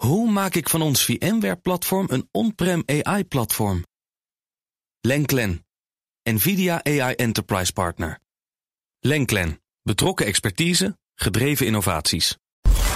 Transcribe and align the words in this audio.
Hoe 0.00 0.30
maak 0.30 0.54
ik 0.54 0.68
van 0.68 0.82
ons 0.82 1.04
VMware-platform 1.04 2.06
een 2.10 2.28
on-prem 2.30 2.82
AI-platform? 2.86 3.84
Lenklen, 5.00 5.66
NVIDIA 6.22 6.84
AI 6.84 7.14
Enterprise 7.14 7.72
Partner. 7.72 8.18
Lenklen, 9.00 9.60
betrokken 9.82 10.26
expertise, 10.26 10.98
gedreven 11.14 11.66
innovaties. 11.66 12.36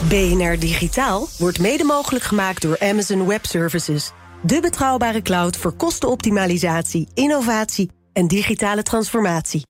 BNR 0.08 0.58
Digitaal 0.58 1.28
wordt 1.38 1.58
mede 1.58 1.84
mogelijk 1.84 2.24
gemaakt 2.24 2.62
door 2.62 2.80
Amazon 2.80 3.26
Web 3.26 3.46
Services. 3.46 4.10
De 4.42 4.60
betrouwbare 4.60 5.22
cloud 5.22 5.56
voor 5.56 5.72
kostenoptimalisatie, 5.72 7.08
innovatie 7.14 7.90
en 8.12 8.28
digitale 8.28 8.82
transformatie. 8.82 9.62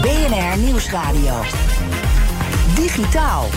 BNR 0.00 0.58
Nieuwsradio. 0.58 1.42
Digitaal. 2.94 3.50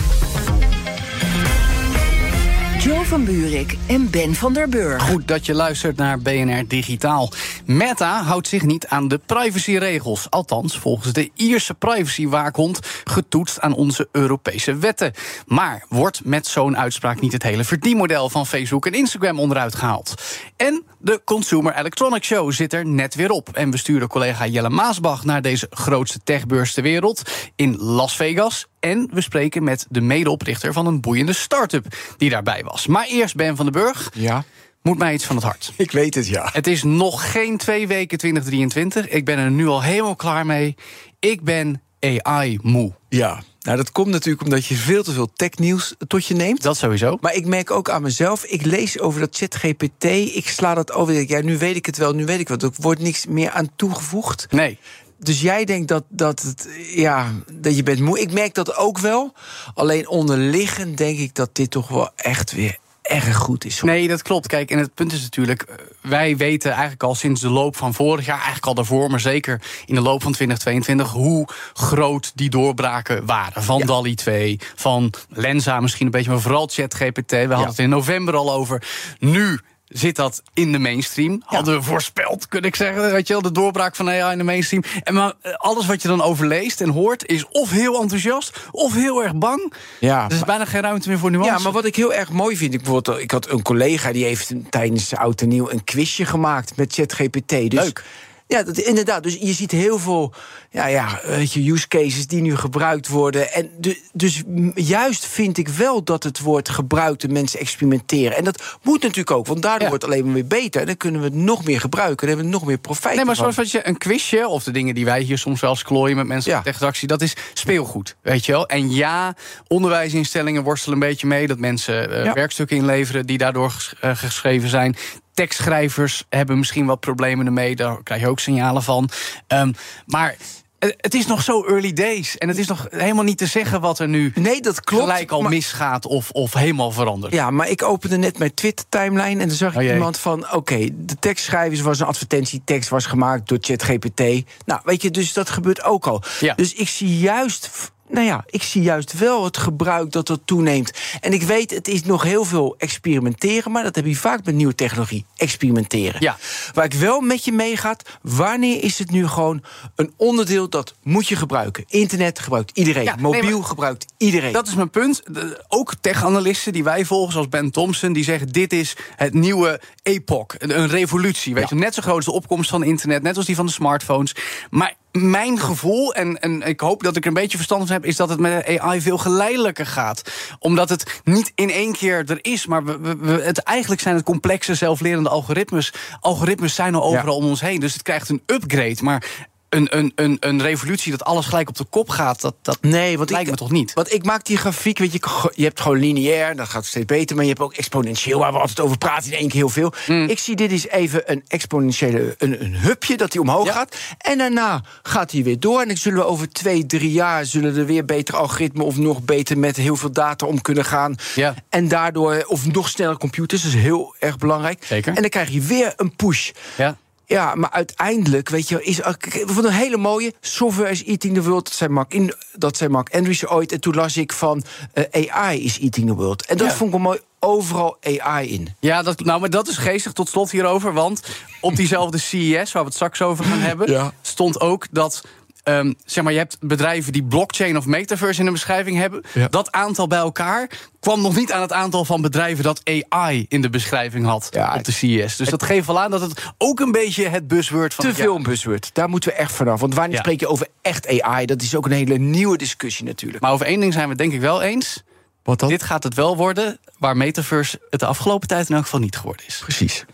Joe 2.78 3.04
van 3.04 3.24
Buurik 3.24 3.76
en 3.86 4.10
Ben 4.10 4.34
van 4.34 4.52
der 4.52 4.68
Burg. 4.68 5.02
Goed 5.02 5.28
dat 5.28 5.46
je 5.46 5.54
luistert 5.54 5.96
naar 5.96 6.18
BNR 6.18 6.68
Digitaal. 6.68 7.32
Meta 7.64 8.22
houdt 8.22 8.48
zich 8.48 8.62
niet 8.62 8.86
aan 8.86 9.08
de 9.08 9.20
privacyregels. 9.26 10.30
Althans, 10.30 10.78
volgens 10.78 11.12
de 11.12 11.30
Ierse 11.34 11.74
privacywaakhond 11.74 12.80
getoetst 13.04 13.60
aan 13.60 13.74
onze 13.74 14.08
Europese 14.12 14.76
wetten. 14.76 15.12
Maar 15.46 15.84
wordt 15.88 16.24
met 16.24 16.46
zo'n 16.46 16.76
uitspraak 16.76 17.20
niet 17.20 17.32
het 17.32 17.42
hele 17.42 17.64
verdienmodel 17.64 18.30
van 18.30 18.46
Facebook 18.46 18.86
en 18.86 18.94
Instagram 18.94 19.40
onderuit 19.40 19.74
gehaald? 19.74 20.22
En 20.56 20.82
de 20.98 21.20
Consumer 21.24 21.74
Electronics 21.74 22.26
Show 22.26 22.52
zit 22.52 22.72
er 22.72 22.86
net 22.86 23.14
weer 23.14 23.30
op. 23.30 23.48
En 23.52 23.70
we 23.70 23.76
sturen 23.76 24.08
collega 24.08 24.46
Jelle 24.46 24.70
Maasbach 24.70 25.24
naar 25.24 25.42
deze 25.42 25.66
grootste 25.70 26.20
techbeurs 26.24 26.72
ter 26.72 26.82
wereld 26.82 27.22
in 27.56 27.76
Las 27.76 28.16
Vegas. 28.16 28.66
En 28.80 29.08
we 29.12 29.20
spreken 29.20 29.64
met 29.64 29.86
de 29.88 30.00
medeoprichter 30.00 30.72
van 30.72 30.86
een 30.86 31.00
boeiende 31.00 31.32
start-up 31.32 31.84
die 32.16 32.30
daarbij 32.30 32.62
was. 32.64 32.67
Maar 32.88 33.06
eerst 33.06 33.36
Ben 33.36 33.56
van 33.56 33.64
den 33.64 33.82
Burg. 33.82 34.10
Ja. 34.14 34.44
Moet 34.82 34.98
mij 34.98 35.14
iets 35.14 35.24
van 35.24 35.36
het 35.36 35.44
hart. 35.44 35.72
Ik 35.76 35.90
weet 35.90 36.14
het, 36.14 36.28
ja. 36.28 36.48
Het 36.52 36.66
is 36.66 36.82
nog 36.82 37.32
geen 37.32 37.56
twee 37.56 37.86
weken 37.86 38.18
2023. 38.18 39.08
Ik 39.08 39.24
ben 39.24 39.38
er 39.38 39.50
nu 39.50 39.66
al 39.66 39.82
helemaal 39.82 40.16
klaar 40.16 40.46
mee. 40.46 40.74
Ik 41.18 41.42
ben 41.42 41.82
AI-moe. 42.00 42.92
Ja, 43.08 43.42
nou 43.60 43.76
dat 43.76 43.92
komt 43.92 44.08
natuurlijk 44.08 44.44
omdat 44.44 44.66
je 44.66 44.74
veel 44.74 45.02
te 45.02 45.12
veel 45.12 45.32
technieuws 45.32 45.94
tot 46.06 46.26
je 46.26 46.34
neemt. 46.34 46.62
Dat 46.62 46.76
sowieso. 46.76 47.18
Maar 47.20 47.34
ik 47.34 47.46
merk 47.46 47.70
ook 47.70 47.90
aan 47.90 48.02
mezelf, 48.02 48.44
ik 48.44 48.64
lees 48.64 48.98
over 48.98 49.20
dat 49.20 49.36
ChatGPT, 49.36 50.04
ik 50.34 50.48
sla 50.48 50.74
dat 50.74 50.92
over. 50.92 51.28
Ja, 51.28 51.40
nu 51.40 51.58
weet 51.58 51.76
ik 51.76 51.86
het 51.86 51.96
wel, 51.96 52.12
nu 52.12 52.24
weet 52.24 52.40
ik 52.40 52.48
wat. 52.48 52.62
Er 52.62 52.70
wordt 52.76 53.00
niks 53.00 53.26
meer 53.26 53.50
aan 53.50 53.70
toegevoegd. 53.76 54.46
Nee. 54.50 54.78
Dus 55.18 55.40
jij 55.40 55.64
denkt 55.64 55.88
dat, 55.88 56.04
dat, 56.08 56.42
het, 56.42 56.68
ja, 56.94 57.32
dat 57.52 57.76
je 57.76 57.82
bent 57.82 58.00
moe. 58.00 58.20
Ik 58.20 58.32
merk 58.32 58.54
dat 58.54 58.76
ook 58.76 58.98
wel. 58.98 59.32
Alleen 59.74 60.08
onderliggend 60.08 60.96
denk 60.96 61.18
ik 61.18 61.34
dat 61.34 61.50
dit 61.52 61.70
toch 61.70 61.88
wel 61.88 62.10
echt 62.16 62.52
weer 62.52 62.78
erg 63.08 63.36
goed 63.36 63.64
is. 63.64 63.82
Nee, 63.82 64.08
dat 64.08 64.22
klopt. 64.22 64.46
Kijk, 64.46 64.70
en 64.70 64.78
het 64.78 64.94
punt 64.94 65.12
is 65.12 65.22
natuurlijk, 65.22 65.62
eh, 65.62 65.74
wij 66.00 66.36
weten 66.36 66.70
eigenlijk 66.70 67.02
al 67.02 67.14
sinds 67.14 67.40
de 67.40 67.48
loop 67.48 67.76
van 67.76 67.94
vorig 67.94 68.26
jaar, 68.26 68.36
eigenlijk 68.36 68.66
al 68.66 68.74
daarvoor, 68.74 69.10
maar 69.10 69.20
zeker 69.20 69.62
in 69.86 69.94
de 69.94 70.00
loop 70.00 70.22
van 70.22 70.32
2022, 70.32 71.10
hoe 71.10 71.48
groot 71.72 72.32
die 72.34 72.50
doorbraken 72.50 73.26
waren. 73.26 73.62
Van 73.62 73.80
DALI 73.80 74.14
2, 74.14 74.58
van 74.74 75.12
Lenza 75.28 75.80
misschien 75.80 76.06
een 76.06 76.12
beetje, 76.12 76.30
maar 76.30 76.40
vooral 76.40 76.68
ChatGPT. 76.72 77.30
We 77.30 77.38
hadden 77.38 77.66
het 77.66 77.78
in 77.78 77.88
november 77.88 78.34
al 78.34 78.52
over. 78.52 78.82
Nu 79.18 79.60
zit 79.88 80.16
dat 80.16 80.42
in 80.54 80.72
de 80.72 80.78
mainstream. 80.78 81.42
Hadden 81.44 81.74
we 81.74 81.82
voorspeld, 81.82 82.48
kun 82.48 82.62
ik 82.62 82.76
zeggen. 82.76 83.12
Weet 83.12 83.26
je 83.26 83.32
wel, 83.32 83.42
de 83.42 83.52
doorbraak 83.52 83.96
van 83.96 84.08
AI 84.08 84.32
in 84.32 84.38
de 84.38 84.44
mainstream. 84.44 84.82
En 85.02 85.14
maar 85.14 85.32
eh, 85.40 85.52
alles 85.54 85.86
wat 85.86 86.02
je 86.02 86.08
dan 86.08 86.22
overleest 86.22 86.80
en 86.80 86.88
hoort... 86.88 87.26
is 87.26 87.48
of 87.48 87.70
heel 87.70 88.00
enthousiast, 88.00 88.58
of 88.70 88.94
heel 88.94 89.22
erg 89.22 89.34
bang. 89.34 89.72
Ja, 90.00 90.24
er 90.24 90.32
is 90.32 90.44
bijna 90.44 90.64
geen 90.64 90.80
ruimte 90.80 91.08
meer 91.08 91.18
voor 91.18 91.30
nuance. 91.30 91.52
Ja, 91.52 91.58
maar 91.58 91.72
wat 91.72 91.84
ik 91.84 91.96
heel 91.96 92.14
erg 92.14 92.30
mooi 92.30 92.56
vind... 92.56 92.74
Ik, 92.74 92.82
bijvoorbeeld, 92.82 93.18
ik 93.18 93.30
had 93.30 93.50
een 93.50 93.62
collega 93.62 94.12
die 94.12 94.24
heeft 94.24 94.52
tijdens 94.70 95.14
Oud 95.14 95.40
en 95.40 95.48
Nieuw... 95.48 95.70
een 95.70 95.84
quizje 95.84 96.24
gemaakt 96.24 96.76
met 96.76 96.92
ChatGPT. 96.92 97.48
Dus 97.48 97.84
Leuk. 97.84 98.04
Ja, 98.48 98.62
dat, 98.62 98.78
inderdaad. 98.78 99.22
Dus 99.22 99.36
je 99.40 99.52
ziet 99.52 99.70
heel 99.70 99.98
veel 99.98 100.32
ja, 100.70 100.86
ja, 100.86 101.20
weet 101.26 101.52
je, 101.52 101.72
use 101.72 101.88
cases 101.88 102.26
die 102.26 102.40
nu 102.40 102.56
gebruikt 102.56 103.08
worden. 103.08 103.52
En 103.52 103.70
de, 103.78 104.00
dus 104.12 104.42
juist 104.74 105.26
vind 105.26 105.58
ik 105.58 105.68
wel 105.68 106.04
dat 106.04 106.22
het 106.22 106.40
wordt 106.40 106.68
gebruikt 106.68 107.24
en 107.24 107.32
mensen 107.32 107.60
experimenteren. 107.60 108.36
En 108.36 108.44
dat 108.44 108.62
moet 108.82 109.02
natuurlijk 109.02 109.30
ook, 109.30 109.46
want 109.46 109.62
daardoor 109.62 109.88
wordt 109.88 110.02
het 110.02 110.12
alleen 110.12 110.24
maar 110.24 110.34
weer 110.34 110.46
beter. 110.46 110.80
En 110.80 110.86
dan 110.86 110.96
kunnen 110.96 111.20
we 111.20 111.26
het 111.26 111.36
nog 111.36 111.64
meer 111.64 111.80
gebruiken. 111.80 112.16
Dan 112.16 112.28
hebben 112.28 112.44
we 112.46 112.52
nog 112.52 112.64
meer 112.66 112.78
profijt. 112.78 113.14
Nee, 113.16 113.24
maar 113.24 113.36
ervan. 113.36 113.52
zoals 113.52 113.72
wat 113.72 113.82
je 113.82 113.88
een 113.88 113.98
quizje, 113.98 114.48
of 114.48 114.64
de 114.64 114.70
dingen 114.70 114.94
die 114.94 115.04
wij 115.04 115.20
hier 115.20 115.38
soms 115.38 115.60
wel 115.60 115.70
eens 115.70 115.82
klooien 115.82 116.16
met 116.16 116.26
mensen 116.26 116.50
Ja. 116.52 116.58
op 116.58 116.64
techredactie, 116.64 117.08
dat 117.08 117.22
is 117.22 117.34
speelgoed, 117.54 118.16
weet 118.22 118.46
je 118.46 118.52
wel. 118.52 118.66
En 118.68 118.90
ja, 118.90 119.34
onderwijsinstellingen 119.66 120.62
worstelen 120.62 120.94
een 121.02 121.08
beetje 121.08 121.26
mee 121.26 121.46
dat 121.46 121.58
mensen 121.58 122.10
eh, 122.12 122.24
Ja. 122.24 122.32
werkstukken 122.32 122.76
inleveren 122.76 123.26
die 123.26 123.38
daardoor 123.38 123.70
ges- 123.70 123.94
eh, 124.00 124.16
geschreven 124.16 124.68
zijn. 124.68 124.96
Tekstschrijvers 125.38 126.24
hebben 126.28 126.58
misschien 126.58 126.86
wat 126.86 127.00
problemen 127.00 127.46
ermee, 127.46 127.76
daar 127.76 128.02
krijg 128.02 128.20
je 128.20 128.28
ook 128.28 128.40
signalen 128.40 128.82
van. 128.82 129.08
Ehm, 129.46 129.72
maar 130.06 130.36
het 130.78 131.14
is 131.14 131.26
nog 131.26 131.42
zo 131.42 131.64
early 131.64 131.92
days. 131.92 132.38
En 132.38 132.48
het 132.48 132.58
is 132.58 132.66
nog 132.66 132.86
helemaal 132.90 133.24
niet 133.24 133.38
te 133.38 133.46
zeggen 133.46 133.80
wat 133.80 133.98
er 133.98 134.08
nu 134.08 134.32
Nee, 134.34 134.60
dat 134.60 134.80
klopt. 134.80 135.02
gelijk 135.04 135.30
al 135.30 135.40
maar- 135.40 135.50
misgaat 135.50 136.06
of, 136.06 136.30
of 136.30 136.52
helemaal 136.52 136.90
verandert. 136.90 137.32
Ja, 137.32 137.50
maar 137.50 137.68
ik 137.68 137.82
opende 137.82 138.16
net 138.16 138.38
mijn 138.38 138.54
Twitter-timeline 138.54 139.40
en 139.42 139.48
dan 139.48 139.56
zag 139.56 139.72
ik 139.72 139.78
Oh 139.78 139.84
iemand 139.94 140.18
van... 140.18 140.52
oké, 140.52 140.88
de 140.92 141.18
tekstschrijvers 141.18 141.80
was 141.80 142.00
een 142.00 142.06
advertentietekst, 142.06 142.88
was 142.88 143.06
gemaakt 143.06 143.48
door 143.48 143.58
ChatGPT. 143.60 144.20
Nou, 144.64 144.80
weet 144.84 145.02
je, 145.02 145.10
dus 145.10 145.32
dat 145.32 145.50
gebeurt 145.50 145.82
ook 145.82 146.06
al. 146.06 146.22
Ja. 146.40 146.54
Dus 146.54 146.72
ik 146.74 146.88
zie 146.88 147.18
juist... 147.18 147.70
Nou 148.08 148.26
ja, 148.26 148.44
ik 148.46 148.62
zie 148.62 148.82
juist 148.82 149.18
wel 149.18 149.44
het 149.44 149.56
gebruik 149.56 150.12
dat 150.12 150.28
er 150.28 150.44
toeneemt. 150.44 150.92
En 151.20 151.32
ik 151.32 151.42
weet, 151.42 151.70
het 151.70 151.88
is 151.88 152.04
nog 152.04 152.22
heel 152.22 152.44
veel 152.44 152.74
experimenteren... 152.78 153.72
maar 153.72 153.82
dat 153.82 153.94
heb 153.94 154.06
je 154.06 154.16
vaak 154.16 154.44
met 154.44 154.54
nieuwe 154.54 154.74
technologie, 154.74 155.24
experimenteren. 155.36 156.20
Ja. 156.20 156.36
Waar 156.74 156.84
ik 156.84 156.94
wel 156.94 157.20
met 157.20 157.44
je 157.44 157.52
meegaat, 157.52 158.02
wanneer 158.22 158.82
is 158.82 158.98
het 158.98 159.10
nu 159.10 159.26
gewoon 159.26 159.62
een 159.96 160.12
onderdeel... 160.16 160.68
dat 160.68 160.94
moet 161.02 161.28
je 161.28 161.36
gebruiken. 161.36 161.84
Internet 161.88 162.38
gebruikt 162.38 162.70
iedereen, 162.74 163.04
Ja, 163.04 163.16
mobiel 163.18 163.62
gebruikt 163.62 164.06
iedereen. 164.16 164.52
Dat 164.52 164.66
is 164.66 164.74
mijn 164.74 164.90
punt. 164.90 165.22
Ook 165.68 165.94
tech-analisten 166.00 166.72
die 166.72 166.84
wij 166.84 167.04
volgen, 167.04 167.32
zoals 167.32 167.48
Ben 167.48 167.70
Thompson, 167.70 168.12
die 168.12 168.24
zeggen: 168.24 168.48
dit 168.48 168.72
is 168.72 168.96
het 169.16 169.34
nieuwe 169.34 169.80
epoch, 170.02 170.46
een, 170.58 170.78
een 170.78 170.88
revolutie. 170.88 171.54
Weet 171.54 171.68
je, 171.68 171.74
net 171.74 171.94
zo 171.94 172.02
groot 172.02 172.16
als 172.16 172.24
de 172.24 172.32
opkomst 172.32 172.70
van 172.70 172.82
internet, 172.82 173.22
net 173.22 173.36
als 173.36 173.46
die 173.46 173.56
van 173.56 173.66
de 173.66 173.72
smartphones. 173.72 174.34
Maar 174.70 174.94
mijn 175.20 175.58
gevoel, 175.58 176.14
en, 176.14 176.40
en 176.40 176.62
ik 176.62 176.80
hoop 176.80 177.02
dat 177.02 177.16
ik 177.16 177.22
er 177.22 177.28
een 177.28 177.34
beetje 177.34 177.56
verstand 177.56 177.82
van 177.86 177.92
heb, 177.92 178.04
is 178.04 178.16
dat 178.16 178.28
het 178.28 178.40
met 178.40 178.78
AI 178.78 179.00
veel 179.00 179.18
geleidelijker 179.18 179.86
gaat. 179.86 180.22
Omdat 180.58 180.88
het 180.88 181.20
niet 181.24 181.52
in 181.54 181.70
één 181.70 181.92
keer 181.92 182.24
er 182.30 182.38
is, 182.42 182.66
maar 182.66 182.84
we, 182.84 182.98
we- 182.98 183.16
we- 183.16 183.42
het, 183.42 183.58
eigenlijk 183.58 184.00
zijn 184.00 184.14
het 184.14 184.24
complexe 184.24 184.74
zelflerende 184.74 185.28
algoritmes. 185.28 185.92
Algoritmes 186.20 186.74
zijn 186.74 186.94
al 186.94 187.02
overal 187.04 187.36
om 187.36 187.44
ons 187.44 187.60
heen, 187.60 187.80
dus 187.80 187.92
het 187.92 188.02
krijgt 188.02 188.28
een 188.28 188.42
upgrade. 188.46 188.96
Maar 189.02 189.24
een, 189.68 189.96
een, 189.98 190.12
een, 190.14 190.36
een 190.40 190.62
revolutie 190.62 191.10
dat 191.10 191.24
alles 191.24 191.46
gelijk 191.46 191.68
op 191.68 191.76
de 191.76 191.84
kop 191.84 192.08
gaat, 192.08 192.40
dat, 192.40 192.54
dat 192.62 192.78
Nee, 192.80 193.16
want 193.18 193.30
lijkt 193.30 193.44
ik, 193.46 193.52
me 193.52 193.58
toch 193.58 193.70
niet. 193.70 193.92
Want 193.92 194.12
ik 194.12 194.24
maak 194.24 194.44
die 194.44 194.56
grafiek, 194.56 194.98
weet 194.98 195.12
je, 195.12 195.20
je 195.54 195.64
hebt 195.64 195.80
gewoon 195.80 195.98
lineair, 195.98 196.56
dat 196.56 196.68
gaat 196.68 196.86
steeds 196.86 197.06
beter, 197.06 197.34
maar 197.36 197.44
je 197.44 197.50
hebt 197.50 197.62
ook 197.62 197.74
exponentieel, 197.74 198.38
waar 198.38 198.52
we 198.52 198.58
altijd 198.58 198.80
over 198.80 198.98
praten, 198.98 199.32
in 199.32 199.38
één 199.38 199.48
keer 199.48 199.56
heel 199.58 199.68
veel. 199.68 199.92
Mm. 200.06 200.28
Ik 200.28 200.38
zie 200.38 200.56
dit 200.56 200.72
is 200.72 200.88
even 200.88 201.22
een 201.32 201.44
exponentiële, 201.48 202.34
een, 202.38 202.64
een 202.64 202.76
hupje 202.76 203.16
dat 203.16 203.32
hij 203.32 203.42
omhoog 203.42 203.66
Ja. 203.66 203.72
gaat. 203.72 203.96
En 204.18 204.38
daarna 204.38 204.82
gaat 205.02 205.30
hij 205.30 205.42
weer 205.42 205.60
door. 205.60 205.80
En 205.80 205.88
dan 205.88 205.96
zullen 205.96 206.18
we 206.18 206.24
over 206.24 206.52
twee, 206.52 206.86
drie 206.86 207.12
jaar 207.12 207.44
zullen 207.46 207.76
er 207.76 207.86
weer 207.86 208.04
betere 208.04 208.36
algoritmen 208.38 208.86
of 208.86 208.96
nog 208.96 209.22
beter 209.22 209.58
met 209.58 209.76
heel 209.76 209.96
veel 209.96 210.12
data 210.12 210.46
om 210.46 210.60
kunnen 210.60 210.84
gaan. 210.84 211.14
Ja. 211.34 211.54
En 211.68 211.88
daardoor, 211.88 212.44
of 212.46 212.66
nog 212.66 212.88
sneller 212.88 213.16
computers, 213.16 213.62
dat 213.62 213.72
is 213.72 213.80
heel 213.80 214.14
erg 214.18 214.38
belangrijk. 214.38 214.84
Zeker. 214.84 215.14
En 215.14 215.20
dan 215.20 215.30
krijg 215.30 215.48
je 215.50 215.60
weer 215.60 215.92
een 215.96 216.16
push. 216.16 216.50
Ja. 216.76 216.96
Ja, 217.28 217.54
maar 217.54 217.70
uiteindelijk, 217.70 218.48
weet 218.48 218.68
je, 218.68 218.82
is 218.84 218.96
we 218.96 219.42
vonden 219.46 219.64
een 219.64 219.78
hele 219.78 219.96
mooie 219.96 220.34
software 220.40 220.90
is 220.90 221.04
eating 221.04 221.34
the 221.34 221.42
world. 221.42 221.64
Dat 221.64 221.74
zei 221.74 221.90
Mark, 221.90 222.12
in, 222.14 222.34
dat 222.52 222.76
zei 222.76 222.90
Mark 222.90 223.14
Andreessen 223.14 223.50
ooit. 223.50 223.72
En 223.72 223.80
toen 223.80 223.94
las 223.94 224.16
ik 224.16 224.32
van 224.32 224.62
eh, 224.92 225.34
AI 225.34 225.64
is 225.64 225.78
eating 225.80 226.06
the 226.08 226.14
world. 226.14 226.46
En 226.46 226.56
dat 226.56 226.66
Ja. 226.66 226.72
vond 226.74 226.84
ik 226.94 226.94
wel 226.94 227.04
mooi. 227.04 227.18
Overal 227.40 227.96
AI 228.02 228.48
in. 228.52 228.74
Ja, 228.80 229.02
dat, 229.02 229.20
nou, 229.20 229.40
maar 229.40 229.50
dat 229.50 229.68
is 229.68 229.76
geestig 229.76 230.12
tot 230.12 230.28
slot 230.28 230.50
hierover. 230.50 230.92
Want 230.92 231.22
op 231.60 231.76
diezelfde 231.76 232.18
CES, 232.18 232.72
waar 232.72 232.82
we 232.82 232.88
het 232.88 232.94
straks 232.94 233.22
over 233.22 233.44
gaan 233.44 233.58
hebben, 233.70 233.90
Ja. 233.90 234.12
stond 234.22 234.60
ook 234.60 234.86
dat. 234.90 235.22
Ehm, 235.68 235.92
zeg 236.04 236.24
maar, 236.24 236.32
je 236.32 236.38
hebt 236.38 236.56
bedrijven 236.60 237.12
die 237.12 237.24
blockchain 237.24 237.76
of 237.76 237.86
metaverse 237.86 238.40
in 238.40 238.46
een 238.46 238.52
beschrijving 238.52 238.96
hebben. 238.96 239.22
Ja. 239.34 239.48
Dat 239.48 239.72
aantal 239.72 240.06
bij 240.06 240.18
elkaar 240.18 240.70
kwam 241.00 241.22
nog 241.22 241.36
niet 241.36 241.52
aan 241.52 241.60
het 241.60 241.72
aantal 241.72 242.04
van 242.04 242.20
bedrijven 242.20 242.64
dat 242.64 242.80
AI 242.84 243.46
in 243.48 243.62
de 243.62 243.70
beschrijving 243.70 244.26
had 244.26 244.48
Ja, 244.50 244.74
op 244.74 244.84
de 244.84 244.92
CES. 244.92 245.36
Dus 245.36 245.48
dat 245.48 245.62
geeft 245.62 245.86
wel 245.86 246.00
aan 246.00 246.10
dat 246.10 246.20
het 246.20 246.42
ook 246.58 246.80
een 246.80 246.92
beetje 246.92 247.28
het 247.28 247.48
buzzword 247.48 247.94
van 247.94 248.04
Te 248.04 248.10
het 248.10 248.20
veel 248.20 248.36
een 248.36 248.42
buzzword. 248.42 248.90
Daar 248.92 249.08
moeten 249.08 249.30
we 249.30 249.36
echt 249.36 249.52
vanaf. 249.52 249.80
Want 249.80 249.94
wanneer 249.94 250.12
Ja. 250.14 250.18
spreek 250.18 250.40
je 250.40 250.48
over 250.48 250.66
echt 250.82 251.20
AI? 251.22 251.46
Dat 251.46 251.62
is 251.62 251.74
ook 251.74 251.84
een 251.86 251.92
hele 251.92 252.18
nieuwe 252.18 252.56
discussie 252.56 253.04
natuurlijk. 253.04 253.42
Maar 253.42 253.52
over 253.52 253.66
één 253.66 253.80
ding 253.80 253.92
zijn 253.92 254.04
we 254.04 254.10
het 254.10 254.18
denk 254.18 254.32
ik 254.32 254.40
wel 254.40 254.62
eens. 254.62 255.02
Wat 255.42 255.58
dan? 255.60 255.68
Dit 255.68 255.82
gaat 255.82 256.02
het 256.02 256.14
wel 256.14 256.36
worden, 256.36 256.78
waar 256.98 257.16
metaverse 257.16 257.80
het 257.90 258.00
de 258.00 258.06
afgelopen 258.06 258.48
tijd 258.48 258.68
in 258.68 258.74
elk 258.74 258.84
geval 258.84 259.00
niet 259.00 259.16
geworden 259.16 259.46
is. 259.46 259.58
Precies. 259.64 260.04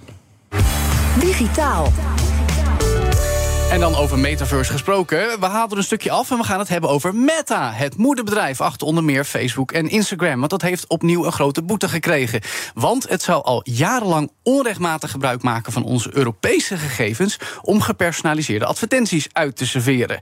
Digitaal. 1.21 1.93
En 3.71 3.81
dan 3.81 3.95
over 3.95 4.19
metaverse 4.19 4.73
gesproken. 4.73 5.41
We 5.41 5.47
halen 5.47 5.71
er 5.71 5.77
een 5.77 5.83
stukje 5.83 6.11
af 6.11 6.31
en 6.31 6.37
we 6.37 6.45
gaan 6.45 6.59
het 6.59 6.69
hebben 6.69 6.91
over 6.91 7.15
Meta. 7.15 7.73
Het 7.73 7.97
moederbedrijf 7.97 8.61
achter 8.61 8.87
onder 8.87 9.05
meer 9.05 9.25
Facebook 9.25 9.73
en 9.73 9.89
Instagram. 9.89 10.39
Want 10.39 10.51
dat 10.51 10.63
heeft 10.63 10.89
opnieuw 10.89 11.25
een 11.25 11.33
grote 11.33 11.63
boete 11.63 11.89
gekregen. 11.89 12.41
Want 12.75 13.09
het 13.09 13.23
zou 13.23 13.45
al 13.45 13.61
jarenlang 13.65 14.31
onrechtmatig 14.43 15.11
gebruik 15.11 15.43
maken 15.43 15.73
van 15.73 15.85
onze 15.85 16.17
Europese 16.17 16.77
gegevens. 16.77 17.39
om 17.63 17.81
gepersonaliseerde 17.81 18.65
advertenties 18.65 19.29
uit 19.33 19.57
te 19.57 19.67
serveren. 19.67 20.19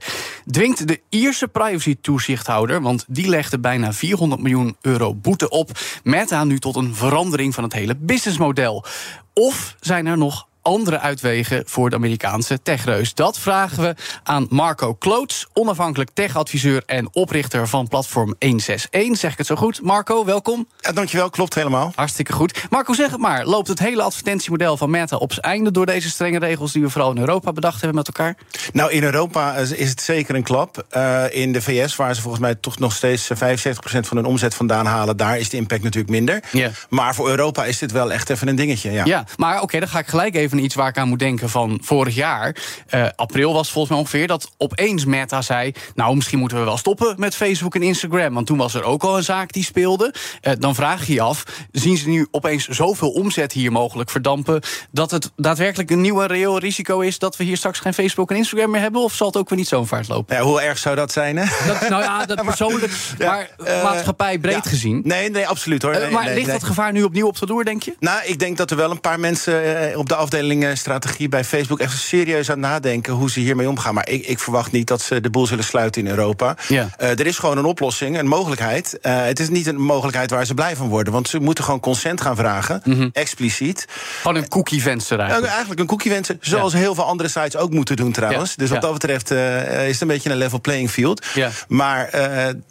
Dwingt 0.51 0.87
de 0.87 1.01
Ierse 1.09 1.47
privacy-toezichthouder, 1.47 2.81
want 2.81 3.05
die 3.07 3.29
legde 3.29 3.59
bijna 3.59 3.93
400 3.93 4.41
miljoen 4.41 4.77
euro 4.81 5.15
boete 5.15 5.49
op. 5.49 5.69
Meta 6.03 6.43
nu 6.43 6.59
tot 6.59 6.75
een 6.75 6.95
verandering 6.95 7.53
van 7.53 7.63
het 7.63 7.73
hele 7.73 7.95
businessmodel. 7.95 8.85
Of 9.33 9.75
zijn 9.79 10.05
er 10.05 10.17
nog 10.17 10.47
andere 10.63 10.99
uitwegen 10.99 11.63
voor 11.65 11.89
de 11.89 11.95
Amerikaanse 11.95 12.61
techreus? 12.61 13.13
Dat 13.13 13.39
vragen 13.39 13.83
we 13.83 13.95
aan 14.23 14.45
Marco 14.49 14.93
Kloots, 14.93 15.47
onafhankelijk 15.53 16.09
techadviseur 16.13 16.83
en 16.85 17.07
oprichter 17.11 17.67
van 17.67 17.87
platform 17.87 18.35
161. 18.39 19.17
Zeg 19.17 19.31
ik 19.31 19.37
het 19.37 19.47
zo 19.47 19.55
goed? 19.55 19.81
Marco, 19.81 20.25
welkom. 20.25 20.67
Ja, 20.79 20.91
dankjewel, 20.91 21.29
klopt 21.29 21.55
helemaal. 21.55 21.91
Hartstikke 21.95 22.33
goed. 22.33 22.63
Marco, 22.69 22.93
zeg 22.93 23.11
het 23.11 23.19
maar. 23.19 23.45
Loopt 23.45 23.67
het 23.67 23.79
hele 23.79 24.01
advertentiemodel 24.01 24.77
van 24.77 24.89
Meta 24.89 25.17
op 25.17 25.33
zijn 25.33 25.45
einde 25.45 25.71
door 25.71 25.85
deze 25.85 26.09
strenge 26.09 26.39
regels 26.39 26.71
die 26.71 26.81
we 26.81 26.89
vooral 26.89 27.11
in 27.11 27.17
Europa 27.17 27.51
bedacht 27.51 27.81
hebben 27.81 27.95
met 27.95 28.07
elkaar? 28.07 28.35
Nou, 28.73 28.91
in 28.91 29.03
Europa 29.03 29.55
is 29.55 29.89
het 29.89 30.01
zeker 30.01 30.35
een 30.35 30.43
klap. 30.43 30.85
Uh, 30.95 31.23
in 31.29 31.51
de 31.51 31.61
VS, 31.61 31.95
waar 31.95 32.15
ze 32.15 32.21
volgens 32.21 32.41
mij 32.41 32.55
toch 32.55 32.79
nog 32.79 32.93
steeds 32.93 33.29
75% 33.33 33.35
van 33.81 34.17
hun 34.17 34.25
omzet 34.25 34.55
vandaan 34.55 34.85
halen, 34.85 35.17
daar 35.17 35.37
is 35.37 35.49
de 35.49 35.57
impact 35.57 35.83
natuurlijk 35.83 36.11
minder. 36.11 36.43
Ja. 36.51 36.71
Maar 36.89 37.15
voor 37.15 37.29
Europa 37.29 37.65
is 37.65 37.77
dit 37.77 37.91
wel 37.91 38.11
echt 38.11 38.29
even 38.29 38.47
een 38.47 38.55
dingetje. 38.55 38.91
Ja, 38.91 39.05
ja 39.05 39.25
maar 39.37 39.61
oké, 39.61 39.79
dan 39.79 39.87
ga 39.87 39.99
ik 39.99 40.07
gelijk 40.07 40.35
even 40.35 40.52
iets 40.59 40.75
waar 40.75 40.87
ik 40.87 40.97
aan 40.97 41.07
moet 41.07 41.19
denken 41.19 41.49
van 41.49 41.79
vorig 41.81 42.15
jaar. 42.15 42.55
Uh, 42.93 43.07
april 43.15 43.53
was 43.53 43.71
volgens 43.71 43.93
mij 43.93 44.01
ongeveer 44.01 44.27
dat 44.27 44.51
opeens 44.57 45.05
Meta 45.05 45.41
zei: 45.41 45.73
Nou, 45.95 46.15
misschien 46.15 46.39
moeten 46.39 46.57
we 46.57 46.63
wel 46.63 46.77
stoppen 46.77 47.15
met 47.17 47.35
Facebook 47.35 47.75
en 47.75 47.83
Instagram. 47.83 48.33
Want 48.33 48.47
toen 48.47 48.57
was 48.57 48.73
er 48.73 48.83
ook 48.83 49.03
al 49.03 49.17
een 49.17 49.23
zaak 49.23 49.51
die 49.51 49.63
speelde. 49.63 50.13
Uh, 50.41 50.53
dan 50.59 50.75
vraag 50.75 51.07
je 51.07 51.13
je 51.13 51.21
af: 51.21 51.43
zien 51.71 51.97
ze 51.97 52.09
nu 52.09 52.27
opeens 52.31 52.67
zoveel 52.67 53.09
omzet 53.09 53.51
hier 53.51 53.71
mogelijk 53.71 54.09
verdampen. 54.09 54.61
dat 54.91 55.11
het 55.11 55.31
daadwerkelijk 55.35 55.91
een 55.91 56.01
nieuw 56.01 56.21
en 56.21 56.27
reëel 56.27 56.59
risico 56.59 56.99
is 56.99 57.19
dat 57.19 57.37
we 57.37 57.43
hier 57.43 57.57
straks 57.57 57.79
geen 57.79 57.93
Facebook 57.93 58.29
en 58.31 58.35
Instagram 58.35 58.71
meer 58.71 58.81
hebben? 58.81 59.01
Of 59.01 59.13
zal 59.13 59.27
het 59.27 59.37
ook 59.37 59.49
weer 59.49 59.57
niet 59.57 59.67
zo'n 59.67 59.87
vaart 59.87 60.07
lopen? 60.07 60.35
Ja, 60.35 60.41
hoe 60.41 60.61
erg 60.61 60.77
zou 60.77 60.95
dat 60.95 61.11
zijn? 61.11 61.37
Hè? 61.37 61.67
Dat, 61.67 61.89
nou 61.89 62.03
ja, 62.03 62.25
dat 62.25 62.45
persoonlijk, 62.45 62.91
ja, 63.17 63.31
maar 63.31 63.49
uh, 63.67 63.83
maatschappij 63.83 64.39
breed 64.39 64.63
ja. 64.63 64.69
gezien. 64.69 65.01
Nee, 65.03 65.29
nee, 65.29 65.47
absoluut 65.47 65.81
hoor. 65.81 65.91
Nee, 65.91 66.09
maar 66.09 66.23
nee, 66.23 66.33
ligt 66.33 66.47
nee. 66.47 66.59
dat 66.59 66.67
gevaar 66.67 66.91
nu 66.91 67.03
opnieuw 67.03 67.27
op 67.27 67.39
de 67.39 67.45
door, 67.45 67.63
denk 67.63 67.83
je? 67.83 67.95
Nou, 67.99 68.25
ik 68.25 68.39
denk 68.39 68.57
dat 68.57 68.71
er 68.71 68.77
wel 68.77 68.91
een 68.91 68.99
paar 68.99 69.19
mensen 69.19 69.97
op 69.97 70.09
de 70.09 70.15
afdeling 70.15 70.42
strategie 70.73 71.29
bij 71.29 71.43
Facebook 71.43 71.79
echt 71.79 71.97
serieus 71.97 72.51
aan 72.51 72.59
nadenken 72.59 73.13
hoe 73.13 73.31
ze 73.31 73.39
hiermee 73.39 73.69
omgaan. 73.69 73.93
Maar 73.93 74.09
ik, 74.09 74.25
ik, 74.25 74.39
verwacht 74.39 74.71
niet 74.71 74.87
dat 74.87 75.01
ze 75.01 75.21
de 75.21 75.29
boel 75.29 75.47
zullen 75.47 75.63
sluiten 75.63 76.01
in 76.01 76.07
Europa. 76.07 76.55
Ja. 76.67 76.89
Uh, 77.01 77.09
er 77.09 77.25
is 77.25 77.37
gewoon 77.37 77.57
een 77.57 77.65
oplossing, 77.65 78.19
een 78.19 78.27
mogelijkheid. 78.27 78.97
Uh, 79.01 79.23
het 79.23 79.39
is 79.39 79.49
niet 79.49 79.67
een 79.67 79.81
mogelijkheid 79.81 80.31
waar 80.31 80.45
ze 80.45 80.53
blij 80.53 80.75
van 80.75 80.87
worden. 80.87 81.13
Want 81.13 81.27
ze 81.27 81.39
moeten 81.39 81.63
gewoon 81.63 81.79
consent 81.79 82.21
gaan 82.21 82.35
vragen, 82.35 82.81
mm 82.83 82.93
-hmm. 82.93 83.09
expliciet. 83.13 83.87
Gewoon 84.21 84.37
een 84.37 84.47
cookie-venster 84.47 85.17
eigenlijk. 85.17 85.47
Uh, 85.47 85.51
eigenlijk 85.51 85.81
een 85.81 85.87
cookie-venster, 85.87 86.37
zoals 86.39 86.73
ja. 86.73 86.77
heel 86.77 86.95
veel 86.95 87.03
andere 87.03 87.29
sites 87.29 87.57
ook 87.57 87.71
moeten 87.71 87.95
doen 87.95 88.11
trouwens. 88.11 88.49
Ja. 88.49 88.55
Dus 88.57 88.69
wat 88.69 88.81
dat 88.81 88.93
betreft 88.93 89.31
is 89.31 89.91
het 89.91 90.01
een 90.01 90.07
beetje 90.07 90.29
een 90.29 90.37
level 90.37 90.61
playing 90.61 90.89
field. 90.89 91.25
Ja. 91.33 91.49
Maar 91.67 92.09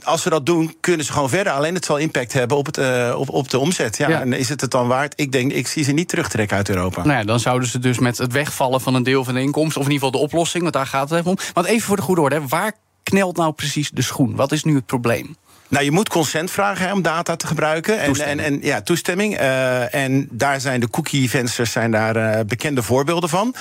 als 0.02 0.24
we 0.24 0.30
dat 0.30 0.46
doen, 0.46 0.76
kunnen 0.80 1.06
ze 1.06 1.12
gewoon 1.12 1.28
verder. 1.28 1.52
Alleen 1.52 1.74
het 1.74 1.84
zal 1.84 1.96
impact 1.96 2.32
hebben 2.32 2.56
op, 2.56 2.66
het, 2.66 2.78
op, 3.14 3.28
op 3.28 3.50
de 3.50 3.58
omzet. 3.58 3.96
Ja, 3.96 4.20
En 4.20 4.32
is 4.32 4.48
het 4.48 4.60
het 4.60 4.70
dan 4.70 4.86
waard? 4.86 5.12
Ik 5.16 5.32
denk, 5.32 5.52
ik 5.52 5.66
zie 5.66 5.84
ze 5.84 5.92
niet 5.92 6.08
terugtrekken 6.08 6.56
uit 6.56 6.68
Europa. 6.68 7.04
Nou 7.04 7.18
ja, 7.18 7.24
dan 7.24 7.40
ze 7.66 7.78
dus 7.78 7.98
met 7.98 8.18
het 8.18 8.32
wegvallen 8.32 8.80
van 8.80 8.94
een 8.94 9.02
deel 9.02 9.24
van 9.24 9.34
de 9.34 9.40
inkomsten, 9.40 9.80
of 9.80 9.86
in 9.86 9.92
ieder 9.92 10.06
geval 10.06 10.20
de 10.20 10.32
oplossing, 10.32 10.62
want 10.62 10.74
daar 10.74 10.86
gaat 10.86 11.10
het 11.10 11.18
even 11.18 11.30
om. 11.30 11.38
Want 11.52 11.66
even 11.66 11.86
voor 11.86 11.96
de 11.96 12.02
goede 12.02 12.20
orde, 12.20 12.46
waar 12.48 12.72
knelt 13.02 13.36
nou 13.36 13.52
precies 13.52 13.90
de 13.90 14.02
schoen? 14.02 14.36
Wat 14.36 14.52
is 14.52 14.64
nu 14.64 14.74
het 14.74 14.86
probleem? 14.86 15.36
Nou, 15.72 15.84
je 15.84 15.90
moet 15.90 16.08
consent 16.08 16.50
vragen 16.50 16.86
hè, 16.86 16.92
om 16.92 17.02
data 17.02 17.36
te 17.36 17.46
gebruiken. 17.46 17.98
En. 17.98 18.14
En, 18.14 18.40
en, 18.40 18.58
ja, 18.62 18.80
toestemming. 18.82 19.40
Uh, 19.40 19.94
en 19.94 20.28
daar 20.30 20.60
zijn 20.60 20.80
de 20.80 20.90
cookie-vensters 20.90 21.72
zijn 21.72 21.90
daar 21.90 22.16
uh, 22.16 22.44
bekende 22.46 22.82
voorbeelden 22.82 23.28
van. 23.28 23.54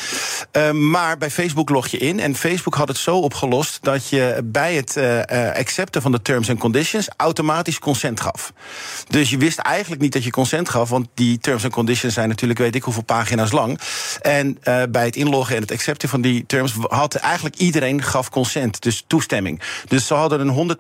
Uh, 0.58 0.72
maar 0.72 1.18
bij 1.18 1.32
Facebook 1.32 1.70
log 1.70 1.88
je 1.88 1.98
in. 1.98 2.20
En 2.20 2.36
Facebook 2.36 2.76
had 2.76 2.88
het 2.88 2.98
zo 2.98 3.18
opgelost 3.18 3.80
dat 3.82 4.10
je 4.10 4.42
bij 4.44 4.76
het 4.76 4.98
accepten 5.56 6.02
van 6.02 6.12
de 6.12 6.22
terms 6.22 6.50
and 6.50 6.60
conditions 6.60 7.10
automatisch 7.18 7.80
consent 7.80 8.20
gaf. 8.20 8.54
Dus 9.08 9.30
je 9.30 9.38
wist 9.38 9.60
eigenlijk 9.60 10.02
niet 10.02 10.14
dat 10.14 10.24
je 10.24 10.32
consent 10.32 10.70
gaf, 10.70 10.90
want 10.90 11.08
die 11.14 11.40
terms 11.40 11.64
and 11.64 11.74
conditions 11.74 12.14
zijn 12.14 12.30
natuurlijk 12.30 12.60
weet 12.60 12.76
ik 12.76 12.84
hoeveel 12.84 13.04
pagina's 13.04 13.52
lang. 13.52 13.80
En 14.22 14.58
bij 14.90 15.06
het 15.06 15.16
inloggen 15.16 15.56
en 15.56 15.62
het 15.62 15.72
accepten 15.72 16.10
van 16.10 16.22
die 16.22 16.46
terms 16.46 16.74
had 16.88 17.16
eigenlijk 17.16 17.56
iedereen 17.56 18.04
gaf 18.04 18.30
consent, 18.30 18.82
dus 18.82 19.04
toestemming. 19.08 19.62
Dus 19.88 20.08
ze 20.08 20.14
hadden 20.14 20.48
een 20.48 20.78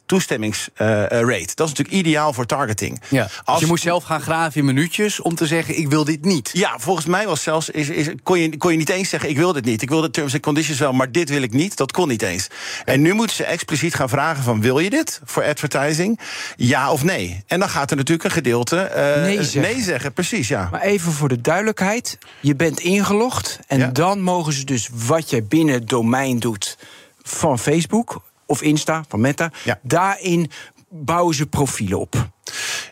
100% 0.00 0.04
toestemmings 0.06 0.65
uh, 0.76 0.86
rate. 1.08 1.54
Dat 1.54 1.68
is 1.68 1.74
natuurlijk 1.74 1.90
ideaal 1.90 2.32
voor 2.32 2.46
targeting. 2.46 3.00
Ja. 3.08 3.28
Als 3.44 3.60
je 3.60 3.66
moest 3.66 3.82
zelf 3.82 4.04
gaan 4.04 4.20
graven 4.20 4.60
in 4.60 4.66
minuutjes 4.66 5.20
om 5.20 5.34
te 5.34 5.46
zeggen: 5.46 5.78
ik 5.78 5.88
wil 5.88 6.04
dit 6.04 6.24
niet. 6.24 6.50
Ja, 6.52 6.78
volgens 6.78 7.06
mij 7.06 7.26
was 7.26 7.42
zelfs 7.42 7.70
is, 7.70 7.88
is, 7.88 8.08
kon, 8.22 8.40
je, 8.40 8.56
kon 8.56 8.72
je 8.72 8.78
niet 8.78 8.88
eens 8.88 9.08
zeggen: 9.08 9.28
ik 9.28 9.36
wil 9.36 9.52
dit 9.52 9.64
niet. 9.64 9.82
Ik 9.82 9.88
wil 9.88 10.00
de 10.00 10.10
terms 10.10 10.32
and 10.32 10.42
conditions 10.42 10.78
wel, 10.78 10.92
maar 10.92 11.12
dit 11.12 11.28
wil 11.28 11.42
ik 11.42 11.52
niet. 11.52 11.76
Dat 11.76 11.92
kon 11.92 12.08
niet 12.08 12.22
eens. 12.22 12.46
En 12.84 13.02
nu 13.02 13.12
moeten 13.12 13.36
ze 13.36 13.44
expliciet 13.44 13.94
gaan 13.94 14.08
vragen: 14.08 14.42
van 14.42 14.60
wil 14.60 14.78
je 14.78 14.90
dit 14.90 15.20
voor 15.24 15.44
advertising? 15.44 16.20
Ja 16.56 16.92
of 16.92 17.04
nee? 17.04 17.44
En 17.46 17.58
dan 17.58 17.68
gaat 17.68 17.90
er 17.90 17.96
natuurlijk 17.96 18.24
een 18.24 18.34
gedeelte 18.34 18.90
uh, 18.96 19.22
nee, 19.22 19.42
zeggen. 19.42 19.60
nee 19.60 19.82
zeggen. 19.82 20.12
Precies, 20.12 20.48
ja. 20.48 20.68
Maar 20.70 20.80
even 20.82 21.12
voor 21.12 21.28
de 21.28 21.40
duidelijkheid: 21.40 22.18
je 22.40 22.54
bent 22.54 22.80
ingelogd 22.80 23.58
en 23.66 23.78
ja. 23.78 23.86
dan 23.86 24.20
mogen 24.20 24.52
ze 24.52 24.64
dus 24.64 24.88
wat 25.06 25.30
jij 25.30 25.44
binnen 25.44 25.74
het 25.74 25.88
domein 25.88 26.38
doet 26.38 26.78
van 27.22 27.58
Facebook 27.58 28.22
of 28.46 28.62
Insta, 28.62 29.04
van 29.08 29.20
Meta. 29.20 29.50
Ja. 29.64 29.78
Daarin 29.82 30.50
bouwen 30.88 31.34
ze 31.34 31.46
profielen 31.46 32.00
op. 32.00 32.34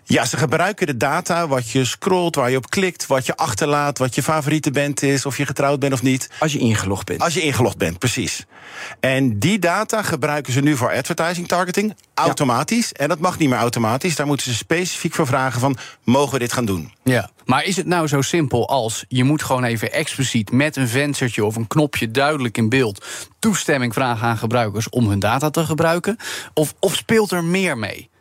Ja, 0.04 0.24
ze 0.24 0.36
gebruiken 0.36 0.86
de 0.86 0.96
data, 0.96 1.48
wat 1.48 1.70
je 1.70 1.84
scrolt, 1.84 2.34
waar 2.34 2.50
je 2.50 2.56
op 2.56 2.70
klikt, 2.70 3.06
wat 3.06 3.26
je 3.26 3.36
achterlaat, 3.36 3.98
wat 3.98 4.14
je 4.14 4.22
favoriete 4.22 4.70
band 4.70 5.02
is, 5.02 5.26
of 5.26 5.36
je 5.36 5.46
getrouwd 5.46 5.80
bent 5.80 5.92
of 5.92 6.02
niet. 6.02 6.30
Als 6.38 6.52
je 6.52 6.58
ingelogd 6.58 7.06
bent. 7.06 7.20
Als 7.20 7.34
je 7.34 7.40
ingelogd 7.40 7.78
bent, 7.78 7.98
precies. 7.98 8.46
En 9.00 9.38
die 9.38 9.58
data 9.58 10.02
gebruiken 10.02 10.52
ze 10.52 10.60
nu 10.60 10.76
voor 10.76 10.92
advertising 10.92 11.48
targeting, 11.48 11.94
automatisch. 12.14 12.88
Ja. 12.88 13.02
En 13.02 13.08
dat 13.08 13.18
mag 13.18 13.38
niet 13.38 13.48
meer 13.48 13.58
automatisch. 13.58 14.16
Daar 14.16 14.26
moeten 14.26 14.46
ze 14.46 14.54
specifiek 14.54 15.14
voor 15.14 15.26
vragen 15.26 15.60
van, 15.60 15.76
mogen 16.04 16.32
we 16.32 16.38
dit 16.38 16.52
gaan 16.52 16.64
doen? 16.64 16.92
Ja, 17.04 17.30
maar 17.44 17.64
is 17.64 17.76
het 17.76 17.86
nou 17.86 18.06
zo 18.06 18.22
simpel 18.22 18.68
als... 18.68 19.04
je 19.08 19.24
moet 19.24 19.42
gewoon 19.42 19.64
even 19.64 19.92
expliciet 19.92 20.52
met 20.52 20.76
een 20.76 20.88
venstertje 20.88 21.44
of 21.44 21.56
een 21.56 21.66
knopje 21.66 22.10
duidelijk 22.10 22.56
in 22.56 22.68
beeld... 22.68 23.06
toestemming 23.38 23.92
vragen 23.94 24.28
aan 24.28 24.38
gebruikers 24.38 24.88
om 24.88 25.08
hun 25.08 25.18
data 25.18 25.50
te 25.50 25.64
gebruiken? 25.64 26.16
Of, 26.54 26.74
of 26.78 26.94
speelt 26.94 27.30
er 27.30 27.44
meer 27.44 27.78
mee? 27.78 28.12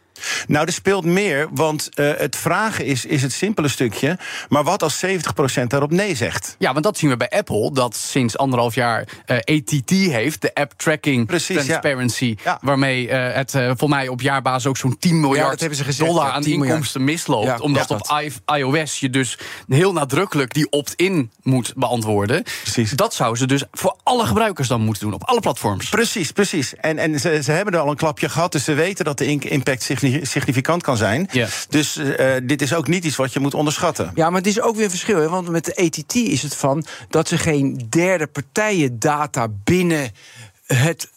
Nou, 0.48 0.66
er 0.66 0.74
speelt 0.74 1.06
meer, 1.06 1.48
want 1.52 1.90
uh, 1.96 2.12
het 2.18 2.36
vragen 2.36 2.86
is, 2.86 3.06
is 3.06 3.22
het 3.22 3.32
simpele 3.32 3.68
stukje. 3.68 4.18
Maar 4.50 4.64
wat 4.64 4.84
als 4.84 5.06
70% 5.06 5.64
daarop 5.68 5.92
nee 5.92 6.16
zegt? 6.16 6.56
Ja, 6.60 6.72
want 6.72 6.84
dat 6.84 6.98
zien 6.98 7.10
we 7.10 7.18
bij 7.18 7.30
Apple, 7.30 7.72
dat 7.74 7.96
sinds 7.96 8.38
anderhalf 8.38 8.76
jaar 8.76 9.08
uh, 9.26 9.38
ATT 9.38 9.90
heeft, 9.90 10.42
de 10.42 10.54
App 10.54 10.74
Tracking 10.78 11.26
Precies, 11.26 11.66
Transparency. 11.66 12.26
Ja. 12.26 12.52
Ja. 12.52 12.58
Waarmee 12.62 13.08
uh, 13.08 13.34
het 13.34 13.56
voor 13.78 13.90
mij 13.90 14.08
op 14.08 14.22
jaarbasis 14.22 14.68
ook 14.68 14.78
zo'n 14.78 14.98
10 14.98 15.20
miljard 15.20 15.60
ja, 15.60 15.68
gezegd, 15.68 15.98
dollar 15.98 16.32
aan 16.32 16.46
inkomsten 16.46 17.04
misloopt. 17.04 17.60
Omdat 17.60 17.92
op 17.92 18.22
iOS 18.56 19.00
je 19.00 19.10
dus 19.10 19.38
heel 19.68 19.94
nadrukkelijk 19.94 20.54
die 20.54 20.70
opt-in 20.70 21.32
moet 21.42 21.74
beantwoorden. 21.76 22.44
Precies. 22.44 22.92
Dat 22.92 23.14
zou 23.14 23.36
ze 23.36 23.46
dus 23.46 23.64
voor 23.72 23.98
alle 24.04 24.26
gebruikers 24.26 24.68
dan 24.68 24.82
moeten 24.82 25.04
doen, 25.04 25.14
op 25.14 25.24
alle 25.24 25.40
platforms. 25.40 25.90
Precies, 25.90 26.32
precies. 26.32 26.76
En, 26.76 26.98
en 26.98 27.20
ze, 27.20 27.44
ze 27.44 27.52
hebben 27.52 27.74
er 27.74 27.80
al 27.80 27.90
een 27.90 27.96
klapje 27.96 28.30
gehad, 28.30 28.52
dus 28.52 28.64
ze 28.64 28.74
weten 28.74 29.06
dat 29.06 29.18
de 29.18 29.26
impact 29.26 29.84
significant 29.84 30.13
significant 30.22 30.84
kan 30.84 30.98
zijn. 30.98 31.28
Ja. 31.32 31.48
Dus 31.70 31.98
uh, 31.98 32.32
dit 32.44 32.62
is 32.62 32.74
ook 32.74 32.88
niet 32.88 33.06
iets 33.06 33.16
wat 33.16 33.34
je 33.34 33.40
moet 33.40 33.54
onderschatten. 33.54 34.12
Ja, 34.16 34.30
maar 34.30 34.40
het 34.40 34.50
is 34.50 34.62
ook 34.62 34.76
weer 34.76 34.84
een 34.84 34.90
verschil. 34.90 35.18
Hè? 35.18 35.30
Want 35.30 35.50
met 35.50 35.66
de 35.66 35.76
ATT 35.76 36.16
is 36.16 36.42
het 36.42 36.56
van 36.56 36.86
dat 37.10 37.28
ze 37.28 37.38
geen 37.38 37.86
derde 37.90 38.28
partijen 38.28 39.00
data 39.00 39.48
binnen 39.64 40.12
het 40.66 41.10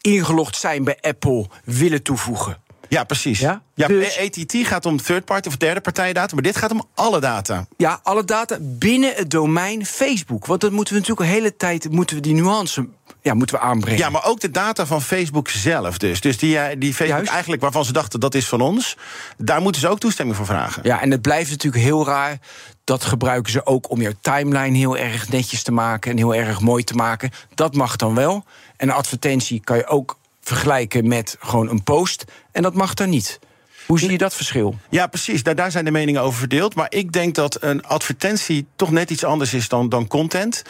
ingelogd 0.00 0.56
zijn 0.56 0.84
bij 0.84 0.98
Apple 1.00 1.46
willen 1.64 2.02
toevoegen. 2.02 2.62
Ja, 2.88 3.04
precies. 3.04 3.38
Ja? 3.38 3.62
Ja, 3.74 3.86
Dus- 3.86 4.18
ATT 4.18 4.56
gaat 4.56 4.86
om 4.86 5.02
third 5.02 5.24
party 5.24 5.48
of 5.48 5.56
derde 5.56 5.80
partij 5.80 6.12
data, 6.12 6.34
maar 6.34 6.42
dit 6.42 6.56
gaat 6.56 6.70
om 6.70 6.82
alle 6.94 7.20
data. 7.20 7.66
Ja, 7.76 8.00
alle 8.02 8.24
data 8.24 8.56
binnen 8.60 9.12
het 9.14 9.30
domein 9.30 9.86
Facebook. 9.86 10.46
Want 10.46 10.60
dat 10.60 10.72
moeten 10.72 10.94
we 10.94 11.00
natuurlijk 11.00 11.28
een 11.28 11.34
hele 11.34 11.56
tijd 11.56 11.90
moeten 11.90 12.16
we 12.16 12.22
die 12.22 12.34
nuance 12.34 12.86
ja, 13.24 13.34
moeten 13.34 13.56
we 13.56 13.62
aanbrengen. 13.62 13.98
Ja, 13.98 14.10
maar 14.10 14.24
ook 14.24 14.40
de 14.40 14.50
data 14.50 14.86
van 14.86 15.02
Facebook 15.02 15.48
zelf 15.48 15.98
dus. 15.98 16.20
Dus 16.20 16.38
die, 16.38 16.58
eh, 16.58 16.76
die 16.78 16.94
Facebook 16.94 17.16
Juist. 17.16 17.32
eigenlijk 17.32 17.62
waarvan 17.62 17.84
ze 17.84 17.92
dachten 17.92 18.20
dat 18.20 18.34
is 18.34 18.48
van 18.48 18.60
ons, 18.60 18.96
daar 19.36 19.60
moeten 19.60 19.80
ze 19.80 19.88
ook 19.88 19.98
toestemming 19.98 20.36
voor 20.36 20.46
vragen. 20.46 20.82
Ja, 20.84 21.00
en 21.00 21.10
het 21.10 21.22
blijft 21.22 21.50
natuurlijk 21.50 21.84
heel 21.84 22.06
raar. 22.06 22.38
Dat 22.84 23.04
gebruiken 23.04 23.52
ze 23.52 23.66
ook 23.66 23.90
om 23.90 24.00
jouw 24.00 24.12
timeline 24.20 24.76
heel 24.76 24.96
erg 24.96 25.28
netjes 25.28 25.62
te 25.62 25.72
maken 25.72 26.10
en 26.10 26.16
heel 26.16 26.34
erg 26.34 26.60
mooi 26.60 26.84
te 26.84 26.94
maken. 26.94 27.30
Dat 27.54 27.74
mag 27.74 27.96
dan 27.96 28.14
wel. 28.14 28.44
En 28.76 28.88
een 28.88 28.94
advertentie 28.94 29.60
kan 29.60 29.76
je 29.76 29.86
ook 29.86 30.18
vergelijken 30.40 31.08
met 31.08 31.36
gewoon 31.40 31.68
een 31.68 31.82
post. 31.82 32.24
En 32.54 32.62
dat 32.62 32.74
mag 32.74 32.94
dan 32.94 33.08
niet. 33.08 33.38
Hoe 33.86 33.98
zie 33.98 34.10
je 34.10 34.18
dat 34.18 34.34
verschil? 34.34 34.78
Ja, 34.88 35.06
precies. 35.06 35.42
Daar, 35.42 35.70
zijn 35.70 35.84
de 35.84 35.90
meningen 35.90 36.22
over 36.22 36.38
verdeeld. 36.38 36.74
Maar 36.74 36.86
ik 36.88 37.12
denk 37.12 37.34
dat 37.34 37.56
een 37.60 37.84
advertentie 37.84 38.66
toch 38.76 38.90
net 38.90 39.10
iets 39.10 39.24
anders 39.24 39.54
is 39.54 39.68
dan, 39.68 39.88
dan 39.88 40.06
content. 40.06 40.62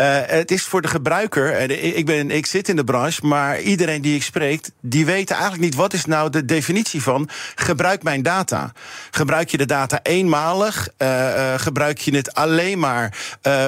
Uh, 0.00 0.18
het 0.26 0.50
is 0.50 0.62
voor 0.62 0.82
de 0.82 0.88
gebruiker. 0.88 1.70
Ik, 1.70 2.06
ben, 2.06 2.30
ik 2.30 2.46
zit 2.46 2.68
in 2.68 2.76
de 2.76 2.84
branche, 2.84 3.26
maar 3.26 3.60
iedereen 3.60 4.02
die 4.02 4.14
ik 4.14 4.22
spreek, 4.22 4.70
die 4.80 5.06
weet 5.06 5.30
eigenlijk 5.30 5.62
niet 5.62 5.74
wat 5.74 5.92
is 5.92 6.04
nou 6.04 6.30
de 6.30 6.44
definitie 6.44 7.02
van 7.02 7.28
gebruik 7.54 8.02
mijn 8.02 8.22
data. 8.22 8.72
Gebruik 9.10 9.50
je 9.50 9.56
de 9.56 9.66
data 9.66 10.00
eenmalig? 10.02 10.88
Uh, 10.98 11.54
gebruik 11.56 11.98
je 11.98 12.16
het 12.16 12.34
alleen 12.34 12.78
maar 12.78 13.16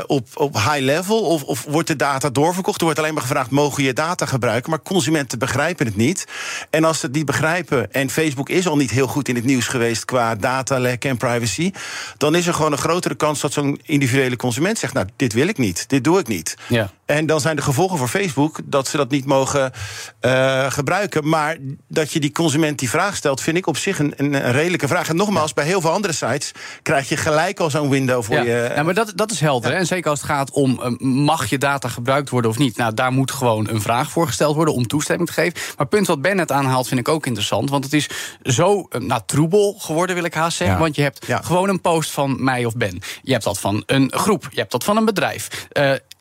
op, 0.07 0.29
op 0.35 0.55
high 0.55 0.81
level? 0.81 1.21
Of, 1.21 1.43
of 1.43 1.65
wordt 1.69 1.89
de 1.89 1.97
data 1.97 2.31
doorverkocht? 2.31 2.79
Er 2.79 2.85
wordt 2.85 2.99
alleen 2.99 3.15
maar 3.15 3.23
gevraagd: 3.23 3.51
mogen 3.51 3.83
je 3.83 3.93
data 3.93 4.27
gebruiken? 4.27 4.71
Maar 4.71 4.83
consumenten 4.83 5.39
begrijpen 5.39 5.87
het 5.87 5.97
niet. 5.97 6.25
En 6.71 6.85
als 6.85 7.01
ze 7.01 7.07
het 7.07 7.15
niet 7.15 7.27
begrijpen, 7.27 7.93
en 7.93 8.11
Facebook 8.11 8.49
is 8.49 8.67
al 8.67 8.77
niet 8.77 8.86
heel 8.91 9.07
goed 9.07 9.29
in 9.29 9.35
het 9.35 9.45
nieuws 9.45 9.67
geweest 9.67 10.05
qua 10.05 10.35
datalek 10.35 11.05
en 11.05 11.17
privacy, 11.17 11.73
dan 12.17 12.35
is 12.35 12.47
er 12.47 12.55
gewoon 12.55 12.73
een 12.73 12.79
grotere 12.79 13.15
kans 13.15 13.41
dat 13.41 13.53
zo'n 13.53 13.81
individuele 13.83 14.37
consument 14.37 14.79
zegt: 14.79 14.95
Nou, 14.95 15.07
dit 15.17 15.33
wil 15.33 15.49
ik 15.49 15.59
niet, 15.59 15.89
dit 15.89 16.05
doe 16.05 16.19
ik 16.19 16.27
niet. 16.27 16.57
Ja. 16.69 16.91
En 17.07 17.27
dan 17.27 17.41
zijn 17.41 17.57
de 17.57 17.63
gevolgen 17.63 17.99
voor 17.99 18.09
Facebook 18.09 18.59
dat 18.65 18.89
ze 18.89 18.97
dat 18.97 19.11
niet 19.11 19.25
mogen 19.25 19.73
uh, 20.21 20.71
gebruiken. 20.71 21.29
Maar 21.29 21.57
dat 21.89 22.13
je 22.13 22.21
die 22.21 22.33
consument 22.33 22.79
die 22.79 22.91
vraag 22.91 23.17
stelt, 23.17 23.41
vind 23.41 23.57
ik 23.57 23.67
op 23.67 23.77
zich 23.77 23.99
een, 23.99 24.15
een 24.17 24.53
redelijke 24.53 24.89
vraag. 24.89 25.09
En 25.09 25.17
nogmaals, 25.17 25.53
bij 25.53 25.65
heel 25.65 25.81
veel 25.81 25.91
andere 25.91 26.13
sites 26.13 26.53
krijg 26.83 27.09
je 27.09 27.17
gelijk 27.17 27.61
al 27.61 27.71
zo'n 27.71 27.89
window 27.89 28.23
voor 28.23 28.35
ja. 28.35 28.43
je. 28.43 28.73
Ja, 28.75 28.83
maar 28.83 28.95
dat, 28.95 29.13
dat 29.15 29.31
is 29.31 29.41
helder. 29.41 29.73
En 29.73 29.87
zeker 29.87 30.11
als 30.11 30.21
het 30.21 30.31
gaat 30.31 30.51
om 30.51 30.81
uh, 30.83 30.99
mag 30.99 31.47
je 31.47 31.59
data 31.59 31.89
gebruikt 31.89 32.31
worden 32.31 32.51
of 32.51 32.59
niet. 32.59 32.77
Nou, 32.77 32.95
daar 32.95 33.13
moet 33.13 33.31
gewoon 33.31 33.69
een 33.69 33.81
vraag 33.81 34.11
voor 34.11 34.27
gesteld 34.27 34.55
worden 34.55 34.75
om 34.75 34.87
toestemming 34.87 35.29
te 35.29 35.35
geven. 35.35 35.53
Maar 35.55 35.75
het 35.77 35.89
punt 35.89 36.07
wat 36.07 36.23
Bennett 36.23 36.53
aanhaalt, 36.53 36.89
vind 36.89 37.01
ik 37.01 37.09
ook 37.09 37.27
interessant. 37.27 37.71
Want 37.71 37.85
het 37.85 37.93
is 37.93 38.09
zo 38.43 38.87
uh, 38.91 39.01
nou, 39.01 39.21
troebel 39.27 39.77
geworden, 39.79 40.15
wil 40.15 40.25
ik 40.25 40.35
haast 40.35 40.57
zeggen. 40.57 40.79
Want 40.79 40.97
je 40.97 41.03
hebt 41.03 41.27
gewoon 41.43 41.69
een 41.69 41.81
post 41.81 42.11
van 42.11 42.45
mij 42.45 42.65
of 42.65 42.77
Ben. 42.77 43.01
Je 43.23 43.33
hebt 43.33 43.45
dat 43.45 43.61
van 43.61 43.83
een 43.87 44.13
groep. 44.15 44.49
Je 44.51 44.59
hebt 44.59 44.73
dat 44.73 44.85
van 44.85 44.97
een 44.97 45.05
bedrijf. 45.05 45.69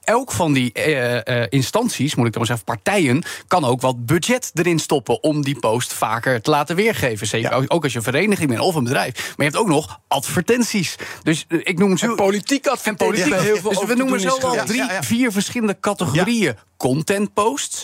Elk 0.05 0.31
van 0.31 0.53
die 0.53 0.71
uh, 0.73 1.13
uh, 1.13 1.43
instanties, 1.49 2.15
moet 2.15 2.25
ik 2.25 2.33
dan 2.33 2.41
maar 2.47 2.57
zeggen, 2.57 2.65
partijen, 2.65 3.23
kan 3.47 3.65
ook 3.65 3.81
wat 3.81 4.05
budget 4.05 4.51
erin 4.53 4.79
stoppen 4.79 5.23
om 5.23 5.43
die 5.43 5.59
post 5.59 5.93
vaker 5.93 6.41
te 6.41 6.49
laten 6.49 6.75
weergeven. 6.75 7.27
Zeker 7.27 7.51
ja. 7.51 7.65
ook 7.67 7.83
als 7.83 7.91
je 7.91 7.97
een 7.97 8.03
vereniging 8.03 8.49
bent 8.49 8.61
of 8.61 8.75
een 8.75 8.83
bedrijf. 8.83 9.13
Maar 9.15 9.33
je 9.37 9.43
hebt 9.43 9.55
ook 9.55 9.67
nog 9.67 9.99
advertenties. 10.07 10.95
Dus 11.23 11.45
uh, 11.47 11.61
ik 11.63 11.77
noem 11.77 11.97
zo. 11.97 12.15
politiek 12.15 12.67
advertenties. 12.67 13.23
En 13.23 13.29
politiek. 13.29 13.63
Ja. 13.63 13.69
Dus 13.69 13.83
we 13.83 13.95
noemen 13.95 14.19
zo 14.19 14.37
al 14.37 14.65
drie, 14.65 14.83
vier 15.01 15.31
verschillende 15.31 15.79
categorieën 15.79 16.55
content 16.77 17.33
posts. 17.33 17.83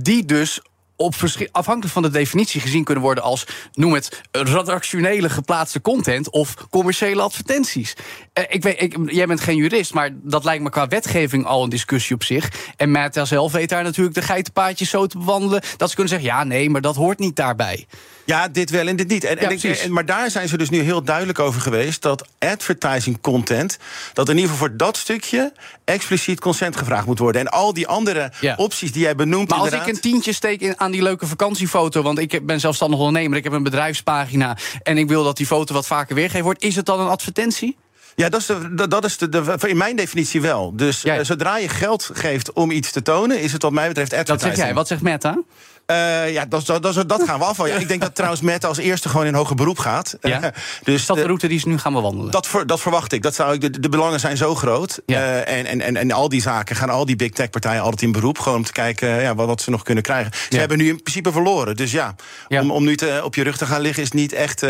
Die 0.00 0.24
dus 0.24 0.60
op 0.96 1.14
afhankelijk 1.52 1.92
van 1.92 2.02
de 2.02 2.10
definitie 2.10 2.60
gezien 2.60 2.84
kunnen 2.84 3.04
worden 3.04 3.24
als, 3.24 3.46
noem 3.72 3.92
het, 3.92 4.20
redactionele 4.30 5.30
geplaatste 5.30 5.80
content 5.80 6.30
of 6.30 6.54
commerciële 6.70 7.22
advertenties. 7.22 7.94
Uh, 8.38 8.44
ik 8.48 8.62
weet, 8.62 8.96
jij 9.06 9.26
bent 9.26 9.40
geen 9.40 9.56
jurist, 9.56 9.94
maar 9.94 10.10
dat 10.22 10.44
lijkt 10.44 10.62
me 10.62 10.70
qua 10.70 10.88
wetgeving 10.88 11.46
al 11.46 11.62
een 11.62 11.70
discussie 11.70 12.14
op 12.14 12.24
zich. 12.24 12.52
En 12.76 12.90
Meta 12.90 13.24
zelf 13.24 13.52
weet 13.52 13.68
daar 13.68 13.82
natuurlijk 13.82 14.14
de 14.14 14.22
geitenpaadjes 14.22 14.90
zo 14.90 15.06
te 15.06 15.18
bewandelen 15.18 15.62
dat 15.76 15.88
ze 15.88 15.94
kunnen 15.94 16.12
zeggen: 16.12 16.28
ja, 16.28 16.44
nee, 16.44 16.70
maar 16.70 16.80
dat 16.80 16.96
hoort 16.96 17.18
niet 17.18 17.36
daarbij. 17.36 17.86
Ja, 18.32 18.48
dit 18.48 18.70
wel 18.70 18.86
en 18.86 18.96
dit 18.96 19.08
niet. 19.08 19.24
En, 19.24 19.36
ja, 19.40 19.50
en 19.50 19.70
ik, 19.70 19.88
maar 19.88 20.06
daar 20.06 20.30
zijn 20.30 20.48
ze 20.48 20.56
dus 20.56 20.70
nu 20.70 20.80
heel 20.80 21.02
duidelijk 21.02 21.38
over 21.38 21.60
geweest 21.60 22.02
dat 22.02 22.28
advertising 22.38 23.20
content, 23.20 23.78
dat 24.12 24.28
in 24.28 24.34
ieder 24.34 24.50
geval 24.50 24.66
voor 24.66 24.76
dat 24.76 24.96
stukje 24.96 25.52
expliciet 25.84 26.40
consent 26.40 26.76
gevraagd 26.76 27.06
moet 27.06 27.18
worden. 27.18 27.40
En 27.40 27.48
al 27.48 27.72
die 27.72 27.86
andere 27.86 28.32
ja. 28.40 28.54
opties 28.56 28.92
die 28.92 29.02
jij 29.02 29.14
benoemt. 29.14 29.48
Maar 29.48 29.58
als 29.58 29.72
ik 29.72 29.86
een 29.86 30.00
tientje 30.00 30.32
steek 30.32 30.60
in, 30.60 30.80
aan 30.80 30.90
die 30.90 31.02
leuke 31.02 31.26
vakantiefoto, 31.26 32.02
want 32.02 32.18
ik 32.18 32.46
ben 32.46 32.60
zelfstandig 32.60 32.98
ondernemer, 32.98 33.36
ik 33.38 33.44
heb 33.44 33.52
een 33.52 33.62
bedrijfspagina 33.62 34.56
en 34.82 34.98
ik 34.98 35.08
wil 35.08 35.24
dat 35.24 35.36
die 35.36 35.46
foto 35.46 35.74
wat 35.74 35.86
vaker 35.86 36.14
weergegeven 36.14 36.44
wordt, 36.44 36.62
is 36.62 36.76
het 36.76 36.86
dan 36.86 37.00
een 37.00 37.08
advertentie? 37.08 37.76
Ja, 38.14 38.28
dat 38.28 38.40
is, 38.40 38.46
de, 38.46 38.88
dat 38.88 39.04
is 39.04 39.16
de, 39.18 39.28
de, 39.28 39.56
in 39.66 39.76
mijn 39.76 39.96
definitie 39.96 40.40
wel. 40.40 40.76
Dus 40.76 41.02
ja. 41.02 41.18
uh, 41.18 41.24
zodra 41.24 41.58
je 41.58 41.68
geld 41.68 42.10
geeft 42.12 42.52
om 42.52 42.70
iets 42.70 42.90
te 42.90 43.02
tonen, 43.02 43.40
is 43.40 43.52
het 43.52 43.62
wat 43.62 43.72
mij 43.72 43.88
betreft 43.88 44.12
advertising. 44.12 44.48
Dat 44.48 44.58
zeg 44.58 44.66
jij. 44.66 44.74
Wat 44.74 44.86
zegt 44.86 45.02
Meta? 45.02 45.38
Uh, 45.86 46.32
ja, 46.32 46.46
dat, 46.46 46.66
dat, 46.66 46.82
dat, 46.82 47.08
dat 47.08 47.22
gaan 47.22 47.38
we 47.38 47.44
afvallen. 47.44 47.72
Ja, 47.72 47.78
ik 47.78 47.88
denk 47.88 48.00
dat 48.00 48.14
trouwens 48.14 48.42
Meta 48.42 48.68
als 48.68 48.78
eerste 48.78 49.08
gewoon 49.08 49.26
in 49.26 49.34
hoger 49.34 49.56
beroep 49.56 49.78
gaat. 49.78 50.16
Ja? 50.20 50.42
Uh, 50.42 50.48
dus 50.82 50.94
is 50.94 51.06
dat 51.06 51.16
de 51.16 51.22
route 51.22 51.48
die 51.48 51.58
ze 51.58 51.68
nu 51.68 51.78
gaan 51.78 51.92
bewandelen? 51.92 52.30
Dat, 52.30 52.46
ver, 52.46 52.66
dat 52.66 52.80
verwacht 52.80 53.12
ik. 53.12 53.22
Dat 53.22 53.34
zou 53.34 53.54
ik 53.54 53.60
de, 53.60 53.80
de 53.80 53.88
belangen 53.88 54.20
zijn 54.20 54.36
zo 54.36 54.54
groot. 54.54 55.00
Ja. 55.06 55.20
Uh, 55.20 55.58
en, 55.58 55.66
en, 55.66 55.80
en, 55.80 55.96
en 55.96 56.12
al 56.12 56.28
die 56.28 56.40
zaken 56.40 56.76
gaan 56.76 56.90
al 56.90 57.04
die 57.04 57.16
big 57.16 57.30
tech 57.30 57.50
partijen 57.50 57.82
altijd 57.82 58.02
in 58.02 58.12
beroep. 58.12 58.38
Gewoon 58.38 58.58
om 58.58 58.64
te 58.64 58.72
kijken 58.72 59.08
ja, 59.08 59.34
wat, 59.34 59.46
wat 59.46 59.60
ze 59.60 59.70
nog 59.70 59.82
kunnen 59.82 60.02
krijgen. 60.02 60.32
Ze 60.50 60.58
hebben 60.58 60.78
nu 60.78 60.88
in 60.88 61.02
principe 61.02 61.32
verloren. 61.32 61.76
Dus 61.76 61.92
ja, 61.92 62.14
om, 62.48 62.70
om 62.70 62.84
nu 62.84 62.96
te, 62.96 63.20
op 63.24 63.34
je 63.34 63.42
rug 63.42 63.56
te 63.56 63.66
gaan 63.66 63.80
liggen 63.80 64.02
is 64.02 64.12
niet 64.12 64.32
echt 64.32 64.62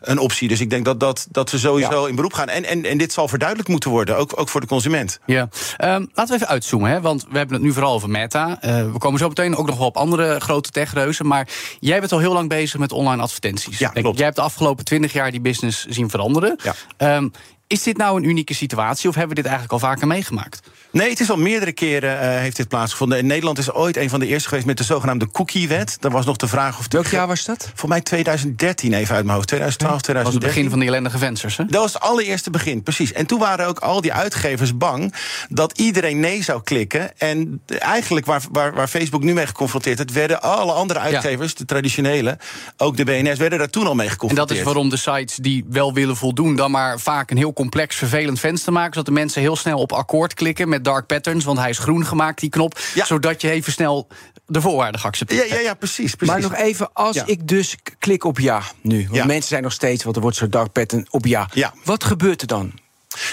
een 0.00 0.18
optie. 0.18 0.48
Dus 0.48 0.60
ik 0.60 0.70
denk 0.70 0.84
dat, 0.84 1.00
dat, 1.00 1.26
dat 1.30 1.50
we 1.50 1.58
sowieso 1.58 2.04
in 2.04 2.14
beroep 2.14 2.32
gaan. 2.32 2.48
En, 2.48 2.64
en, 2.64 2.84
en 2.84 2.98
dit 2.98 3.12
zal 3.12 3.28
verduidelijkt 3.28 3.70
moeten 3.70 3.90
worden, 3.90 4.16
ook, 4.16 4.32
ook 4.40 4.48
voor 4.48 4.60
de 4.60 4.66
consument. 4.66 5.18
Ja. 5.26 5.40
Um, 5.40 5.48
laten 6.14 6.26
we 6.26 6.34
even 6.34 6.48
uitzoomen, 6.48 6.90
hè, 6.90 7.00
want 7.00 7.26
we 7.30 7.36
hebben 7.36 7.56
het 7.56 7.64
nu 7.64 7.72
vooral 7.72 7.94
over 7.94 8.10
Meta. 8.10 8.58
we 8.60 8.98
komen 8.98 9.18
zo 9.18 9.28
meteen 9.28 9.56
ook 9.56 9.66
nog 9.66 9.78
wel 9.80 9.88
op 9.88 9.96
andere 9.96 10.40
grote 10.40 10.70
techreuzen. 10.70 11.26
Maar 11.26 11.48
jij 11.80 12.00
bent 12.00 12.12
al 12.12 12.18
heel 12.18 12.32
lang 12.32 12.48
bezig 12.48 12.78
met 12.80 12.92
online 12.92 13.22
advertenties. 13.22 13.78
Ja, 13.78 13.88
klopt. 13.88 14.16
Jij 14.16 14.24
hebt 14.24 14.36
de 14.36 14.42
afgelopen 14.42 14.84
twintig 14.84 15.12
jaar 15.12 15.30
die 15.30 15.40
business 15.40 15.86
zien 15.86 16.10
veranderen. 16.10 16.58
Ja. 16.96 17.16
Um, 17.16 17.32
is 17.66 17.82
dit 17.82 17.96
nou 17.96 18.16
een 18.16 18.28
unieke 18.28 18.54
situatie 18.54 19.08
of 19.08 19.14
hebben 19.14 19.36
we 19.36 19.42
dit 19.42 19.50
eigenlijk 19.50 19.82
al 19.82 19.88
vaker 19.88 20.06
meegemaakt? 20.06 20.60
Nee, 20.92 21.10
het 21.10 21.20
is 21.20 21.30
al 21.30 21.36
meerdere 21.36 21.72
keren 21.72 22.14
uh, 22.14 22.20
heeft 22.20 22.56
dit 22.56 22.68
plaatsgevonden. 22.68 23.18
In 23.18 23.26
Nederland 23.26 23.58
is 23.58 23.72
ooit 23.72 23.96
een 23.96 24.10
van 24.10 24.20
de 24.20 24.26
eerste 24.26 24.48
geweest 24.48 24.66
met 24.66 24.76
de 24.76 24.84
zogenaamde 24.84 25.30
cookie-wet. 25.30 25.96
Dan 26.00 26.12
was 26.12 26.26
nog 26.26 26.36
de 26.36 26.48
vraag 26.48 26.78
of... 26.78 26.86
Welk 26.88 27.06
jaar 27.06 27.26
was 27.26 27.44
dat? 27.44 27.70
Voor 27.74 27.88
mij 27.88 28.00
2013 28.00 28.92
even 28.92 29.14
uit 29.14 29.24
mijn 29.24 29.36
hoofd. 29.36 29.48
2012, 29.48 30.00
2013. 30.00 30.14
Dat 30.14 30.24
was 30.24 30.34
het 30.34 30.54
begin 30.54 30.70
van 30.70 30.78
die 30.78 30.88
ellendige 30.88 31.18
vensters, 31.18 31.56
hè? 31.56 31.64
Dat 31.64 31.82
was 31.82 31.92
het 31.92 32.02
allereerste 32.02 32.50
begin, 32.50 32.82
precies. 32.82 33.12
En 33.12 33.26
toen 33.26 33.38
waren 33.38 33.66
ook 33.66 33.78
al 33.78 34.00
die 34.00 34.12
uitgevers 34.12 34.76
bang 34.76 35.14
dat 35.48 35.78
iedereen 35.78 36.20
nee 36.20 36.42
zou 36.42 36.62
klikken. 36.62 37.18
En 37.18 37.62
eigenlijk 37.66 38.26
waar, 38.26 38.42
waar, 38.52 38.74
waar 38.74 38.88
Facebook 38.88 39.22
nu 39.22 39.32
mee 39.32 39.46
geconfronteerd 39.46 39.98
werd... 39.98 40.12
werden 40.12 40.42
alle 40.42 40.72
andere 40.72 40.98
uitgevers, 40.98 41.50
ja. 41.50 41.58
de 41.58 41.64
traditionele, 41.64 42.38
ook 42.76 42.96
de 42.96 43.04
BNS... 43.04 43.38
werden 43.38 43.58
daar 43.58 43.70
toen 43.70 43.86
al 43.86 43.94
mee 43.94 44.08
geconfronteerd. 44.08 44.48
En 44.50 44.56
dat 44.56 44.66
is 44.66 44.72
waarom 44.72 44.88
de 44.88 44.96
sites 44.96 45.36
die 45.36 45.64
wel 45.68 45.92
willen 45.92 46.16
voldoen... 46.16 46.56
dan 46.56 46.70
maar 46.70 47.00
vaak 47.00 47.30
een 47.30 47.36
heel 47.36 47.52
complex, 47.52 47.96
vervelend 47.96 48.40
venster 48.40 48.72
maken... 48.72 48.92
zodat 48.92 49.06
de 49.06 49.12
mensen 49.12 49.40
heel 49.40 49.56
snel 49.56 49.78
op 49.78 49.92
akkoord 49.92 50.34
klikken 50.34 50.68
met 50.68 50.79
dark 50.82 51.06
patterns... 51.06 51.44
want 51.44 51.58
hij 51.58 51.70
is 51.70 51.78
groen 51.78 52.06
gemaakt, 52.06 52.40
die 52.40 52.50
knop... 52.50 52.78
Ja. 52.94 53.04
zodat 53.04 53.40
je 53.40 53.50
even 53.50 53.72
snel 53.72 54.08
de 54.46 54.60
voorwaarden 54.60 55.00
geaccepteerd 55.00 55.48
ja, 55.48 55.54
ja, 55.54 55.60
ja, 55.60 55.74
precies, 55.74 56.14
precies. 56.14 56.34
Maar 56.34 56.50
nog 56.50 56.54
even, 56.54 56.92
als 56.92 57.16
ja. 57.16 57.26
ik 57.26 57.48
dus 57.48 57.76
klik 57.98 58.24
op 58.24 58.38
ja 58.38 58.62
nu... 58.82 59.08
want 59.10 59.24
mensen 59.24 59.48
zijn 59.48 59.62
nog 59.62 59.72
steeds, 59.72 60.04
want 60.04 60.16
er 60.16 60.22
wordt 60.22 60.36
zo'n 60.36 60.50
dark 60.50 60.72
pattern 60.72 61.06
op 61.10 61.26
ja. 61.26 61.48
ja. 61.54 61.74
Wat 61.84 62.04
gebeurt 62.04 62.40
er 62.40 62.46
dan? 62.46 62.72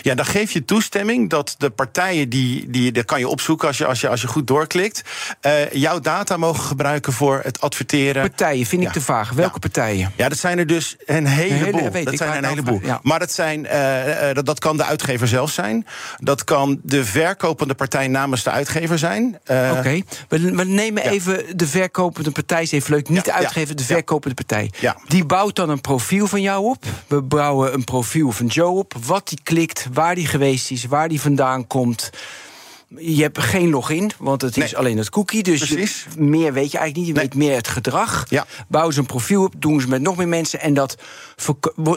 Ja, 0.01 0.15
dan 0.15 0.25
geef 0.25 0.51
je 0.51 0.65
toestemming 0.65 1.29
dat 1.29 1.55
de 1.57 1.69
partijen 1.69 2.29
die, 2.29 2.69
die 2.69 2.91
dat 2.91 3.05
kan 3.05 3.19
je 3.19 3.27
opzoeken 3.27 3.67
als 3.67 3.77
je, 3.77 3.85
als 3.85 4.01
je, 4.01 4.09
als 4.09 4.21
je 4.21 4.27
goed 4.27 4.47
doorklikt, 4.47 5.01
uh, 5.41 5.71
jouw 5.71 5.99
data 5.99 6.37
mogen 6.37 6.63
gebruiken 6.63 7.13
voor 7.13 7.39
het 7.43 7.61
adverteren. 7.61 8.21
Partijen, 8.21 8.65
vind 8.65 8.81
ja. 8.81 8.87
ik 8.87 8.93
te 8.93 9.01
vaag. 9.01 9.31
Welke 9.31 9.53
ja. 9.53 9.59
partijen? 9.59 10.11
Ja, 10.15 10.29
dat 10.29 10.37
zijn 10.37 10.57
er 10.57 10.67
dus 10.67 10.95
een 11.05 11.25
heleboel. 11.25 11.89
Hele, 11.91 12.05
dat 12.05 12.17
zijn 12.17 12.31
er 12.31 12.37
een 12.37 12.43
heleboel. 12.43 12.79
Ja. 12.83 12.99
Maar 13.03 13.19
dat, 13.19 13.31
zijn, 13.31 13.65
uh, 13.65 14.33
dat, 14.33 14.45
dat 14.45 14.59
kan 14.59 14.77
de 14.77 14.83
uitgever 14.83 15.27
zelf 15.27 15.51
zijn. 15.51 15.85
Dat 16.17 16.43
kan 16.43 16.79
de 16.83 17.05
verkopende 17.05 17.73
partij 17.73 18.07
namens 18.07 18.43
de 18.43 18.49
uitgever 18.49 18.97
zijn. 18.97 19.39
Uh, 19.51 19.67
Oké, 19.69 19.79
okay. 19.79 20.03
we, 20.27 20.55
we, 20.55 20.63
nemen 20.63 21.03
even 21.03 21.57
de 21.57 21.67
verkopende 21.67 22.31
partij, 22.31 22.61
is 22.61 22.71
even 22.71 22.93
leuk. 22.93 23.09
Niet 23.09 23.25
de 23.25 23.33
uitgever, 23.33 23.75
de 23.75 23.83
verkopende 23.83 24.35
partij. 24.35 24.71
Die 25.07 25.25
bouwt 25.25 25.55
dan 25.55 25.69
een 25.69 25.81
profiel 25.81 26.27
van 26.27 26.41
jou 26.41 26.65
op. 26.65 26.85
We 27.07 27.21
bouwen 27.21 27.73
een 27.73 27.83
profiel 27.83 28.31
van 28.31 28.45
Joe 28.45 28.77
op. 28.77 28.93
Wat 29.05 29.27
die 29.27 29.39
klikt 29.43 29.66
waar 29.93 30.15
die 30.15 30.27
geweest 30.27 30.71
is, 30.71 30.85
waar 30.85 31.09
die 31.09 31.21
vandaan 31.21 31.67
komt. 31.67 32.09
Je 32.97 33.21
hebt 33.21 33.39
geen 33.39 33.69
login, 33.69 34.11
want 34.17 34.41
het 34.41 34.57
is 34.57 34.75
alleen 34.75 34.97
het 34.97 35.09
cookie. 35.09 35.43
Dus 35.43 35.69
je, 35.69 36.03
meer 36.17 36.53
weet 36.53 36.71
je 36.71 36.77
eigenlijk 36.77 36.95
niet. 36.95 37.07
Je 37.07 37.13
nee. 37.13 37.23
weet 37.23 37.35
meer 37.35 37.55
het 37.55 37.67
gedrag. 37.67 38.25
Ja. 38.29 38.45
Bouwen 38.67 38.93
ze 38.93 38.99
een 38.99 39.05
profiel 39.05 39.43
op, 39.43 39.53
doen 39.57 39.81
ze 39.81 39.87
met 39.87 40.01
nog 40.01 40.17
meer 40.17 40.27
mensen. 40.27 40.61
En 40.61 40.73
dat, 40.73 40.97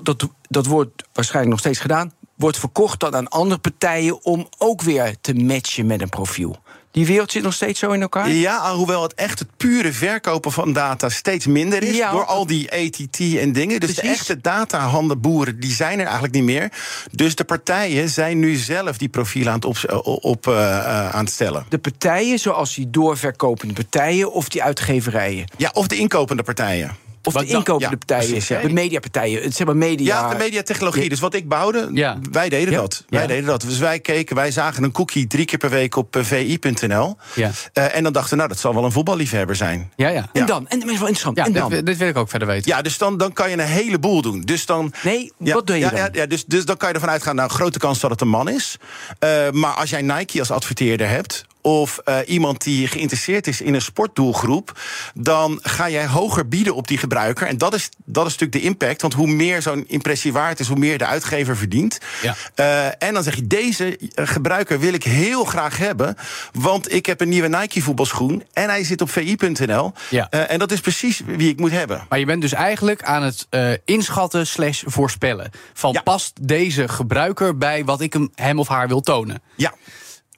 dat, 0.03 0.29
dat 0.49 0.67
wordt 0.67 1.05
waarschijnlijk 1.13 1.51
nog 1.51 1.61
steeds 1.61 1.79
gedaan. 1.79 2.13
Wordt 2.35 2.59
verkocht 2.59 3.01
dan 3.01 3.17
aan 3.17 3.29
andere 3.29 3.61
partijen 3.61 4.25
om 4.25 4.49
ook 4.59 4.83
weer 4.83 5.17
te 5.21 5.35
matchen 5.35 5.87
met 5.87 6.01
een 6.01 6.09
profiel. 6.09 6.57
Die 6.93 7.07
wereld 7.07 7.33
zit 7.33 7.43
nog 7.43 7.55
steeds 7.55 7.79
zo 7.79 7.91
in 7.91 8.03
elkaar? 8.03 8.31
Ja, 8.31 8.75
hoewel 8.75 9.03
het 9.03 9.15
echt 9.15 9.39
het 9.39 9.49
pure 9.57 9.93
verkopen 9.93 10.53
van 10.53 10.73
data 10.73 11.09
steeds 11.09 11.47
minder 11.47 11.83
is. 11.83 11.97
Ja, 11.97 12.11
door 12.11 12.25
al 12.25 12.47
die 12.47 12.73
ATT 12.73 13.21
en 13.21 13.53
dingen. 13.53 13.81
Dus 13.81 13.93
Precies. 13.93 14.03
de 14.03 14.09
echte 14.09 14.41
datahandenboeren 14.41 15.61
die 15.61 15.73
zijn 15.73 15.99
er 15.99 16.05
eigenlijk 16.05 16.35
niet 16.35 16.45
meer. 16.45 16.73
Dus 17.11 17.35
de 17.35 17.45
partijen 17.45 18.09
zijn 18.09 18.39
nu 18.39 18.55
zelf 18.55 18.99
die 18.99 19.09
profielen 19.09 19.53
aan 19.53 19.59
het, 19.59 19.65
op, 19.65 20.25
op, 20.25 20.47
uh, 20.47 20.55
uh, 20.55 21.11
aan 21.11 21.25
het 21.25 21.33
stellen. 21.33 21.67
De 21.69 21.79
partijen, 21.79 22.39
zoals 22.39 22.75
die 22.75 22.91
doorverkopende 22.91 23.75
partijen 23.75 24.33
of 24.33 24.49
die 24.49 24.63
uitgeverijen? 24.63 25.45
Ja, 25.57 25.71
of 25.73 25.87
de 25.87 25.97
inkopende 25.97 26.43
partijen. 26.43 26.97
Of 27.23 27.33
Wat 27.33 27.43
de 27.43 27.49
inkopende 27.49 27.91
ja, 27.91 27.97
partijen, 27.97 28.31
precies, 28.31 28.49
ja, 28.49 28.57
hè? 28.61 28.67
de 28.67 28.73
mediapartijen, 28.73 29.43
het 29.43 29.55
zeg 29.57 29.67
maar 29.67 29.77
media. 29.77 30.21
Ja, 30.21 30.29
de 30.29 30.37
mediatechnologie. 30.37 31.09
Dus 31.09 31.21
wat 31.21 31.35
ik 31.35 31.49
bouwde, 31.49 31.91
Ja. 31.93 32.19
wij 32.33 32.49
deden 32.49 32.73
Ja. 32.73 32.81
dat. 32.81 33.05
Wij 33.09 33.21
Ja. 33.21 33.27
deden 33.27 33.45
dat. 33.45 33.61
Dus 33.61 33.79
wij 33.79 34.01
keken, 34.01 34.37
wij 34.37 34.51
zagen 34.51 34.83
een 34.83 34.93
cookie 34.93 35.27
drie 35.27 35.45
keer 35.45 35.59
per 35.59 35.71
week 35.71 35.97
op 35.97 36.17
eh, 36.17 36.23
vi.nl. 36.25 37.17
Ja. 37.35 37.51
Eh, 37.73 37.97
en 37.97 38.03
dan 38.03 38.13
dachten 38.13 38.31
we, 38.31 38.37
nou, 38.37 38.49
dat 38.49 38.59
zal 38.59 38.75
wel 38.75 38.85
een 38.85 38.93
voetballiefhebber 38.93 39.57
zijn. 39.57 39.93
Ja, 39.97 40.09
ja. 40.09 40.29
En 40.33 40.47
dan, 40.47 40.69
en 40.69 40.81
dat 40.81 40.89
is 40.89 40.99
wel 40.99 41.09
interessant. 41.09 41.37
Ja, 41.37 41.45
en 41.45 41.53
dan? 41.53 41.71
dit, 41.71 41.87
dit 41.87 41.97
wil 41.97 42.09
ik 42.09 42.17
ook 42.17 42.29
verder 42.31 42.49
weten. 42.49 42.71
Ja, 42.71 42.83
dus 42.83 42.99
dan, 42.99 43.17
dan 43.19 43.33
kan 43.33 43.51
je 43.51 43.55
een 43.59 43.61
heleboel 43.65 44.23
doen. 44.23 44.41
Dus 44.41 44.67
dan, 44.67 44.93
Nee, 45.03 45.33
ja, 45.39 45.55
wat 45.55 45.67
doe 45.67 45.77
je 45.77 45.83
ja, 45.83 45.91
dan? 45.91 45.99
Ja, 45.99 46.09
ja, 46.13 46.27
dus, 46.27 46.45
dus 46.45 46.65
dan 46.65 46.77
kan 46.77 46.89
je 46.89 46.95
ervan 46.95 47.11
uitgaan, 47.11 47.35
nou, 47.37 47.51
grote 47.51 47.79
kans 47.79 48.01
dat 48.01 48.11
het 48.11 48.21
een 48.21 48.29
man 48.29 48.49
is. 48.49 48.77
Eh, 49.19 49.51
maar 49.51 49.73
als 49.73 49.91
jij 49.91 50.03
Nike 50.03 50.39
als 50.39 50.51
adverteerder 50.51 51.09
hebt... 51.09 51.45
of 51.63 51.99
eh, 52.05 52.17
iemand 52.27 52.63
die 52.65 52.87
geïnteresseerd 52.89 53.47
is 53.47 53.61
in 53.61 53.75
een 53.75 53.83
sportdoelgroep... 53.83 54.79
dan 55.15 55.59
ga 55.63 55.91
jij 55.91 56.07
hoger 56.07 56.49
bieden 56.49 56.75
op 56.75 56.89
die 56.89 56.99
gebruiker. 56.99 57.47
En 57.47 57.59
dat 57.59 57.75
is, 57.75 57.89
dat 58.05 58.27
is 58.27 58.33
natuurlijk 58.33 58.63
de 58.63 58.69
impact. 58.69 59.03
Want 59.03 59.15
hoe 59.15 59.27
meer 59.27 59.63
zo'n 59.63 59.85
impressie 59.89 60.33
waard 60.33 60.61
is... 60.61 60.69
hoe 60.69 60.79
meer 60.79 60.99
de 60.99 61.07
uitgever 61.07 61.57
verdient. 61.57 61.99
Ja. 62.23 62.35
Eh, 62.55 62.87
en 63.09 63.15
dan 63.15 63.23
zeg 63.23 63.35
je, 63.35 63.47
deze 63.47 63.99
eh, 64.15 64.27
gebruiker 64.27 64.81
wil 64.81 64.93
ik 64.93 65.05
heel 65.05 65.45
graag 65.45 65.77
hebben... 65.77 66.17
want 66.53 66.93
ik 66.93 67.07
heb 67.07 67.21
een 67.21 67.29
nieuwe 67.29 67.49
Nike 67.49 67.83
voetbalschoen... 67.83 68.45
en 68.53 68.69
hij 68.69 68.85
zit 68.85 69.01
op 69.01 69.11
vi.nl. 69.11 69.93
Ja. 70.09 70.27
Eh, 70.31 70.51
en 70.51 70.59
dat 70.59 70.73
is 70.73 70.81
precies 70.81 71.21
wie 71.27 71.49
ik 71.49 71.59
moet 71.59 71.71
hebben. 71.71 72.07
Maar 72.09 72.19
je 72.19 72.25
bent 72.27 72.41
dus 72.43 72.53
eigenlijk 72.53 73.03
aan 73.03 73.23
het 73.23 73.49
inschatten 73.85 74.47
slash 74.47 74.83
voorspellen. 74.87 75.51
Van 75.73 75.93
Ja. 75.93 76.01
past 76.01 76.33
deze 76.41 76.89
gebruiker 76.89 77.59
bij 77.59 77.85
wat 77.85 78.01
ik 78.01 78.13
hem, 78.13 78.31
hem 78.35 78.59
of 78.59 78.69
haar 78.69 78.89
wil 78.89 79.01
tonen? 79.01 79.43
Ja. 79.55 79.75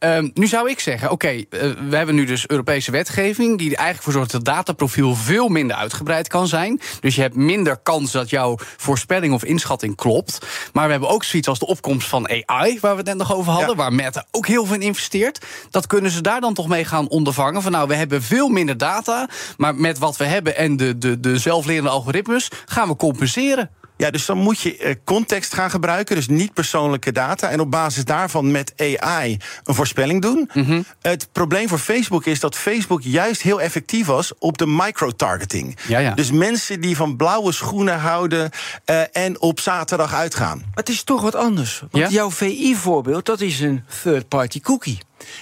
Ehm, 0.03 0.29
nu 0.35 0.47
zou 0.47 0.71
ik 0.71 0.81
zeggen, 0.81 1.11
oké, 1.11 1.29
eh, 1.29 1.45
we 1.89 1.97
hebben 1.97 2.15
nu 2.15 2.25
dus 2.25 2.49
Europese 2.49 2.91
wetgeving... 2.91 3.59
die 3.59 3.71
er 3.71 3.77
eigenlijk 3.77 4.05
voor 4.05 4.13
zorgt 4.13 4.31
dat 4.31 4.47
het 4.47 4.55
dataprofiel 4.55 5.15
veel 5.15 5.49
minder 5.49 5.77
uitgebreid 5.77 6.29
kan 6.29 6.49
zijn. 6.49 6.81
Dus 7.01 7.15
je 7.15 7.21
hebt 7.21 7.35
minder 7.35 7.77
kans 7.83 8.13
dat 8.13 8.31
jouw 8.31 8.59
voorspelling 8.77 9.35
of 9.35 9.45
inschatting 9.45 9.97
klopt. 9.97 10.47
Maar 10.73 10.85
we 10.85 10.91
hebben 10.91 11.09
ook 11.09 11.25
zoiets 11.25 11.49
als 11.49 11.59
de 11.59 11.67
opkomst 11.67 12.09
van 12.09 12.29
AI... 12.29 12.79
waar 12.81 12.91
we 12.91 12.97
het 12.97 13.07
net 13.07 13.17
nog 13.17 13.35
over 13.35 13.53
hadden, 13.53 13.71
Ja. 13.71 13.77
waar 13.77 13.93
Meta 13.93 14.27
ook 14.31 14.47
heel 14.47 14.65
veel 14.65 14.75
in 14.75 14.83
investeert. 14.83 15.47
Dat 15.71 15.87
kunnen 15.87 16.11
ze 16.11 16.21
daar 16.21 16.41
dan 16.41 16.55
toch 16.55 16.69
mee 16.69 16.85
gaan 16.85 17.09
ondervangen. 17.09 17.63
Van 17.63 17.73
nou, 17.73 17.89
we 17.89 17.95
hebben 17.95 18.23
veel 18.23 18.49
minder 18.49 18.77
data... 18.77 19.29
maar 19.57 19.75
met 19.75 19.99
wat 19.99 20.17
we 20.17 20.25
hebben 20.25 20.57
en 20.57 20.77
de, 20.77 20.99
de, 20.99 21.21
de 21.21 21.39
zelflerende 21.39 21.91
algoritmes... 21.91 22.49
gaan 22.67 22.89
we 22.89 22.97
compenseren. 22.97 23.71
Ja, 24.03 24.11
dus 24.11 24.27
dan 24.27 24.39
moet 24.39 24.61
je 24.61 24.77
eh, 24.77 24.95
context 25.05 25.55
gaan 25.55 25.71
gebruiken, 25.71 26.17
dus 26.17 26.29
niet 26.29 26.53
persoonlijke 26.53 27.13
data. 27.13 27.49
En 27.49 27.61
op 27.61 27.71
basis 27.71 28.05
daarvan 28.05 28.51
met 28.51 28.73
AI 28.77 29.39
een 29.65 29.75
voorspelling 29.75 30.23
doen. 30.23 30.51
Mhm. 30.55 30.83
Het 31.01 31.29
probleem 31.33 31.69
voor 31.69 31.79
Facebook 31.79 32.25
is 32.27 32.41
dat 32.41 32.57
Facebook 32.57 33.03
juist 33.03 33.43
heel 33.43 33.61
effectief 33.61 34.07
was 34.07 34.33
op 34.39 34.59
de 34.59 34.67
microtargeting. 34.67 35.77
Ja, 35.89 35.99
ja. 35.99 36.15
Dus 36.15 36.31
mensen 36.31 36.81
die 36.81 36.97
van 36.97 37.17
blauwe 37.17 37.53
schoenen 37.53 37.99
houden 37.99 38.51
eh, 38.85 39.03
en 39.13 39.41
op 39.41 39.61
zaterdag 39.61 40.15
uitgaan. 40.15 40.59
Maar 40.59 40.69
het 40.75 40.89
is 40.89 41.03
toch 41.03 41.23
wat 41.23 41.35
anders. 41.35 41.83
Want 41.91 42.05
Ja? 42.05 42.11
jouw 42.11 42.31
VI-voorbeeld, 42.31 43.27
dat 43.27 43.41
is 43.41 43.61
een 43.61 43.85
third-party 44.03 44.61
cookie. 44.61 44.99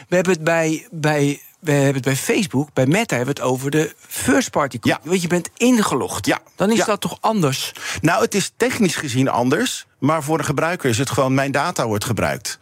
We 0.09 0.15
hebben 0.15 0.33
het 0.33 0.45
bij, 0.45 0.87
bij, 0.91 1.41
we 1.61 1.73
hebben 1.73 1.95
het 1.95 2.05
bij 2.05 2.17
Facebook, 2.17 2.73
bij 2.73 2.87
Meta 2.87 3.17
hebben 3.17 3.35
we 3.35 3.41
het 3.41 3.51
over 3.51 3.71
de 3.71 3.95
first-party 4.09 4.79
cookie. 4.79 5.01
Ja. 5.05 5.09
Want 5.11 5.23
je 5.23 5.29
bent 5.29 5.51
ingelogd. 5.57 6.27
Ja. 6.27 6.39
Dan 6.57 6.71
is 6.71 6.77
Ja. 6.79 6.85
dat 6.85 7.01
toch 7.01 7.19
anders? 7.21 7.73
Nou, 8.01 8.23
het 8.23 8.35
is 8.35 8.53
technisch 8.57 8.97
gezien 8.97 9.29
anders, 9.29 9.87
maar 9.99 10.23
voor 10.23 10.39
de 10.39 10.45
gebruiker 10.45 10.91
is 10.91 10.99
het 10.99 11.11
gewoon 11.11 11.35
mijn 11.35 11.53
data 11.53 11.87
wordt 11.87 12.05
gebruikt. 12.05 12.59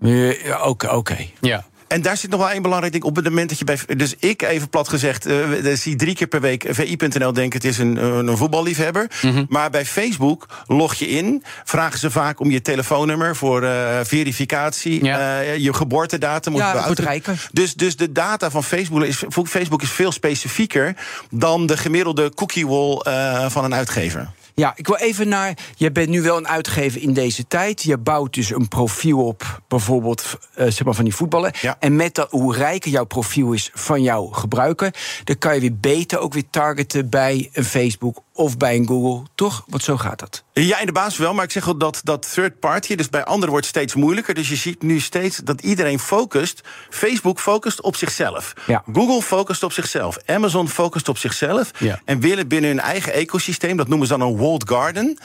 Ja, 0.00 0.62
Oké, 0.62 0.88
oké. 0.88 1.16
Ja. 1.40 1.66
En 1.88 2.02
daar 2.02 2.16
zit 2.16 2.30
nog 2.30 2.40
wel 2.40 2.50
één 2.50 2.62
belangrijk 2.62 2.92
ding 2.92 3.04
op 3.04 3.16
het 3.16 3.24
moment 3.24 3.48
dat 3.48 3.58
je 3.58 3.64
bij. 3.64 3.78
Dus 3.96 4.14
ik, 4.18 4.42
even 4.42 4.68
plat 4.68 4.88
gezegd, 4.88 5.26
eh, 5.26 5.72
eh, 5.72 5.78
zie 5.78 5.96
drie 5.96 6.14
keer 6.14 6.26
per 6.26 6.40
week 6.40 6.66
vi.nl 6.70 7.32
denken 7.32 7.60
het 7.60 7.64
is 7.70 7.78
een, 7.78 8.04
een, 8.04 8.26
een 8.26 8.36
voetballiefhebber. 8.36 9.10
Mhm. 9.22 9.44
Maar 9.48 9.70
bij 9.70 9.84
Facebook 9.86 10.46
log 10.66 10.94
je 10.94 11.08
in, 11.08 11.42
vragen 11.64 11.98
ze 11.98 12.10
vaak 12.10 12.40
om 12.40 12.50
je 12.50 12.62
telefoonnummer 12.62 13.36
voor 13.36 13.62
eh, 13.62 14.00
verificatie, 14.02 15.04
Ja. 15.04 15.40
eh, 15.40 15.56
je 15.56 15.74
geboortedatum. 15.74 16.52
moet 16.52 16.60
Ja. 16.60 16.74
Dus, 17.52 17.74
dus 17.74 17.96
de 17.96 18.12
data 18.12 18.50
van 18.50 18.64
Facebook 18.64 19.02
is, 19.02 19.22
Facebook 19.44 19.82
is 19.82 19.90
veel 19.90 20.12
specifieker 20.12 20.96
dan 21.30 21.66
de 21.66 21.76
gemiddelde 21.76 22.34
cookie 22.34 22.66
wall 22.66 22.96
eh, 22.96 23.50
van 23.50 23.64
een 23.64 23.74
uitgever. 23.74 24.28
Ja, 24.58 24.72
ik 24.76 24.86
wil 24.86 24.96
even 24.96 25.28
naar. 25.28 25.58
Je 25.76 25.92
bent 25.92 26.08
nu 26.08 26.22
wel 26.22 26.36
een 26.36 26.48
uitgever 26.48 27.02
in 27.02 27.12
deze 27.12 27.46
tijd. 27.46 27.82
Je 27.82 27.98
bouwt 27.98 28.34
dus 28.34 28.50
een 28.50 28.68
profiel 28.68 29.26
op, 29.26 29.60
bijvoorbeeld 29.68 30.38
eh, 30.54 30.66
zeg 30.66 30.84
maar 30.84 30.94
van 30.94 31.04
die 31.04 31.14
voetballen. 31.14 31.52
Ja. 31.60 31.76
En 31.78 31.96
met 31.96 32.14
dat, 32.14 32.30
hoe 32.30 32.54
rijker 32.54 32.90
jouw 32.90 33.04
profiel 33.04 33.52
is 33.52 33.70
van 33.74 34.02
jouw 34.02 34.26
gebruiker, 34.26 34.94
dan 35.24 35.38
kan 35.38 35.54
je 35.54 35.60
weer 35.60 35.76
beter 35.76 36.18
ook 36.18 36.32
weer 36.34 36.50
targeten 36.50 37.08
bij 37.08 37.50
een 37.52 37.64
Facebook 37.64 38.22
of 38.32 38.56
bij 38.56 38.76
een 38.76 38.86
Google, 38.86 39.26
toch? 39.34 39.64
Want 39.66 39.82
zo 39.82 39.96
gaat 39.96 40.18
dat. 40.18 40.44
Ja, 40.52 40.80
in 40.80 40.86
de 40.86 40.92
basis 40.92 41.18
wel, 41.18 41.34
maar 41.34 41.44
ik 41.44 41.50
zeg 41.50 41.64
wel 41.64 41.78
dat, 41.78 42.00
dat 42.04 42.32
third 42.32 42.60
party, 42.60 42.94
dus 42.94 43.10
bij 43.10 43.24
anderen 43.24 43.50
wordt 43.50 43.66
steeds 43.66 43.94
moeilijker. 43.94 44.34
Dus 44.34 44.48
je 44.48 44.56
ziet 44.56 44.82
nu 44.82 45.00
steeds 45.00 45.36
dat 45.36 45.60
iedereen 45.60 45.98
focust. 45.98 46.60
Facebook 46.90 47.40
focust 47.40 47.80
op 47.80 47.96
zichzelf. 47.96 48.52
Ja. 48.66 48.82
Google 48.92 49.22
focust 49.22 49.62
op 49.62 49.72
zichzelf. 49.72 50.18
Amazon 50.26 50.68
focust 50.68 51.08
op 51.08 51.18
zichzelf. 51.18 51.70
Ja. 51.78 52.00
En 52.04 52.20
willen 52.20 52.48
binnen 52.48 52.70
hun 52.70 52.80
eigen 52.80 53.12
ecosysteem, 53.12 53.76
dat 53.76 53.88
noemen 53.88 54.06
ze 54.06 54.18
dan 54.18 54.28
een 54.28 54.36
walled 54.46 54.68
garden, 54.68 55.18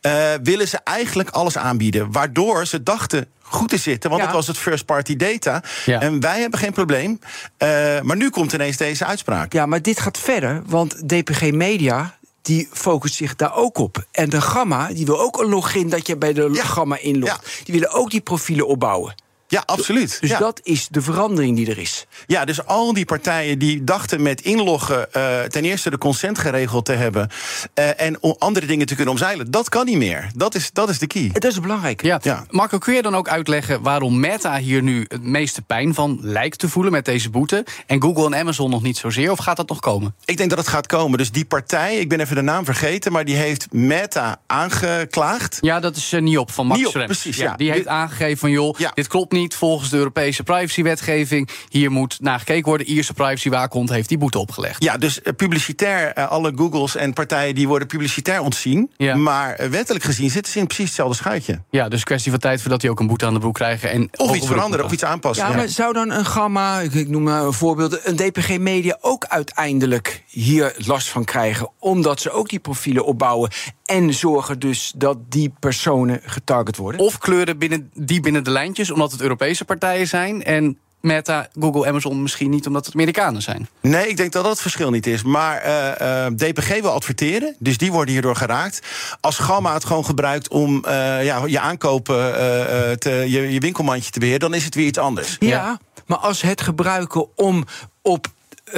eh, 0.00 0.32
willen 0.42 0.68
ze 0.68 0.78
eigenlijk 0.84 1.28
alles 1.30 1.58
aanbieden. 1.58 2.12
Waardoor 2.12 2.66
ze 2.66 2.82
dachten 2.82 3.26
goed 3.42 3.68
te 3.68 3.76
zitten, 3.76 4.10
want 4.10 4.22
Ja. 4.22 4.28
dat 4.28 4.36
was 4.36 4.46
het 4.46 4.58
first 4.58 4.84
party 4.84 5.16
data. 5.16 5.62
Ja. 5.84 6.00
En 6.00 6.20
wij 6.20 6.40
hebben 6.40 6.58
geen 6.58 6.72
probleem. 6.72 7.18
Eh, 7.56 7.68
maar 8.00 8.16
nu 8.16 8.30
komt 8.30 8.52
ineens 8.52 8.76
deze 8.76 9.04
uitspraak. 9.04 9.52
Ja, 9.52 9.66
maar 9.66 9.82
dit 9.82 10.00
gaat 10.00 10.18
verder, 10.18 10.62
want 10.66 11.08
DPG 11.08 11.50
Media 11.52 12.16
die 12.42 12.68
focust 12.72 13.14
zich 13.14 13.36
daar 13.36 13.54
ook 13.56 13.78
op. 13.78 14.04
En 14.12 14.28
de 14.30 14.40
Gamma, 14.40 14.86
die 14.92 15.06
wil 15.06 15.20
ook 15.20 15.40
een 15.40 15.48
login 15.48 15.88
dat 15.88 16.06
je 16.06 16.16
bij 16.16 16.32
de 16.32 16.50
Ja. 16.52 16.64
Gamma 16.64 16.98
inlogt. 16.98 17.60
Die 17.64 17.74
willen 17.74 17.92
ook 17.92 18.10
die 18.10 18.20
profielen 18.20 18.66
opbouwen. 18.66 19.14
Ja, 19.50 19.62
absoluut. 19.66 20.18
Dus 20.20 20.30
ja. 20.30 20.38
dat 20.38 20.60
is 20.62 20.88
de 20.90 21.02
verandering 21.02 21.56
die 21.56 21.70
er 21.70 21.78
is. 21.78 22.06
Ja, 22.26 22.44
dus 22.44 22.64
al 22.66 22.92
die 22.92 23.04
partijen 23.04 23.58
die 23.58 23.84
dachten 23.84 24.22
met 24.22 24.40
inloggen 24.40 25.12
eh, 25.12 25.40
ten 25.42 25.64
eerste 25.64 25.90
de 25.90 25.98
consent 25.98 26.38
geregeld 26.38 26.84
te 26.84 26.92
hebben 26.92 27.28
eh, 27.74 28.00
en 28.00 28.16
o- 28.22 28.34
andere 28.38 28.66
dingen 28.66 28.86
te 28.86 28.94
kunnen 28.94 29.12
omzeilen, 29.12 29.50
dat 29.50 29.68
kan 29.68 29.86
niet 29.86 29.96
meer. 29.96 30.30
Dat 30.34 30.54
is, 30.54 30.70
dat 30.72 30.88
is 30.88 30.98
de 30.98 31.06
key. 31.06 31.22
En 31.32 31.40
dat 31.40 31.52
is 31.52 31.60
belangrijk. 31.60 32.02
Ja. 32.02 32.18
Ja. 32.22 32.44
Marco, 32.50 32.78
kun 32.78 32.94
je 32.94 33.02
dan 33.02 33.14
ook 33.16 33.28
uitleggen 33.28 33.82
waarom 33.82 34.20
Meta 34.20 34.56
hier 34.58 34.82
nu 34.82 35.04
het 35.08 35.22
meeste 35.22 35.62
pijn 35.62 35.94
van 35.94 36.18
lijkt 36.22 36.58
te 36.58 36.68
voelen 36.68 36.92
met 36.92 37.04
deze 37.04 37.30
boete? 37.30 37.64
En 37.86 38.02
Google 38.02 38.26
en 38.26 38.34
Amazon 38.34 38.70
nog 38.70 38.82
niet 38.82 38.96
zozeer? 38.96 39.30
Of 39.30 39.38
gaat 39.38 39.56
dat 39.56 39.68
nog 39.68 39.80
komen? 39.80 40.14
Ik 40.24 40.36
denk 40.36 40.50
dat 40.50 40.58
het 40.58 40.68
gaat 40.68 40.86
komen. 40.86 41.18
Dus 41.18 41.30
die 41.32 41.44
partij, 41.44 41.96
ik 41.96 42.08
ben 42.08 42.20
even 42.20 42.36
de 42.36 42.42
naam 42.42 42.64
vergeten, 42.64 43.12
maar 43.12 43.24
die 43.24 43.36
heeft 43.36 43.72
Meta 43.72 44.40
aangeklaagd. 44.46 45.58
Ja, 45.60 45.80
dat 45.80 45.96
is 45.96 46.12
uh, 46.12 46.20
NIOP 46.20 46.50
van 46.50 46.66
Max 46.66 46.80
NIOP, 46.80 46.92
Schrems. 46.92 47.06
precies, 47.20 47.36
ja. 47.36 47.54
Die 47.56 47.70
heeft 47.70 47.86
aangegeven 47.86 48.38
van, 48.38 48.50
joh, 48.50 48.78
Ja. 48.78 48.90
dit 48.94 49.06
klopt 49.06 49.32
niet 49.32 49.37
volgens 49.46 49.90
de 49.90 49.96
Europese 49.96 50.42
privacywetgeving. 50.42 51.48
Hier 51.68 51.90
moet 51.90 52.16
naar 52.20 52.38
gekeken 52.38 52.64
worden. 52.68 52.86
Ierse 52.86 53.12
privacywaakhond 53.12 53.88
heeft 53.90 54.08
die 54.08 54.18
boete 54.18 54.38
opgelegd. 54.38 54.82
Ja, 54.82 54.96
dus 54.96 55.22
eh, 55.22 55.32
publicitair, 55.34 56.12
eh, 56.12 56.28
alle 56.30 56.52
Googles 56.56 56.96
en 56.96 57.12
partijen 57.12 57.54
die 57.54 57.68
worden 57.68 57.88
publicitair 57.88 58.40
ontzien. 58.40 58.90
Ja. 58.96 59.16
Maar 59.16 59.54
eh, 59.54 59.68
wettelijk 59.68 60.04
gezien 60.04 60.30
zitten 60.30 60.52
ze 60.52 60.58
in 60.58 60.66
precies 60.66 60.84
hetzelfde 60.84 61.16
schuitje. 61.16 61.60
Ja, 61.70 61.88
dus 61.88 62.04
kwestie 62.04 62.30
van 62.30 62.40
tijd 62.40 62.60
voordat 62.60 62.80
die 62.80 62.90
ook 62.90 63.00
een 63.00 63.06
boete 63.06 63.26
aan 63.26 63.34
de 63.34 63.40
broek 63.40 63.54
krijgen. 63.54 63.90
En 63.90 64.08
Of 64.16 64.34
iets 64.34 64.46
veranderen, 64.46 64.84
of 64.84 64.92
iets 64.92 65.04
aanpassen. 65.04 65.44
Ja, 65.44 65.50
Ja. 65.50 65.56
maar 65.56 65.68
zou 65.68 65.92
dan 65.92 66.10
een 66.10 66.24
Gamma, 66.24 66.80
ik, 66.80 66.94
ik 66.94 67.08
noem 67.08 67.22
maar 67.22 67.42
een 67.44 67.52
voorbeeld, 67.52 68.06
een 68.06 68.16
DPG 68.16 68.58
Media 68.58 68.98
ook 69.00 69.24
uiteindelijk 69.24 70.22
hier 70.26 70.74
last 70.86 71.08
van 71.08 71.24
krijgen? 71.24 71.70
Omdat 71.78 72.20
ze 72.20 72.30
ook 72.30 72.48
die 72.48 72.58
profielen 72.58 73.04
opbouwen 73.04 73.50
en 73.84 74.14
zorgen 74.14 74.58
dus 74.58 74.92
dat 74.96 75.18
die 75.28 75.52
personen 75.60 76.20
getarget 76.24 76.76
worden? 76.76 77.00
Of 77.00 77.18
kleuren 77.18 77.58
binnen, 77.58 77.90
die 77.94 78.20
binnen 78.20 78.44
de 78.44 78.50
lijntjes, 78.50 78.90
omdat 78.90 79.12
het 79.12 79.20
Europese 79.28 79.64
partijen 79.64 80.06
zijn. 80.06 80.44
En 80.44 80.78
Meta, 81.00 81.48
Google, 81.60 81.86
Amazon 81.86 82.22
misschien 82.22 82.50
niet, 82.50 82.66
omdat 82.66 82.84
het 82.86 82.94
Amerikanen 82.94 83.42
zijn. 83.42 83.68
Nee, 83.80 84.08
ik 84.08 84.16
denk 84.16 84.32
dat 84.32 84.42
dat 84.42 84.52
het 84.52 84.60
verschil 84.60 84.90
niet 84.90 85.06
is. 85.06 85.22
Maar 85.22 85.56
eh, 85.58 86.26
eh, 86.26 86.32
DPG 86.36 86.80
wil 86.80 86.90
adverteren, 86.90 87.54
dus 87.58 87.78
die 87.78 87.92
worden 87.92 88.12
hierdoor 88.12 88.36
geraakt. 88.36 88.80
Als 89.20 89.38
Gamma 89.38 89.74
het 89.74 89.84
gewoon 89.84 90.04
gebruikt 90.04 90.48
om 90.48 90.84
eh, 90.84 91.24
ja, 91.24 91.42
je 91.46 91.60
aankopen, 91.60 92.34
eh, 92.36 92.90
eh, 92.90 92.96
te, 92.98 93.10
je, 93.10 93.52
je 93.52 93.60
winkelmandje 93.60 94.10
te 94.10 94.18
beheren, 94.18 94.40
dan 94.40 94.54
is 94.54 94.64
het 94.64 94.74
weer 94.74 94.86
iets 94.86 94.98
anders. 94.98 95.36
Ja, 95.38 95.48
Ja. 95.48 95.78
maar 96.06 96.18
als 96.18 96.42
het 96.42 96.60
gebruiken 96.60 97.36
om 97.36 97.64
op 98.02 98.26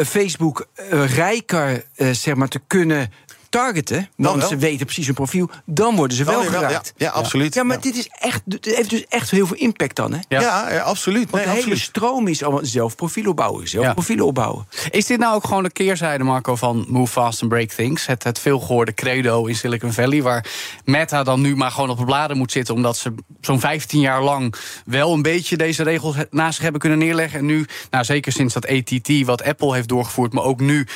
Facebook 0.07 0.67
rijker 1.15 1.85
eh, 1.95 2.11
zeg 2.11 2.35
maar, 2.35 2.49
te 2.49 2.61
kunnen 2.67 3.13
targeten, 3.51 4.09
want 4.17 4.45
ze 4.45 4.57
weten 4.57 4.85
precies 4.87 5.07
hun 5.07 5.15
profiel, 5.15 5.51
dan 5.65 5.97
worden 5.97 6.17
ze 6.17 6.25
Dan 6.25 6.35
wel 6.35 6.45
geraakt. 6.45 6.93
ja, 6.97 7.07
ja, 7.07 7.13
absoluut. 7.13 7.55
Ja, 7.55 7.63
maar 7.63 7.77
Ja. 7.77 7.83
dit 7.83 7.97
is 7.97 8.09
echt, 8.19 8.43
dit 8.45 8.65
heeft 8.65 8.91
dus 8.91 9.05
echt 9.09 9.31
heel 9.31 9.47
veel 9.47 9.57
impact 9.57 9.97
dan, 9.97 10.13
hè? 10.13 10.19
Ja. 10.29 10.41
Ja, 10.41 10.73
ja, 10.73 10.81
absoluut. 10.83 11.31
Want 11.31 11.45
Nee, 11.45 11.55
de 11.55 11.61
hele 11.63 11.77
stroom 11.79 12.29
is 12.29 12.43
allemaal 12.43 12.65
zelf 12.65 12.95
profiel 12.97 13.31
opbouwen, 13.31 13.69
zelf 13.69 13.85
Ja. 13.85 13.93
profielen 13.93 14.27
opbouwen. 14.27 14.67
Is 14.91 15.07
dit 15.07 15.19
nou 15.19 15.35
ook 15.35 15.45
gewoon 15.45 15.63
de 15.63 15.71
keerzijde, 15.71 16.25
Marco, 16.25 16.57
van 16.57 16.85
Move 16.89 17.13
Fast 17.13 17.41
and 17.43 17.51
Break 17.51 17.69
Things? 17.71 18.07
Het, 18.07 18.23
het 18.25 18.39
veelgehoorde 18.39 18.95
credo 18.95 19.45
in 19.47 19.57
Silicon 19.57 19.93
Valley, 19.93 20.23
waar 20.23 20.47
Meta 20.85 21.23
dan 21.23 21.41
nu 21.41 21.57
maar 21.57 21.71
gewoon 21.71 21.91
op 21.91 21.99
de 21.99 22.05
bladen 22.05 22.37
moet 22.37 22.53
zitten, 22.53 22.75
omdat 22.75 22.97
ze 22.97 23.15
zo'n 23.41 23.61
15 23.61 24.01
jaar 24.01 24.23
lang 24.23 24.55
wel 24.85 25.13
een 25.13 25.23
beetje 25.23 25.57
deze 25.57 25.83
regels 25.83 26.17
naast 26.31 26.55
zich 26.55 26.63
hebben 26.63 26.81
kunnen 26.81 26.99
neerleggen. 26.99 27.39
En 27.39 27.47
nu, 27.47 27.67
nou 27.91 28.05
zeker 28.05 28.33
sinds 28.33 28.55
dat 28.55 28.67
ATT, 28.69 29.25
wat 29.25 29.43
Apple 29.43 29.75
heeft 29.75 29.89
doorgevoerd, 29.89 30.33
maar 30.33 30.45
ook 30.45 30.61
nu 30.61 30.87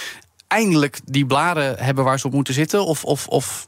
eindelijk 0.54 1.00
die 1.04 1.26
blaren 1.26 1.76
hebben 1.78 2.04
waar 2.04 2.18
ze 2.18 2.26
op 2.26 2.32
moeten 2.32 2.54
zitten? 2.54 2.86
Of, 2.86 3.04
of, 3.04 3.28
of 3.28 3.66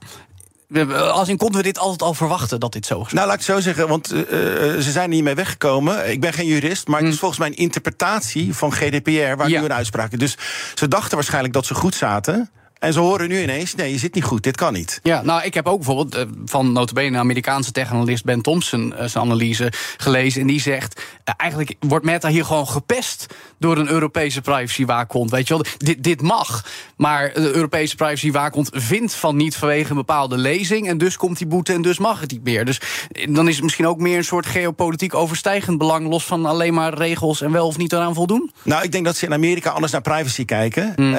als 0.94 1.29
in 1.29 1.37
konden 1.37 1.57
we 1.57 1.62
dit 1.62 1.79
altijd 1.79 2.03
al 2.03 2.14
verwachten 2.14 2.61
dat 2.61 2.72
dit 2.72 2.87
zo 2.87 3.01
is? 3.01 3.12
Nou, 3.12 3.27
laat 3.27 3.40
ik 3.40 3.46
het 3.46 3.57
zo 3.57 3.61
zeggen, 3.61 3.88
want 3.88 4.12
uh, 4.12 4.20
ze 4.20 4.90
zijn 4.90 5.03
er 5.03 5.09
niet 5.09 5.22
mee 5.22 5.35
weggekomen. 5.35 6.11
Ik 6.11 6.20
ben 6.20 6.33
geen 6.33 6.46
jurist, 6.46 6.88
maar 6.88 6.99
het 6.99 7.09
is 7.09 7.14
hm. 7.14 7.20
volgens 7.20 7.40
mij 7.40 7.49
een 7.49 7.57
interpretatie 7.57 8.55
van 8.55 8.72
GDPR 8.72 9.37
waar 9.37 9.49
ja. 9.49 9.59
nu 9.59 9.64
een 9.64 9.72
uitspraak 9.72 10.18
Dus 10.18 10.37
ze 10.75 10.88
dachten 10.88 11.14
waarschijnlijk 11.14 11.55
dat 11.55 11.66
ze 11.66 11.75
goed 11.75 11.94
zaten. 11.94 12.51
En 12.79 12.93
ze 12.93 13.01
horen 13.01 13.29
nu 13.29 13.43
ineens, 13.43 13.75
nee, 13.75 13.93
je 13.93 13.99
zit 13.99 14.15
niet 14.15 14.25
goed, 14.25 14.43
dit 14.43 14.57
kan 14.57 14.73
niet. 14.73 15.01
Ja, 15.03 15.23
nou, 15.23 15.43
ik 15.43 15.55
heb 15.55 15.67
ook 15.67 15.77
bijvoorbeeld 15.77 16.17
uh, 16.17 16.23
van 16.45 16.73
notabene 16.73 17.07
een 17.07 17.17
Amerikaanse 17.17 17.73
techanalist 17.73 18.25
Ben 18.25 18.41
Thompson 18.41 18.93
uh, 18.93 19.05
zijn 19.05 19.25
analyse 19.25 19.73
gelezen. 19.97 20.41
En 20.41 20.47
die 20.47 20.61
zegt, 20.61 21.01
uh, 21.01 21.35
eigenlijk 21.37 21.75
wordt 21.81 22.05
Meta 22.05 22.29
hier 22.29 22.45
gewoon 22.45 22.69
gepest 22.69 23.27
door 23.59 23.79
een 23.79 23.89
Europese 23.89 24.41
privacywaakhond. 24.41 25.31
Weet 25.31 25.49
je 25.49 25.55
wel, 25.55 25.65
dit, 25.77 26.03
dit 26.03 26.23
mag. 26.23 26.65
Maar 26.97 27.33
de 27.35 27.53
Europese 27.53 27.97
privacywaakhond 27.97 28.71
vindt 28.73 29.15
van 29.15 29.37
niet 29.37 29.57
vanwege 29.57 29.91
een 29.91 29.97
bepaalde 29.97 30.37
lezing. 30.37 30.89
En 30.89 30.99
dus 30.99 31.17
komt 31.17 31.39
die 31.39 31.47
boete 31.47 31.73
en 31.73 31.83
dus 31.83 31.99
mag 31.99 32.21
het 32.21 32.31
niet 32.31 32.45
meer. 32.45 32.65
Dus 32.65 32.81
dan 33.29 33.49
is 33.49 33.55
het 33.55 33.65
misschien 33.65 33.87
ook 33.87 33.99
meer 33.99 34.17
een 34.17 34.25
soort 34.25 34.47
geopolitiek 34.47 35.15
overstijgend 35.15 35.79
belang... 35.79 36.09
los 36.09 36.25
van 36.25 36.47
alleen 36.47 36.75
maar 36.75 36.95
regels 36.95 37.41
en 37.41 37.53
wel 37.53 37.67
of 37.67 37.77
niet 37.77 37.93
eraan 37.93 38.15
voldoen? 38.15 38.51
Nou, 38.62 38.83
ik 38.83 38.93
denk 38.93 39.05
dat 39.05 39.17
ze 39.17 39.27
in 39.27 39.33
Amerika 39.33 39.71
anders 39.71 39.93
naar 39.93 40.01
privacy 40.01 40.45
kijken. 40.45 40.93
Hmm. 40.97 41.12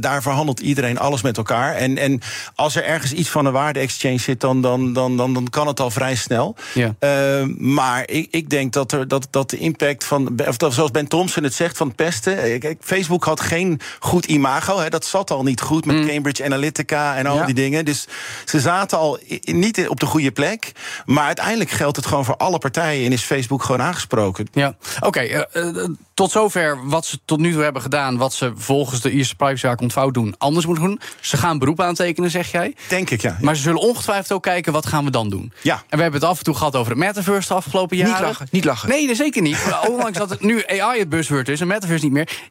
daar 0.00 0.22
verhandelt 0.22 0.60
iedereen 0.60 0.98
alles 1.02 1.22
met 1.22 1.36
elkaar. 1.36 1.74
En, 1.74 1.98
en 1.98 2.20
als 2.54 2.76
er 2.76 2.84
ergens 2.84 3.12
iets 3.12 3.28
van 3.28 3.46
een 3.46 3.52
waarde-exchange 3.52 4.18
zit, 4.18 4.40
dan, 4.40 4.60
dan, 4.60 4.92
dan, 4.92 5.16
dan, 5.16 5.34
dan 5.34 5.48
kan 5.50 5.66
het 5.66 5.80
al 5.80 5.90
vrij 5.90 6.14
snel. 6.14 6.56
Ja. 6.74 6.94
Uh, 7.00 7.46
maar 7.56 8.08
ik, 8.08 8.28
ik 8.30 8.50
denk 8.50 8.72
dat, 8.72 8.92
er, 8.92 9.08
dat, 9.08 9.26
dat 9.30 9.50
de 9.50 9.58
impact 9.58 10.04
van, 10.04 10.38
of 10.46 10.74
zoals 10.74 10.90
Ben 10.90 11.08
Thompson 11.08 11.42
het 11.42 11.54
zegt, 11.54 11.76
van 11.76 11.94
pesten. 11.94 12.38
Eh, 12.38 12.60
kijk, 12.60 12.78
Facebook 12.80 13.24
had 13.24 13.40
geen 13.40 13.80
goed 13.98 14.24
imago. 14.24 14.78
Hè, 14.78 14.88
dat 14.88 15.04
zat 15.04 15.30
al 15.30 15.42
niet 15.42 15.60
goed 15.60 15.84
met 15.84 15.96
mm. 15.96 16.06
Cambridge 16.06 16.44
Analytica 16.44 17.16
en 17.16 17.26
al 17.26 17.46
die 17.46 17.54
dingen. 17.54 17.84
Dus 17.84 18.06
ze 18.44 18.60
zaten 18.60 18.98
al 18.98 19.18
niet 19.40 19.88
op 19.88 20.00
de 20.00 20.06
goede 20.06 20.32
plek. 20.32 20.72
Maar 21.06 21.26
uiteindelijk 21.26 21.70
geldt 21.70 21.96
het 21.96 22.06
gewoon 22.06 22.24
voor 22.24 22.36
alle 22.36 22.58
partijen 22.58 23.06
en 23.06 23.12
is 23.12 23.22
Facebook 23.22 23.62
gewoon 23.62 23.82
aangesproken. 23.82 24.46
Ja, 24.52 24.74
oké. 25.00 25.46
uh, 25.52 25.88
tot 26.22 26.30
zover 26.30 26.88
wat 26.88 27.06
ze 27.06 27.18
tot 27.24 27.38
nu 27.38 27.52
toe 27.52 27.62
hebben 27.62 27.82
gedaan, 27.82 28.16
wat 28.16 28.32
ze 28.32 28.52
volgens 28.54 29.00
de 29.00 29.10
Ierse 29.10 29.34
privacyzaak 29.34 29.80
ontvouwd 29.80 30.14
doen, 30.14 30.34
anders 30.38 30.66
moeten 30.66 30.84
doen. 30.84 31.00
Ze 31.20 31.36
gaan 31.36 31.58
beroep 31.58 31.80
aantekenen, 31.80 32.30
zeg 32.30 32.50
jij. 32.50 32.74
Denk 32.88 33.10
ik, 33.10 33.20
ja. 33.20 33.36
Maar 33.40 33.56
ze 33.56 33.62
zullen 33.62 33.80
ongetwijfeld 33.80 34.32
ook 34.32 34.42
kijken, 34.42 34.72
wat 34.72 34.86
gaan 34.86 35.04
we 35.04 35.10
dan 35.10 35.30
doen? 35.30 35.52
Ja. 35.62 35.74
En 35.74 35.96
we 35.96 36.02
hebben 36.02 36.20
het 36.20 36.30
af 36.30 36.38
en 36.38 36.44
toe 36.44 36.54
gehad 36.54 36.76
over 36.76 36.90
het 36.90 37.00
metaverse 37.00 37.48
de 37.48 37.54
afgelopen 37.54 37.96
jaren. 37.96 38.12
Niet 38.14 38.22
lachen, 38.22 38.46
niet 38.50 38.64
lachen. 38.64 38.88
Nee, 38.88 39.14
zeker 39.14 39.42
niet. 39.42 39.58
Ondanks 39.90 40.18
dat 40.18 40.30
het 40.30 40.40
nu 40.40 40.66
AI 40.66 40.98
het 40.98 41.08
buzzword 41.08 41.48
is 41.48 41.60
en 41.60 41.66
metaverse 41.66 42.04
niet 42.04 42.12
meer. 42.12 42.50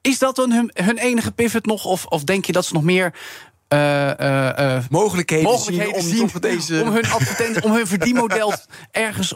Is 0.00 0.18
dat 0.18 0.36
dan 0.36 0.50
hun, 0.50 0.70
hun 0.74 0.98
enige 0.98 1.32
pivot 1.32 1.66
nog? 1.66 1.84
Of, 1.84 2.06
of 2.06 2.24
denk 2.24 2.44
je 2.44 2.52
dat 2.52 2.64
ze 2.64 2.74
nog 2.74 2.82
meer 2.82 3.14
uh, 3.72 4.10
uh, 4.20 4.76
mogelijkheden, 4.90 5.44
mogelijkheden 5.44 6.02
zien, 6.02 6.22
om, 6.22 6.28
zien, 6.28 6.40
deze... 6.40 6.82
om, 6.82 6.92
hun 6.92 7.04
om 7.62 7.72
hun 7.72 7.86
verdienmodel 7.86 8.52
ergens 8.90 9.34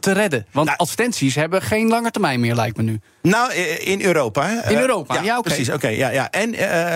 te 0.00 0.12
redden. 0.12 0.46
Want 0.52 0.66
nou, 0.66 0.78
advertenties 0.78 1.34
hebben 1.34 1.62
geen 1.62 1.88
lange 1.88 2.10
termijn 2.10 2.40
meer, 2.40 2.54
lijkt 2.54 2.76
me 2.76 2.82
nu. 2.82 3.00
Nou, 3.22 3.52
in 3.52 4.02
Europa. 4.02 4.64
In 4.68 4.78
Europa, 4.78 5.14
ja, 5.14 5.22
ja 5.22 5.40
Precies, 5.40 5.70
oké. 5.70 5.88
ja, 5.88 6.08
ja. 6.08 6.30
En 6.30 6.50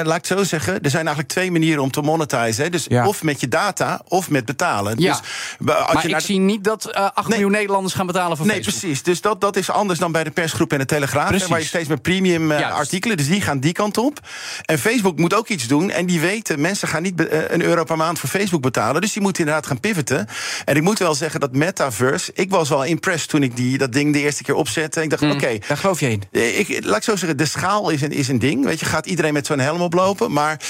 laat 0.07 0.17
ik 0.17 0.27
zo 0.27 0.43
zeggen, 0.43 0.75
er 0.75 0.91
zijn 0.91 1.07
eigenlijk 1.07 1.29
twee 1.29 1.51
manieren 1.51 1.83
om 1.83 1.91
te 1.91 2.01
monetizen. 2.01 2.71
Dus 2.71 2.89
of 2.89 3.23
met 3.23 3.41
je 3.41 3.49
data, 3.49 4.01
of 4.09 4.31
met 4.31 4.45
betalen. 4.45 4.99
Ja. 4.99 5.21
Dus, 5.59 5.75
als 5.75 5.95
maar 5.95 6.09
je 6.09 6.15
ik 6.15 6.21
zie 6.21 6.39
niet 6.39 6.65
dat 6.65 6.93
8 6.93 7.29
miljoen 7.29 7.51
Nederlanders 7.51 7.95
gaan 7.95 8.07
betalen 8.07 8.37
voor 8.37 8.47
nee, 8.47 8.57
Facebook. 8.57 8.75
Nee, 8.75 8.83
precies. 8.83 9.03
Dus 9.03 9.21
dat, 9.21 9.41
dat 9.41 9.57
is 9.57 9.71
anders 9.71 9.99
dan 9.99 10.13
bij 10.13 10.25
de 10.25 10.31
persgroep 10.31 10.73
en 10.73 10.79
de 10.79 10.85
Telegraaf. 10.85 11.49
Waar 11.49 11.59
je 11.59 11.67
steeds 11.67 11.89
met 11.89 12.03
premium 12.03 12.53
artikelen, 12.53 13.17
dus 13.17 13.29
die 13.29 13.41
gaan 13.41 13.61
die 13.61 13.73
kant 13.73 13.99
op. 13.99 14.21
En 14.65 14.79
Facebook 14.79 15.19
moet 15.19 15.35
ook 15.35 15.49
iets 15.49 15.67
doen. 15.67 15.91
En 15.91 16.07
die 16.07 16.21
weten, 16.21 16.61
mensen 16.61 16.72
gaan 16.81 17.03
niet 17.03 17.29
een 17.49 17.63
euro 17.63 17.85
per 17.85 17.97
maand 17.97 18.19
voor 18.19 18.29
Facebook 18.29 18.63
betalen. 18.63 19.01
Dus 19.01 19.13
die 19.13 19.23
moeten 19.23 19.45
inderdaad 19.45 19.67
gaan 19.67 19.81
pivoten. 19.81 20.27
En 20.65 20.77
ik 20.77 20.83
moet 20.83 20.99
wel 20.99 21.15
zeggen 21.15 21.41
dat 21.41 21.53
Metaverse... 21.53 22.31
Ik 22.35 22.51
was 22.51 22.69
wel 22.69 22.85
impressed 22.85 23.29
toen 23.29 23.43
ik 23.43 23.57
die, 23.57 23.79
dat 23.79 23.93
ding 23.93 24.13
de 24.13 24.21
eerste 24.21 24.43
keer 24.43 24.55
opzette. 24.55 25.03
Ik 25.03 25.11
dacht, 25.11 25.23
mm. 25.23 25.31
oké. 25.31 25.59
daar 25.69 25.77
geloof 25.77 26.01
je 26.01 26.11
in. 26.11 26.23
Eh, 26.33 26.59
ik, 26.59 26.85
laat 26.85 26.97
ik 26.97 27.03
zo 27.03 27.17
zeggen, 27.17 27.39
de 27.39 27.45
schaal 27.45 27.91
is 27.91 28.03
een, 28.03 28.13
is 28.13 28.29
een 28.29 28.39
ding. 28.39 28.65
Weet 28.65 28.81
je, 28.81 28.87
gaat 28.87 29.07
iedereen 29.07 29.33
met 29.33 29.47
zo'n 29.47 29.59
helm 29.59 29.81
oplopen. 29.81 30.33
Maar 30.33 30.61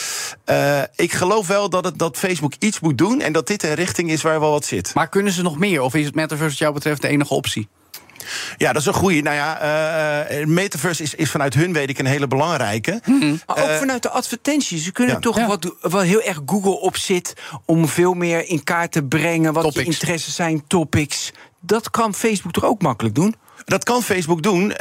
uh, 0.50 0.80
ik 0.96 1.12
geloof 1.12 1.46
wel 1.46 1.70
dat, 1.70 1.84
het, 1.84 1.98
dat 1.98 2.16
Facebook 2.16 2.52
iets 2.58 2.80
moet 2.80 2.98
doen... 2.98 3.20
en 3.20 3.32
dat 3.32 3.46
dit 3.46 3.62
een 3.62 3.74
richting 3.74 4.10
is 4.10 4.22
waar 4.22 4.40
wel 4.40 4.50
wat 4.50 4.64
zit. 4.64 4.94
Maar 4.94 5.08
kunnen 5.08 5.32
ze 5.32 5.42
nog 5.42 5.58
meer? 5.58 5.80
Of 5.80 5.94
is 5.94 6.04
het 6.04 6.14
Metaverse 6.14 6.50
wat 6.50 6.58
jou 6.58 6.72
betreft 6.72 7.02
de 7.02 7.08
enige 7.08 7.34
optie? 7.34 7.68
Ja, 8.56 8.72
dat 8.72 8.80
is 8.80 8.86
een 8.86 8.94
goede. 8.94 9.20
Nou 9.22 9.36
ja, 9.36 10.28
uh, 10.30 10.46
Metaverse 10.46 11.02
is, 11.02 11.14
is 11.14 11.30
vanuit 11.30 11.54
hun, 11.54 11.72
weet 11.72 11.88
ik, 11.88 11.98
een 11.98 12.06
hele 12.06 12.26
belangrijke. 12.26 13.00
Hmm. 13.04 13.40
Maar 13.46 13.62
ook 13.62 13.78
vanuit 13.78 14.02
de 14.02 14.10
advertenties. 14.10 14.84
Ze 14.84 14.92
kunnen 14.92 15.20
toch 15.20 15.46
wat, 15.46 15.74
wat 15.80 16.02
heel 16.02 16.22
erg 16.22 16.40
Google 16.46 16.80
op 16.80 16.96
zit... 16.96 17.34
om 17.64 17.88
veel 17.88 18.14
meer 18.14 18.48
in 18.48 18.64
kaart 18.64 18.92
te 18.92 19.02
brengen 19.02 19.52
wat 19.52 19.62
topics. 19.62 19.84
je 19.84 19.90
interesses 19.90 20.34
zijn, 20.34 20.66
topics. 20.66 21.32
Dat 21.60 21.90
kan 21.90 22.14
Facebook 22.14 22.52
toch 22.52 22.64
ook 22.64 22.82
makkelijk 22.82 23.14
doen? 23.14 23.34
Dat 23.64 23.84
kan 23.84 24.02
Facebook 24.02 24.42
doen. 24.42 24.62
Uh, 24.62 24.76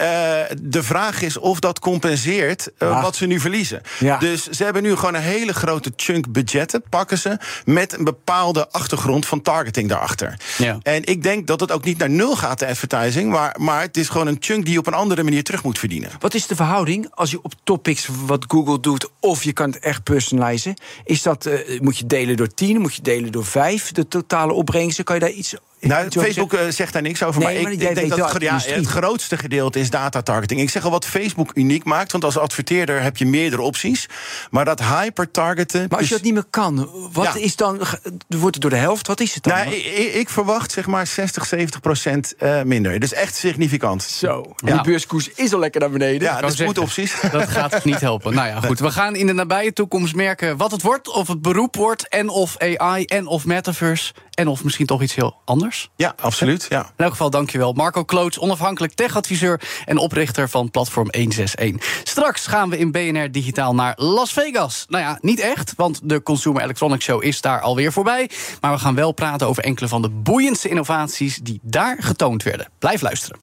de 0.61 0.83
vraag 0.83 1.21
is 1.21 1.37
of 1.37 1.59
dat 1.59 1.79
compenseert 1.79 2.69
uh, 2.79 3.01
wat 3.01 3.15
ze 3.15 3.25
nu 3.25 3.39
verliezen. 3.39 3.81
Ja. 3.99 4.17
Dus 4.17 4.47
ze 4.49 4.63
hebben 4.63 4.83
nu 4.83 4.95
gewoon 4.95 5.15
een 5.15 5.21
hele 5.21 5.53
grote 5.53 5.91
chunk 5.95 6.31
budgetten, 6.31 6.83
pakken 6.89 7.17
ze, 7.17 7.37
met 7.65 7.97
een 7.97 8.03
bepaalde 8.03 8.69
achtergrond 8.69 9.25
van 9.25 9.41
targeting 9.41 9.89
daarachter. 9.89 10.39
Ja. 10.57 10.77
En 10.83 11.05
ik 11.05 11.23
denk 11.23 11.47
dat 11.47 11.59
het 11.59 11.71
ook 11.71 11.83
niet 11.83 11.97
naar 11.97 12.09
nul 12.09 12.35
gaat, 12.35 12.59
de 12.59 12.67
advertising, 12.67 13.31
maar, 13.31 13.55
maar 13.59 13.81
het 13.81 13.97
is 13.97 14.09
gewoon 14.09 14.27
een 14.27 14.37
chunk 14.39 14.63
die 14.63 14.73
je 14.73 14.79
op 14.79 14.87
een 14.87 14.93
andere 14.93 15.23
manier 15.23 15.43
terug 15.43 15.63
moet 15.63 15.79
verdienen. 15.79 16.09
Wat 16.19 16.33
is 16.33 16.47
de 16.47 16.55
verhouding 16.55 17.07
als 17.11 17.31
je 17.31 17.39
op 17.41 17.53
topics 17.63 18.07
wat 18.25 18.45
Google 18.47 18.79
doet, 18.79 19.09
of 19.19 19.43
je 19.43 19.53
kan 19.53 19.69
het 19.71 19.79
echt 19.79 20.03
personalizen? 20.03 20.73
Is 21.03 21.21
dat, 21.21 21.45
uh, 21.45 21.79
moet 21.79 21.97
je 21.97 22.05
delen 22.05 22.37
door 22.37 22.53
10, 22.53 22.81
moet 22.81 22.95
je 22.95 23.01
delen 23.01 23.31
door 23.31 23.45
5, 23.45 23.91
de 23.91 24.07
totale 24.07 24.53
opbrengsten? 24.53 25.03
Kan 25.03 25.15
je 25.15 25.21
daar 25.21 25.29
iets 25.31 25.55
nou, 25.81 26.09
Facebook 26.09 26.53
uh, 26.53 26.59
zegt 26.69 26.93
daar 26.93 27.01
niks 27.01 27.23
over. 27.23 27.41
Nee, 27.41 27.61
maar, 27.61 27.71
ik, 27.71 27.79
denk 27.79 28.09
dat, 28.09 28.33
het, 28.33 28.41
ja, 28.41 28.59
het 28.63 28.87
grootste 28.87 29.37
gedeelte 29.37 29.79
is 29.79 29.89
data 29.89 30.21
targeting. 30.21 30.61
Ik 30.61 30.69
zeg 30.69 30.83
al 30.83 30.91
wat 30.91 31.05
Facebook 31.05 31.51
uniek 31.53 31.83
maakt. 31.83 32.11
Want 32.11 32.23
als 32.23 32.37
adverteerder 32.37 33.01
heb 33.01 33.17
je 33.17 33.25
meerdere 33.25 33.61
opties. 33.61 34.05
Maar 34.49 34.65
dat 34.65 34.79
hyper-targeten. 34.79 35.85
Maar 35.89 35.99
als 35.99 36.07
je 36.07 36.13
dat 36.13 36.23
niet 36.23 36.33
meer 36.33 36.45
kan, 36.49 36.89
wat 37.11 37.35
is 37.35 37.55
dan. 37.55 37.79
Wordt 38.27 38.53
het 38.53 38.61
door 38.61 38.69
de 38.69 38.77
helft? 38.77 39.07
Wat 39.07 39.19
is 39.19 39.33
het 39.33 39.43
dan? 39.43 39.53
Nou, 39.53 39.71
ik, 39.71 40.13
ik, 40.13 40.29
verwacht 40.29 40.71
zeg 40.71 40.87
maar 40.87 41.07
60, 41.07 41.45
70 41.45 41.79
procent 41.79 42.33
uh, 42.39 42.61
minder. 42.61 42.99
Dus 42.99 43.13
echt 43.13 43.35
significant. 43.35 44.03
Zo. 44.03 44.53
Ja. 44.55 44.73
Die 44.73 44.81
beurskoers 44.81 45.29
is 45.35 45.53
al 45.53 45.59
lekker 45.59 45.81
naar 45.81 45.89
beneden. 45.89 46.21
Ja, 46.21 46.41
dat 46.41 46.51
is 46.51 46.59
goed 46.59 46.77
opties. 46.77 47.13
Dat 47.31 47.49
gaat 47.49 47.83
niet 47.83 47.99
helpen. 47.99 48.33
Nou 48.33 48.47
ja, 48.47 48.59
goed. 48.59 48.79
We 48.79 48.91
gaan 48.91 49.15
in 49.15 49.27
de 49.27 49.33
nabije 49.33 49.73
toekomst 49.73 50.15
merken 50.15 50.57
wat 50.57 50.71
het 50.71 50.81
wordt. 50.81 51.07
Of 51.07 51.27
het 51.27 51.41
beroep 51.41 51.75
wordt. 51.75 52.07
En 52.07 52.29
of 52.29 52.55
AI 52.57 53.05
en 53.05 53.27
of 53.27 53.45
metaverse. 53.45 54.13
En 54.31 54.47
of 54.47 54.63
misschien 54.63 54.85
toch 54.85 55.01
iets 55.01 55.15
heel 55.15 55.35
anders? 55.45 55.70
Ja, 55.95 56.13
absoluut. 56.21 56.65
Ja. 56.69 56.79
In 56.79 57.03
elk 57.03 57.11
geval 57.11 57.29
dankjewel. 57.29 57.73
Marco 57.73 58.03
Kloots, 58.03 58.39
onafhankelijk 58.39 58.93
techadviseur... 58.93 59.61
en 59.85 59.97
oprichter 59.97 60.49
van 60.49 60.71
Platform 60.71 61.07
161. 61.11 62.01
Straks 62.03 62.47
gaan 62.47 62.69
we 62.69 62.77
in 62.77 62.91
BNR 62.91 63.31
Digitaal 63.31 63.75
naar 63.75 63.93
Las 63.95 64.33
Vegas. 64.33 64.85
Nou 64.89 65.03
ja, 65.03 65.17
niet 65.21 65.39
echt, 65.39 65.73
want 65.75 65.99
de 66.03 66.23
Consumer 66.23 66.61
Electronics 66.61 67.05
Show 67.05 67.23
is 67.23 67.41
daar 67.41 67.61
alweer 67.61 67.91
voorbij. 67.91 68.29
Maar 68.61 68.71
we 68.71 68.79
gaan 68.79 68.95
wel 68.95 69.11
praten 69.11 69.47
over 69.47 69.63
enkele 69.63 69.87
van 69.87 70.01
de 70.01 70.09
boeiendste 70.09 70.69
innovaties... 70.69 71.35
die 71.35 71.59
daar 71.63 71.97
getoond 71.99 72.43
werden. 72.43 72.69
Blijf 72.79 73.01
luisteren. 73.01 73.39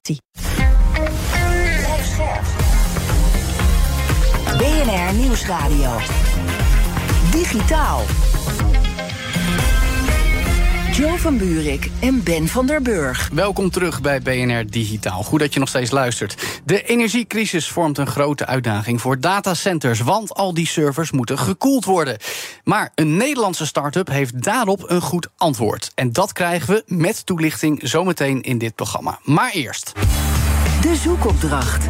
BNR 4.57 5.13
Nieuwsradio. 5.13 5.97
Digitaal. 7.31 8.01
Jo 10.99 11.15
van 11.15 11.37
Buurik 11.37 11.89
en 11.99 12.23
Ben 12.23 12.47
van 12.47 12.65
der 12.65 12.81
Burg. 12.81 13.29
Welkom 13.33 13.69
terug 13.69 14.01
bij 14.01 14.21
BNR 14.21 14.65
Digitaal. 14.67 15.23
Goed 15.23 15.39
dat 15.39 15.53
je 15.53 15.59
nog 15.59 15.69
steeds 15.69 15.91
luistert. 15.91 16.61
De 16.65 16.83
energiecrisis 16.83 17.67
vormt 17.67 17.97
een 17.97 18.07
grote 18.07 18.45
uitdaging 18.45 19.01
voor 19.01 19.19
datacenters, 19.19 19.99
want 19.99 20.33
al 20.33 20.53
die 20.53 20.67
servers 20.67 21.11
moeten 21.11 21.37
gekoeld 21.37 21.85
worden. 21.85 22.17
Maar 22.63 22.91
een 22.95 23.17
Nederlandse 23.17 23.65
start-up 23.65 24.07
heeft 24.07 24.43
daarop 24.43 24.89
een 24.89 25.01
goed 25.01 25.27
antwoord. 25.37 25.91
En 25.95 26.13
dat 26.13 26.33
krijgen 26.33 26.73
we 26.73 26.83
met 26.85 27.25
toelichting 27.25 27.79
zometeen 27.83 28.41
in 28.41 28.57
dit 28.57 28.75
programma. 28.75 29.19
Maar 29.23 29.51
eerst. 29.51 29.93
De 30.81 30.95
zoekopdracht. 30.95 31.87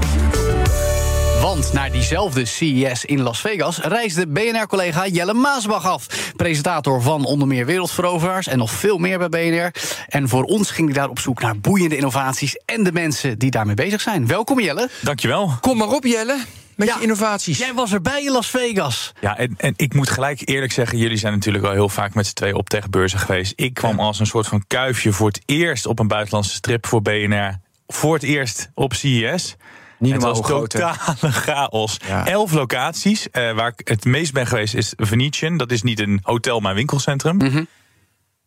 Want 1.41 1.73
naar 1.73 1.91
diezelfde 1.91 2.45
CES 2.45 3.05
in 3.05 3.21
Las 3.21 3.41
Vegas 3.41 3.77
reisde 3.77 4.27
BNR-collega 4.27 5.07
Jelle 5.07 5.33
Maasbach 5.33 5.85
af. 5.85 6.31
Presentator 6.35 7.01
van 7.01 7.25
onder 7.25 7.47
meer 7.47 7.65
Wereldveroveraars 7.65 8.47
en 8.47 8.57
nog 8.57 8.71
veel 8.71 8.97
meer 8.97 9.29
bij 9.29 9.29
BNR. 9.29 9.71
En 10.07 10.29
voor 10.29 10.43
ons 10.43 10.71
ging 10.71 10.87
hij 10.87 10.97
daar 10.97 11.09
op 11.09 11.19
zoek 11.19 11.41
naar 11.41 11.59
boeiende 11.59 11.95
innovaties 11.95 12.57
en 12.65 12.83
de 12.83 12.91
mensen 12.91 13.39
die 13.39 13.51
daarmee 13.51 13.75
bezig 13.75 14.01
zijn. 14.01 14.27
Welkom 14.27 14.59
Jelle. 14.59 14.89
Dankjewel. 15.01 15.53
Kom 15.61 15.77
maar 15.77 15.87
op 15.87 16.03
Jelle. 16.03 16.37
Met 16.75 16.87
je 16.87 17.01
innovaties. 17.01 17.57
Jij 17.57 17.73
was 17.73 17.93
erbij 17.93 18.23
in 18.23 18.31
Las 18.31 18.49
Vegas. 18.49 19.13
Ja, 19.21 19.37
en, 19.37 19.53
en 19.57 19.73
ik 19.75 19.93
moet 19.93 20.09
gelijk 20.09 20.41
eerlijk 20.45 20.71
zeggen... 20.71 20.97
jullie 20.97 21.17
zijn 21.17 21.33
natuurlijk 21.33 21.63
wel 21.63 21.73
heel 21.73 21.89
vaak 21.89 22.13
met 22.13 22.27
z'n 22.27 22.33
twee 22.33 22.55
op 22.55 22.69
techbeurzen 22.69 23.19
geweest. 23.19 23.53
Ik 23.55 23.73
kwam 23.73 23.99
als 23.99 24.19
een 24.19 24.25
soort 24.25 24.47
van 24.47 24.63
kuifje 24.67 25.11
voor 25.11 25.27
het 25.27 25.41
eerst 25.45 25.85
op 25.85 25.99
een 25.99 26.07
buitenlandse 26.07 26.53
strip 26.53 26.87
voor 26.87 27.01
BNR. 27.01 27.59
Voor 27.87 28.13
het 28.13 28.23
eerst 28.23 28.69
op 28.73 28.93
CES. 28.93 29.55
Niet 29.99 30.13
het 30.13 30.21
was 30.21 30.41
totale 30.41 31.31
chaos. 31.45 31.97
Ja. 32.07 32.27
Elf 32.27 32.51
locaties. 32.51 33.29
eh, 33.29 33.51
waar 33.53 33.73
ik 33.77 33.87
het 33.87 34.05
meest 34.05 34.33
ben 34.33 34.47
geweest 34.47 34.73
is 34.73 34.93
Venetian. 34.97 35.57
Dat 35.57 35.71
is 35.71 35.81
niet 35.81 35.99
een 35.99 36.19
hotel, 36.21 36.59
maar 36.59 36.71
een 36.71 36.77
winkelcentrum. 36.77 37.35
Mhm. 37.37 37.63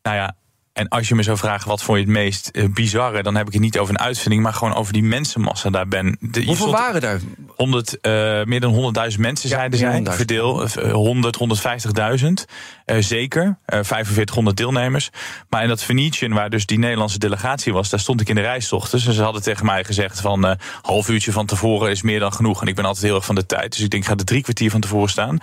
Nou 0.03 0.17
ja, 0.17 0.37
en 0.73 0.89
als 0.89 1.09
je 1.09 1.15
me 1.15 1.23
zou 1.23 1.37
vragen 1.39 1.69
wat 1.69 1.83
vond 1.83 1.99
je 1.99 2.05
het 2.05 2.13
meest 2.13 2.49
eh, 2.49 2.65
bizarre... 2.73 3.23
dan 3.23 3.35
heb 3.37 3.47
ik 3.47 3.53
het 3.53 3.63
niet 3.63 3.79
over 3.79 3.95
een 3.95 4.01
uitvinding, 4.01 4.43
maar 4.43 4.53
gewoon 4.55 4.75
over 4.75 4.93
die 4.93 5.03
mensenmassa 5.03 5.71
daar 5.71 5.89
ben. 5.89 6.17
De, 6.21 6.45
Hoeveel 6.45 6.55
stond- 6.55 6.79
waren 6.79 7.03
er? 7.03 7.21
100, 7.57 8.01
eh, 8.01 8.13
meer 8.45 8.61
dan 8.61 8.73
100.000 8.73 9.21
mensen, 9.21 9.49
Ja, 9.49 9.57
zeiden 9.57 9.79
zij. 9.79 9.93
100.000. 9.93 10.17
Verdeel 10.17 10.63
eh, 10.65 10.93
100, 10.93 11.37
150.000. 11.37 12.45
Eh, 12.85 12.97
zeker. 13.01 13.59
Eh 13.65 13.79
4500 13.83 14.57
deelnemers. 14.57 15.11
Maar 15.49 15.63
in 15.63 15.69
dat 15.69 15.83
Venetian, 15.83 16.33
waar 16.33 16.51
dus 16.51 16.67
die 16.67 16.79
Nederlandse 16.79 17.19
delegatie 17.19 17.73
was... 17.73 17.91
daar 17.91 18.01
stond 18.01 18.21
ik 18.21 18.29
in 18.29 18.35
de 18.35 18.41
reistocht. 18.41 18.91
Dus 18.91 19.05
ze 19.09 19.23
hadden 19.23 19.43
tegen 19.43 19.67
mij 19.67 19.85
gezegd 19.85 20.21
van... 20.21 20.47
eh 20.47 20.55
half 20.83 21.09
uurtje 21.09 21.33
van 21.33 21.47
tevoren 21.47 21.91
is 21.91 22.03
meer 22.03 22.21
dan 22.21 22.33
genoeg. 22.33 22.61
En 22.63 22.67
ik 22.67 22.75
ben 22.75 22.85
altijd 22.85 23.05
heel 23.05 23.15
erg 23.15 23.25
van 23.25 23.35
de 23.35 23.47
tijd. 23.47 23.73
Dus 23.73 23.81
ik 23.81 23.91
denk, 23.91 24.03
ik 24.03 24.09
ga 24.09 24.17
er 24.17 24.25
drie 24.25 24.43
kwartier 24.43 24.71
van 24.71 24.81
tevoren 24.81 25.11
staan. 25.11 25.39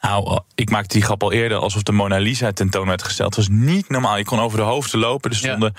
Nou, 0.00 0.40
ik 0.54 0.70
maakte 0.70 0.94
die 0.94 1.02
grap 1.04 1.22
al 1.22 1.32
eerder 1.32 1.58
alsof 1.58 1.82
de 1.82 1.92
Mona 1.92 2.18
Lisa 2.18 2.52
tentoon 2.52 2.86
werd 2.86 3.02
gesteld. 3.02 3.36
Het 3.36 3.46
was 3.46 3.56
niet 3.58 3.88
normaal. 3.88 4.16
Je 4.16 4.24
kon 4.24 4.40
over 4.40 4.58
de 4.58 4.64
hoofden 4.64 5.00
lopen. 5.00 5.30
Er 5.30 5.36
Ja. 5.36 5.42
stonden 5.42 5.74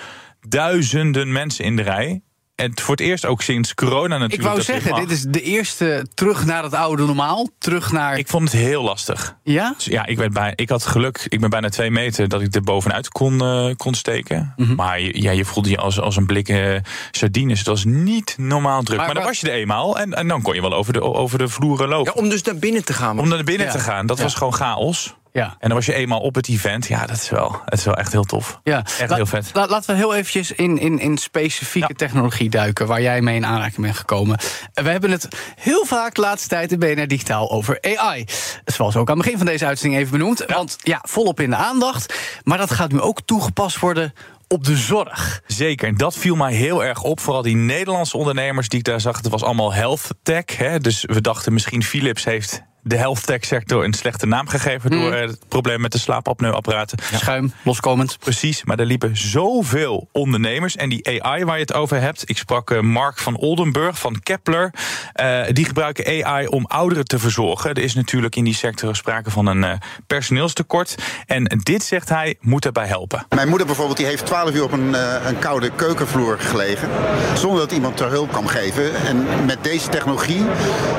duizenden 0.47 1.31
mensen 1.31 1.65
in 1.65 1.75
de 1.75 1.81
rij. 1.81 2.21
En 2.59 2.71
voor 2.75 2.95
het 2.95 2.99
eerst 3.05 3.25
ook 3.25 3.41
sinds 3.41 3.73
corona 3.73 4.17
natuurlijk. 4.17 4.33
Ik 4.33 4.41
wou 4.41 4.61
zeggen, 4.61 4.95
dit 4.95 5.11
is 5.11 5.21
de 5.23 5.41
eerste 5.41 6.05
terug 6.13 6.45
naar 6.45 6.63
het 6.63 6.73
oude 6.73 7.05
normaal. 7.05 7.49
Terug 7.57 7.91
naar. 7.91 8.17
Ik 8.17 8.27
vond 8.27 8.51
het 8.51 8.61
heel 8.61 8.83
lastig. 8.83 9.35
ja? 9.43 9.73
Dus 9.77 9.85
ja, 9.85 10.05
ik, 10.05 10.17
werd 10.17 10.33
bij, 10.33 10.53
ik 10.55 10.69
had 10.69 10.85
geluk. 10.85 11.25
Ik 11.29 11.39
ben 11.39 11.49
bijna 11.49 11.69
twee 11.69 11.91
meter 11.91 12.27
dat 12.27 12.41
ik 12.41 12.55
er 12.55 12.61
bovenuit 12.61 13.09
kon, 13.09 13.41
eh, 13.41 13.69
kon 13.77 13.93
steken. 13.93 14.53
Mhm. 14.55 14.75
Maar 14.75 14.99
je, 15.01 15.21
ja, 15.21 15.31
je 15.31 15.45
voelde 15.45 15.69
je 15.69 15.77
als, 15.77 15.99
als 15.99 16.15
een 16.15 16.25
blik 16.25 16.49
eh, 16.49 16.75
sardines. 17.11 17.57
Het 17.57 17.67
was 17.67 17.83
niet 17.85 18.35
normaal 18.37 18.81
druk. 18.83 18.97
Maar 18.97 19.05
Maar, 19.05 19.15
dan 19.15 19.23
wat- 19.23 19.31
was 19.31 19.41
je 19.41 19.49
er 19.51 19.59
eenmaal. 19.59 19.99
En, 19.99 20.13
en 20.13 20.27
dan 20.27 20.41
kon 20.41 20.53
je 20.55 20.61
wel 20.61 20.73
over 20.73 20.93
de, 20.93 21.01
over 21.01 21.37
de 21.37 21.47
vloeren 21.47 21.87
lopen. 21.87 22.11
Ja, 22.15 22.21
om 22.21 22.29
dus 22.29 22.41
naar 22.43 22.55
binnen 22.57 22.85
te 22.85 22.93
gaan. 22.93 23.19
Om 23.19 23.27
naar 23.27 23.43
binnen 23.43 23.65
Ja. 23.67 23.71
te 23.73 23.79
gaan. 23.79 24.05
Dat 24.05 24.17
Ja. 24.17 24.23
was 24.23 24.33
gewoon 24.33 24.53
chaos. 24.53 25.15
Ja. 25.31 25.45
En 25.59 25.67
dan 25.67 25.73
was 25.77 25.85
je 25.85 25.93
eenmaal 25.93 26.19
op 26.19 26.35
het 26.35 26.47
event. 26.49 26.87
Ja, 26.87 27.05
dat 27.05 27.15
is 27.15 27.29
wel, 27.29 27.61
het 27.65 27.79
is 27.79 27.85
wel 27.85 27.95
echt 27.95 28.11
heel 28.11 28.23
tof. 28.23 28.59
Ja, 28.63 28.77
Echt 28.99 29.09
La- 29.09 29.15
heel 29.15 29.25
vet. 29.25 29.49
la- 29.53 29.67
laten 29.67 29.89
we 29.89 29.95
heel 29.95 30.15
eventjes 30.15 30.51
in, 30.51 30.77
in, 30.79 30.99
in 30.99 31.17
specifieke 31.17 31.87
Ja. 31.91 31.95
technologie 31.95 32.49
duiken... 32.49 32.87
waar 32.87 33.01
jij 33.01 33.21
mee 33.21 33.35
in 33.35 33.45
aanraking 33.45 33.81
bent 33.81 33.97
gekomen. 33.97 34.37
Eh, 34.73 34.83
We 34.83 34.89
hebben 34.89 35.11
het 35.11 35.27
heel 35.55 35.85
vaak 35.85 36.15
de 36.15 36.21
laatste 36.21 36.47
tijd 36.47 36.71
in 36.71 36.79
BNR 36.79 37.07
Digitaal 37.07 37.51
over 37.51 37.77
AI. 37.97 38.25
Zoals 38.65 38.95
ook 38.95 39.09
aan 39.09 39.15
het 39.15 39.23
begin 39.23 39.37
van 39.37 39.47
deze 39.47 39.65
uitzending 39.65 40.01
even 40.01 40.17
benoemd. 40.17 40.45
Want 40.47 40.77
ja, 40.83 40.99
volop 41.07 41.39
in 41.39 41.49
de 41.49 41.55
aandacht. 41.55 42.13
Maar 42.43 42.57
dat 42.57 42.71
gaat 42.71 42.91
nu 42.91 43.01
ook 43.01 43.21
toegepast 43.25 43.79
worden 43.79 44.13
op 44.47 44.63
de 44.63 44.75
zorg. 44.77 45.41
Zeker, 45.47 45.87
en 45.87 45.95
dat 45.95 46.15
viel 46.15 46.35
mij 46.35 46.53
heel 46.53 46.83
erg 46.83 47.01
op. 47.03 47.19
Vooral 47.19 47.41
die 47.41 47.55
Nederlandse 47.55 48.17
ondernemers 48.17 48.69
die 48.69 48.79
ik 48.79 48.85
daar 48.85 49.01
zag. 49.01 49.17
Het 49.17 49.27
was 49.29 49.43
allemaal 49.43 49.73
health 49.73 50.07
tech. 50.23 50.57
Hè? 50.57 50.79
Dus 50.79 51.03
we 51.07 51.21
dachten 51.21 51.53
misschien 51.53 51.83
Philips 51.83 52.23
heeft 52.23 52.61
de 52.81 52.95
health 52.95 53.25
tech 53.25 53.45
sector 53.45 53.83
een 53.83 53.93
slechte 53.93 54.25
naam 54.25 54.47
gegeven... 54.47 54.91
door 54.91 55.13
eh, 55.13 55.27
het 55.27 55.47
probleem 55.47 55.81
met 55.81 55.91
de 55.91 55.99
slaapapneuapparaten. 55.99 56.97
Schuim, 57.13 57.53
loskomend. 57.63 58.17
Precies, 58.19 58.63
maar 58.63 58.79
er 58.79 58.85
liepen 58.85 59.17
zoveel 59.17 60.07
ondernemers. 60.11 60.75
En 60.75 60.89
die 60.89 61.21
AI 61.21 61.43
waar 61.43 61.55
je 61.55 61.61
het 61.61 61.73
over 61.73 62.01
hebt. 62.01 62.29
Ik 62.29 62.37
sprak 62.37 62.71
eh, 62.71 62.79
Mark 62.79 63.17
van 63.17 63.37
Oldenburg 63.37 63.99
van 63.99 64.19
Kepler. 64.23 64.73
Eh, 65.13 65.41
die 65.51 65.65
gebruiken 65.65 66.25
AI 66.25 66.47
om 66.47 66.65
ouderen 66.65 67.05
te 67.05 67.19
verzorgen. 67.19 67.69
Er 67.73 67.83
is 67.83 67.93
natuurlijk 67.93 68.35
in 68.35 68.43
die 68.43 68.53
sector 68.53 68.95
sprake 68.95 69.31
van 69.31 69.45
een 69.45 69.63
eh, 69.63 69.71
personeelstekort. 70.07 70.95
En 71.25 71.59
dit, 71.63 71.83
zegt 71.83 72.09
hij, 72.09 72.35
moet 72.41 72.63
daarbij 72.63 72.87
helpen. 72.87 73.25
Mijn 73.29 73.47
moeder 73.47 73.67
bijvoorbeeld 73.67 73.97
die 73.97 74.05
heeft 74.05 74.25
12 74.25 74.53
uur 74.53 74.63
op 74.63 74.71
een, 74.71 74.95
eh, 74.95 75.25
een 75.25 75.39
koude 75.39 75.71
keukenvloer 75.75 76.39
gelegen. 76.39 76.89
Zonder 77.35 77.59
dat 77.59 77.71
iemand 77.71 77.97
ter 77.97 78.09
hulp 78.09 78.31
kwam 78.31 78.47
geven. 78.47 78.95
En 78.95 79.45
met 79.45 79.63
deze 79.63 79.89
technologie 79.89 80.45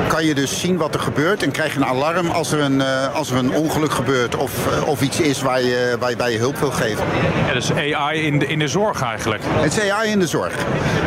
kan 0.09 0.25
je 0.25 0.35
dus 0.35 0.61
zien 0.61 0.77
wat 0.77 0.95
er 0.95 1.01
gebeurt. 1.01 1.43
En 1.43 1.51
krijg 1.51 1.69
je 1.72 1.76
een 1.78 1.85
alarm 1.87 2.30
als 2.30 2.52
er 2.52 2.61
een, 2.61 2.80
eh, 2.80 3.14
als 3.14 3.30
er 3.30 3.37
een 3.37 3.52
ongeluk 3.52 3.92
gebeurt. 3.92 4.37
Of, 4.37 4.52
eh, 4.66 4.88
of 4.88 5.00
iets 5.02 5.20
is 5.20 5.42
waar 5.42 5.62
je, 5.62 5.96
waar, 5.98 6.11
je- 6.11 6.16
waar 6.16 6.30
je 6.30 6.38
hulp 6.38 6.59
wil 6.59 6.70
geven. 6.70 7.04
Ja, 7.46 7.52
dus 7.52 7.72
AI 7.94 8.20
in 8.26 8.38
de, 8.38 8.46
in 8.46 8.59
de 8.59 8.68
zorg 8.68 9.02
eigenlijk. 9.02 9.42
Het 9.46 9.76
is 9.78 9.90
AI 9.90 10.11
in 10.11 10.18
de 10.18 10.26
zorg. 10.26 10.52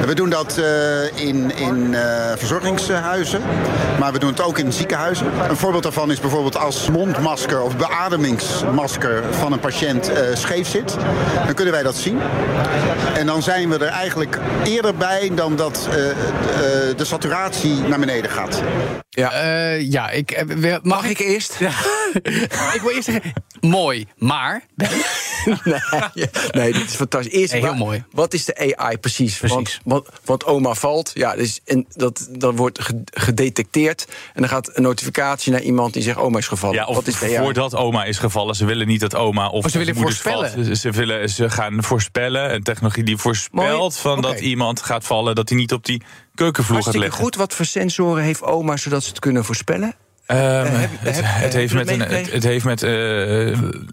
We 0.05 0.15
doen 0.15 0.29
dat 0.29 0.57
eh, 0.57 1.25
in, 1.27 1.55
in 1.57 1.93
eh, 1.95 2.01
verzorgingshuizen. 2.35 3.41
Maar 3.99 4.11
we 4.13 4.19
doen 4.19 4.29
het 4.29 4.41
ook 4.41 4.57
in 4.57 4.73
ziekenhuizen. 4.73 5.27
Een 5.49 5.55
voorbeeld 5.57 5.83
daarvan 5.83 6.11
is 6.11 6.19
bijvoorbeeld 6.19 6.57
als 6.57 6.89
mondmasker 6.89 7.61
of 7.61 7.77
beademingsmasker 7.77 9.23
van 9.31 9.51
een 9.51 9.59
patiënt 9.59 10.11
eh, 10.13 10.21
scheef 10.33 10.67
zit. 10.67 10.97
Dan 11.45 11.53
kunnen 11.53 11.73
wij 11.73 11.83
dat 11.83 11.95
zien. 11.95 12.19
En 13.17 13.25
dan 13.25 13.41
zijn 13.43 13.69
we 13.69 13.75
er 13.77 13.91
eigenlijk 13.91 14.37
eerder 14.63 14.95
bij 14.95 15.31
dan 15.35 15.55
dat 15.55 15.87
de 16.97 17.05
saturatie 17.05 17.75
naar 17.87 17.99
beneden 17.99 18.31
gaat. 18.31 18.61
Eh, 19.09 19.91
ja, 19.91 20.09
ik, 20.09 20.31
eh, 20.31 20.45
we- 20.45 20.52
mag, 20.55 20.79
Mag 20.83 21.05
ik 21.09 21.19
eerst? 21.19 21.55
Ja. 21.59 21.69
ik 22.73 22.79
wil 22.81 22.89
eerst 22.91 23.03
zeggen, 23.03 23.33
mooi, 23.61 24.05
maar... 24.17 24.65
nee, 25.63 26.27
nee, 26.51 26.73
dit 26.73 26.89
is 26.89 26.95
fantastisch. 26.95 27.33
Eerst, 27.33 27.53
heel 27.53 27.73
mooi. 27.73 28.03
Wat 28.11 28.33
is 28.33 28.45
de 28.45 28.75
AI 28.75 28.97
precies? 28.97 29.37
Precies. 29.37 29.55
Want, 29.55 29.79
want, 29.83 30.07
want 30.25 30.45
oma 30.45 30.73
valt, 30.73 31.11
ja, 31.13 31.35
dus, 31.35 31.59
en 31.65 31.85
dat, 31.89 32.27
dat 32.31 32.55
wordt 32.57 32.81
ge- 32.81 33.01
gedetecteerd. 33.13 34.05
En 34.33 34.41
dan 34.41 34.49
gaat 34.49 34.69
een 34.77 34.83
notificatie 34.83 35.51
naar 35.51 35.61
iemand 35.61 35.93
die 35.93 36.03
zegt: 36.03 36.17
oma 36.17 36.37
is 36.37 36.47
gevallen. 36.47 36.75
Ja, 36.75 36.85
of 36.85 36.95
wat 36.95 37.07
is 37.07 37.19
de 37.19 37.25
AI? 37.25 37.37
voordat 37.37 37.75
oma 37.75 38.03
is 38.05 38.17
gevallen. 38.17 38.55
Ze 38.55 38.65
willen 38.65 38.87
niet 38.87 38.99
dat 38.99 39.15
oma 39.15 39.47
of 39.49 39.65
Oh, 39.65 39.71
ze 39.71 39.77
willen 39.77 39.95
voorspellen. 39.95 40.51
valt. 40.51 40.77
Ze, 40.77 40.91
willen, 40.91 41.29
ze 41.29 41.49
gaan 41.49 41.83
voorspellen. 41.83 42.53
Een 42.53 42.63
technologie 42.63 43.03
die 43.03 43.17
voorspelt 43.17 43.77
Mooi. 43.79 43.91
van 43.91 44.21
dat 44.21 44.39
iemand 44.39 44.81
gaat 44.81 45.05
vallen... 45.05 45.35
dat 45.35 45.49
hij 45.49 45.57
niet 45.57 45.73
op 45.73 45.85
die 45.85 46.01
keukenvloer 46.35 46.75
gaat 46.75 46.83
Hartstikke 46.85 46.99
liggen. 47.07 47.23
goed. 47.23 47.35
Wat 47.35 47.53
voor 47.53 47.65
sensoren 47.65 48.23
heeft 48.23 48.41
oma 48.41 48.77
zodat 48.77 49.03
ze 49.03 49.09
het 49.09 49.19
kunnen 49.19 49.45
voorspellen? 49.45 49.95
Ehm, 50.25 50.65
heb- 50.73 50.89
het, 50.99 51.15
heb- 51.15 51.25
het 51.27 51.53
heeft 51.53 51.73
met 51.73 51.89
een, 51.89 51.99
het, 51.99 52.09
meegekregen? 52.09 52.33
het 52.33 52.43
heeft 52.43 52.65
met 52.65 52.83
eh, 52.83 53.47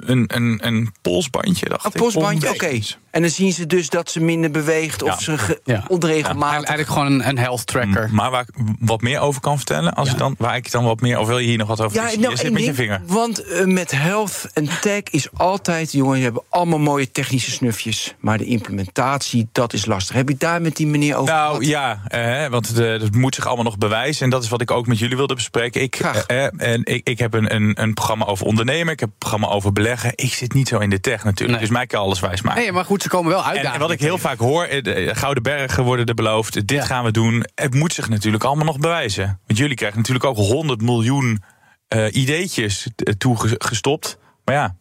een, 0.09 0.25
een, 0.35 0.59
een 0.62 0.93
polsbandje, 1.03 1.69
dacht 1.69 1.85
Een 1.85 1.90
ik. 1.95 1.97
postbandje, 2.01 2.49
oké. 2.49 2.64
Onbekend. 2.64 2.99
En 3.11 3.20
dan 3.20 3.31
zien 3.31 3.53
ze 3.53 3.66
dus 3.66 3.88
dat 3.88 4.11
ze 4.11 4.20
minder 4.20 4.51
beweegt 4.51 5.03
of 5.03 5.09
Ja. 5.27 5.37
ze 5.37 5.61
Ja. 5.64 5.85
onregelmatig. 5.88 6.55
Eigenlijk 6.55 6.88
gewoon 6.88 7.07
een, 7.12 7.29
een 7.29 7.38
health 7.38 7.66
tracker. 7.66 8.09
Maar 8.12 8.31
waar 8.31 8.40
ik 8.42 8.64
wat 8.81 9.01
meer 9.01 9.20
over 9.20 9.40
kan 9.40 9.57
vertellen, 9.57 9.94
als 9.94 10.11
ik 10.11 10.18
dan, 10.18 10.35
waar 10.38 10.57
ik 10.57 10.70
dan 10.70 10.85
wat 10.85 11.01
meer, 11.01 11.18
of 11.18 11.27
wil 11.27 11.38
je 11.38 11.46
hier 11.49 11.59
nog 11.59 11.68
wat 11.68 11.81
over 11.81 11.96
Ja, 11.96 12.03
nou, 12.18 12.31
je 12.31 12.37
zit 12.37 12.53
met 12.53 12.64
je 12.64 12.75
vinger. 12.75 13.01
Want 13.07 13.42
eh, 13.44 13.64
met 13.64 13.90
health 13.90 14.46
en 14.55 14.68
tech 14.81 15.03
is 15.11 15.29
altijd, 15.37 15.92
jongen, 15.92 16.18
je 16.18 16.25
hebt 16.25 16.38
allemaal 16.49 16.79
mooie 16.79 17.11
technische 17.11 17.51
snufjes. 17.51 18.14
Maar 18.20 18.38
de 18.38 18.44
implementatie, 18.44 19.49
dat 19.53 19.73
is 19.73 19.87
lastig. 19.87 20.16
Heb 20.16 20.29
je 20.29 20.37
daar 20.38 20.62
met 20.62 20.77
die 20.77 20.87
meneer 20.87 21.16
over 21.16 21.35
Nou 21.35 21.49
gehad? 21.64 21.66
ja, 21.66 22.01
eh, 22.44 22.51
want 22.51 22.75
de, 22.75 22.83
het 22.85 23.14
moet 23.14 23.35
zich 23.35 23.46
allemaal 23.46 23.64
nog 23.64 23.79
bewijzen. 23.79 24.25
En 24.25 24.31
dat 24.31 24.42
is 24.42 24.49
wat 24.49 24.61
ik 24.61 24.70
ook 24.70 24.87
met 24.87 24.99
jullie 24.99 25.16
wilde 25.16 25.35
bespreken. 25.35 25.83
Ik, 25.83 25.96
Graag. 25.96 26.27
eh, 26.27 26.44
en 26.57 26.85
ik, 26.85 27.09
ik 27.09 27.18
heb 27.18 27.35
een, 27.35 27.55
een, 27.55 27.83
een 27.83 27.94
programma 27.94 28.25
over 28.25 28.46
ondernemen. 28.46 28.92
Ik 28.92 29.01
heb 29.01 29.09
een 29.09 29.18
programma 29.18 29.46
over 29.49 29.73
beleggen. 29.73 30.12
Ik 30.14 30.33
zit 30.33 30.53
niet 30.55 30.68
zo 30.68 30.79
in 30.79 30.90
de 30.90 31.01
tech 31.01 31.25
natuurlijk. 31.25 31.59
Nee. 31.59 31.68
Dus 31.68 31.77
mij 31.77 31.87
kan 31.87 32.01
alles 32.01 32.20
wijs 32.20 32.42
maken. 32.42 32.62
Nee, 32.62 32.73
maar 32.73 32.85
goed, 32.85 33.00
ze 33.03 33.09
komen 33.09 33.31
wel 33.31 33.41
En, 33.41 33.47
uitdagen. 33.47 33.73
en 33.73 33.81
wat 33.81 33.91
ik 33.91 34.01
heel 34.01 34.19
vaak 34.19 34.39
hoor, 34.39 34.65
eh, 34.65 34.83
de 34.83 35.11
Gouden 35.15 35.43
Bergen 35.43 35.85
worden 35.85 36.07
er 36.07 36.15
beloofd. 36.15 36.53
Dit 36.55 36.71
Ja. 36.71 36.85
gaan 36.85 37.05
we 37.05 37.11
doen. 37.11 37.45
Het 37.55 37.75
moet 37.75 37.93
zich 37.93 38.09
natuurlijk 38.09 38.45
allemaal 38.45 38.65
nog 38.65 38.79
bewijzen. 38.79 39.41
Want 39.47 39.59
jullie 39.59 39.77
krijgen 39.77 39.99
natuurlijk 39.99 40.25
ook 40.25 40.37
100 40.37 40.81
miljoen 40.83 41.43
eh, 41.89 42.07
ideetjes 42.15 42.87
eh, 42.97 43.13
toegestopt. 43.15 44.19
Maar 44.45 44.55
ja, 44.55 44.75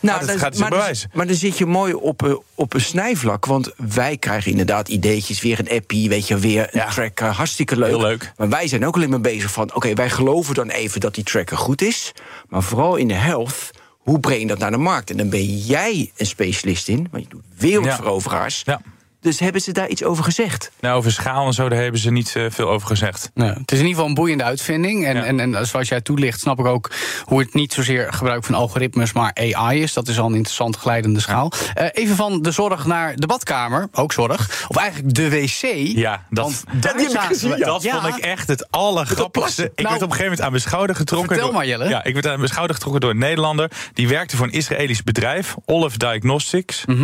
Nou, 0.00 0.18
het 0.18 0.28
dan- 0.28 0.38
gaat 0.38 0.52
zich 0.52 0.60
maar, 0.60 0.70
dan, 0.70 0.78
bewijzen. 0.78 1.10
maar 1.14 1.26
dan 1.26 1.36
zit 1.36 1.58
je 1.58 1.66
mooi 1.66 1.92
op, 1.94 2.22
eh, 2.26 2.34
op 2.54 2.74
een 2.74 2.80
snijvlak. 2.80 3.44
Want 3.46 3.70
wij 3.76 4.16
krijgen 4.16 4.50
inderdaad 4.50 4.88
ideetjes. 4.88 5.40
Weer 5.40 5.58
een 5.58 5.70
appie, 5.76 6.08
weet 6.08 6.28
je, 6.28 6.38
weer 6.38 6.62
een 6.62 6.68
Ja. 6.80 6.88
tracker. 6.90 7.26
Hartstikke 7.28 7.76
leuk. 7.78 7.88
Heel 7.88 8.00
leuk. 8.00 8.32
Maar 8.36 8.48
wij 8.48 8.68
zijn 8.68 8.86
ook 8.86 8.94
alleen 8.96 9.10
maar 9.10 9.20
bezig 9.20 9.50
van... 9.50 9.74
oké, 9.74 9.92
wij 9.94 10.10
geloven 10.10 10.54
dan 10.54 10.68
even 10.68 11.00
dat 11.00 11.14
die 11.14 11.24
tracker 11.24 11.56
goed 11.56 11.82
is. 11.82 12.12
Maar 12.48 12.62
vooral 12.62 12.96
in 12.96 13.08
de 13.08 13.14
health, 13.14 13.70
hoe 14.06 14.20
breng 14.20 14.40
je 14.40 14.46
dat 14.46 14.58
naar 14.58 14.70
de 14.70 14.76
markt? 14.76 15.10
En 15.10 15.16
dan 15.16 15.28
ben 15.28 15.56
jij 15.56 16.10
een 16.16 16.26
specialist 16.26 16.88
in. 16.88 17.08
Want 17.10 17.22
je 17.22 17.28
doet 17.28 17.44
wereldveroveraars. 17.58 18.62
ja. 18.64 18.80
Dus 19.20 19.38
hebben 19.40 19.60
ze 19.60 19.72
daar 19.72 19.88
iets 19.88 20.04
over 20.04 20.24
gezegd? 20.24 20.70
Nou, 20.80 20.96
over 20.96 21.12
schaal 21.12 21.46
en 21.46 21.52
zo, 21.52 21.68
daar 21.68 21.80
hebben 21.82 22.00
ze 22.00 22.10
niet 22.10 22.36
eh, 22.36 22.44
veel 22.48 22.68
over 22.70 22.86
gezegd. 22.88 23.30
Nee, 23.34 23.48
het 23.48 23.72
is 23.72 23.78
in 23.78 23.84
ieder 23.84 23.88
geval 23.88 24.06
een 24.06 24.14
boeiende 24.14 24.44
uitvinding. 24.44 25.06
En, 25.06 25.16
Ja. 25.16 25.24
en, 25.24 25.40
en 25.40 25.66
zoals 25.66 25.88
jij 25.88 26.00
toelicht, 26.00 26.40
snap 26.40 26.58
ik 26.58 26.66
ook 26.66 26.90
hoe 27.24 27.40
het 27.40 27.54
niet 27.54 27.72
zozeer 27.72 28.12
gebruik 28.12 28.44
van 28.44 28.54
algoritmes, 28.54 29.12
maar 29.12 29.34
AI 29.34 29.82
is. 29.82 29.92
Dat 29.92 30.08
is 30.08 30.18
al 30.18 30.26
een 30.26 30.34
interessante 30.34 30.78
glijdende 30.78 31.20
schaal. 31.20 31.52
Eh, 31.74 31.86
even 31.92 32.16
van 32.16 32.42
de 32.42 32.50
zorg 32.50 32.86
naar 32.86 33.16
de 33.16 33.26
badkamer, 33.26 33.88
ook 33.92 34.12
zorg. 34.12 34.64
Of 34.68 34.76
eigenlijk 34.76 35.14
de 35.14 35.30
wc. 35.30 35.60
Ja, 35.96 36.26
dat, 36.30 36.64
dat, 36.80 36.92
we- 36.94 37.56
dat 37.58 37.82
Ja. 37.82 38.00
vond 38.00 38.16
ik 38.16 38.24
echt 38.24 38.48
het 38.48 38.70
allergrappigste. 38.70 39.62
Ik 39.64 39.76
Nou, 39.76 39.88
werd 39.88 40.02
op 40.02 40.08
een 40.10 40.16
gegeven 40.16 40.22
moment 40.24 40.40
aan 40.40 40.50
mijn 40.50 40.62
schouder 40.62 40.96
getrokken. 40.96 41.28
vertel 41.28 41.46
door, 41.46 41.56
maar, 41.56 41.66
Jelle. 41.66 41.88
Ja, 41.88 42.04
ik 42.04 42.14
werd 42.14 42.26
aan 42.26 42.36
mijn 42.36 42.48
schouder 42.48 42.74
getrokken 42.76 43.00
door 43.00 43.10
een 43.10 43.18
Nederlander. 43.18 43.70
Die 43.92 44.08
werkte 44.08 44.36
voor 44.36 44.46
een 44.46 44.52
Israëlisch 44.52 45.02
bedrijf, 45.02 45.54
Olive 45.64 45.98
Diagnostics. 45.98 46.84
Eh, 46.88 46.94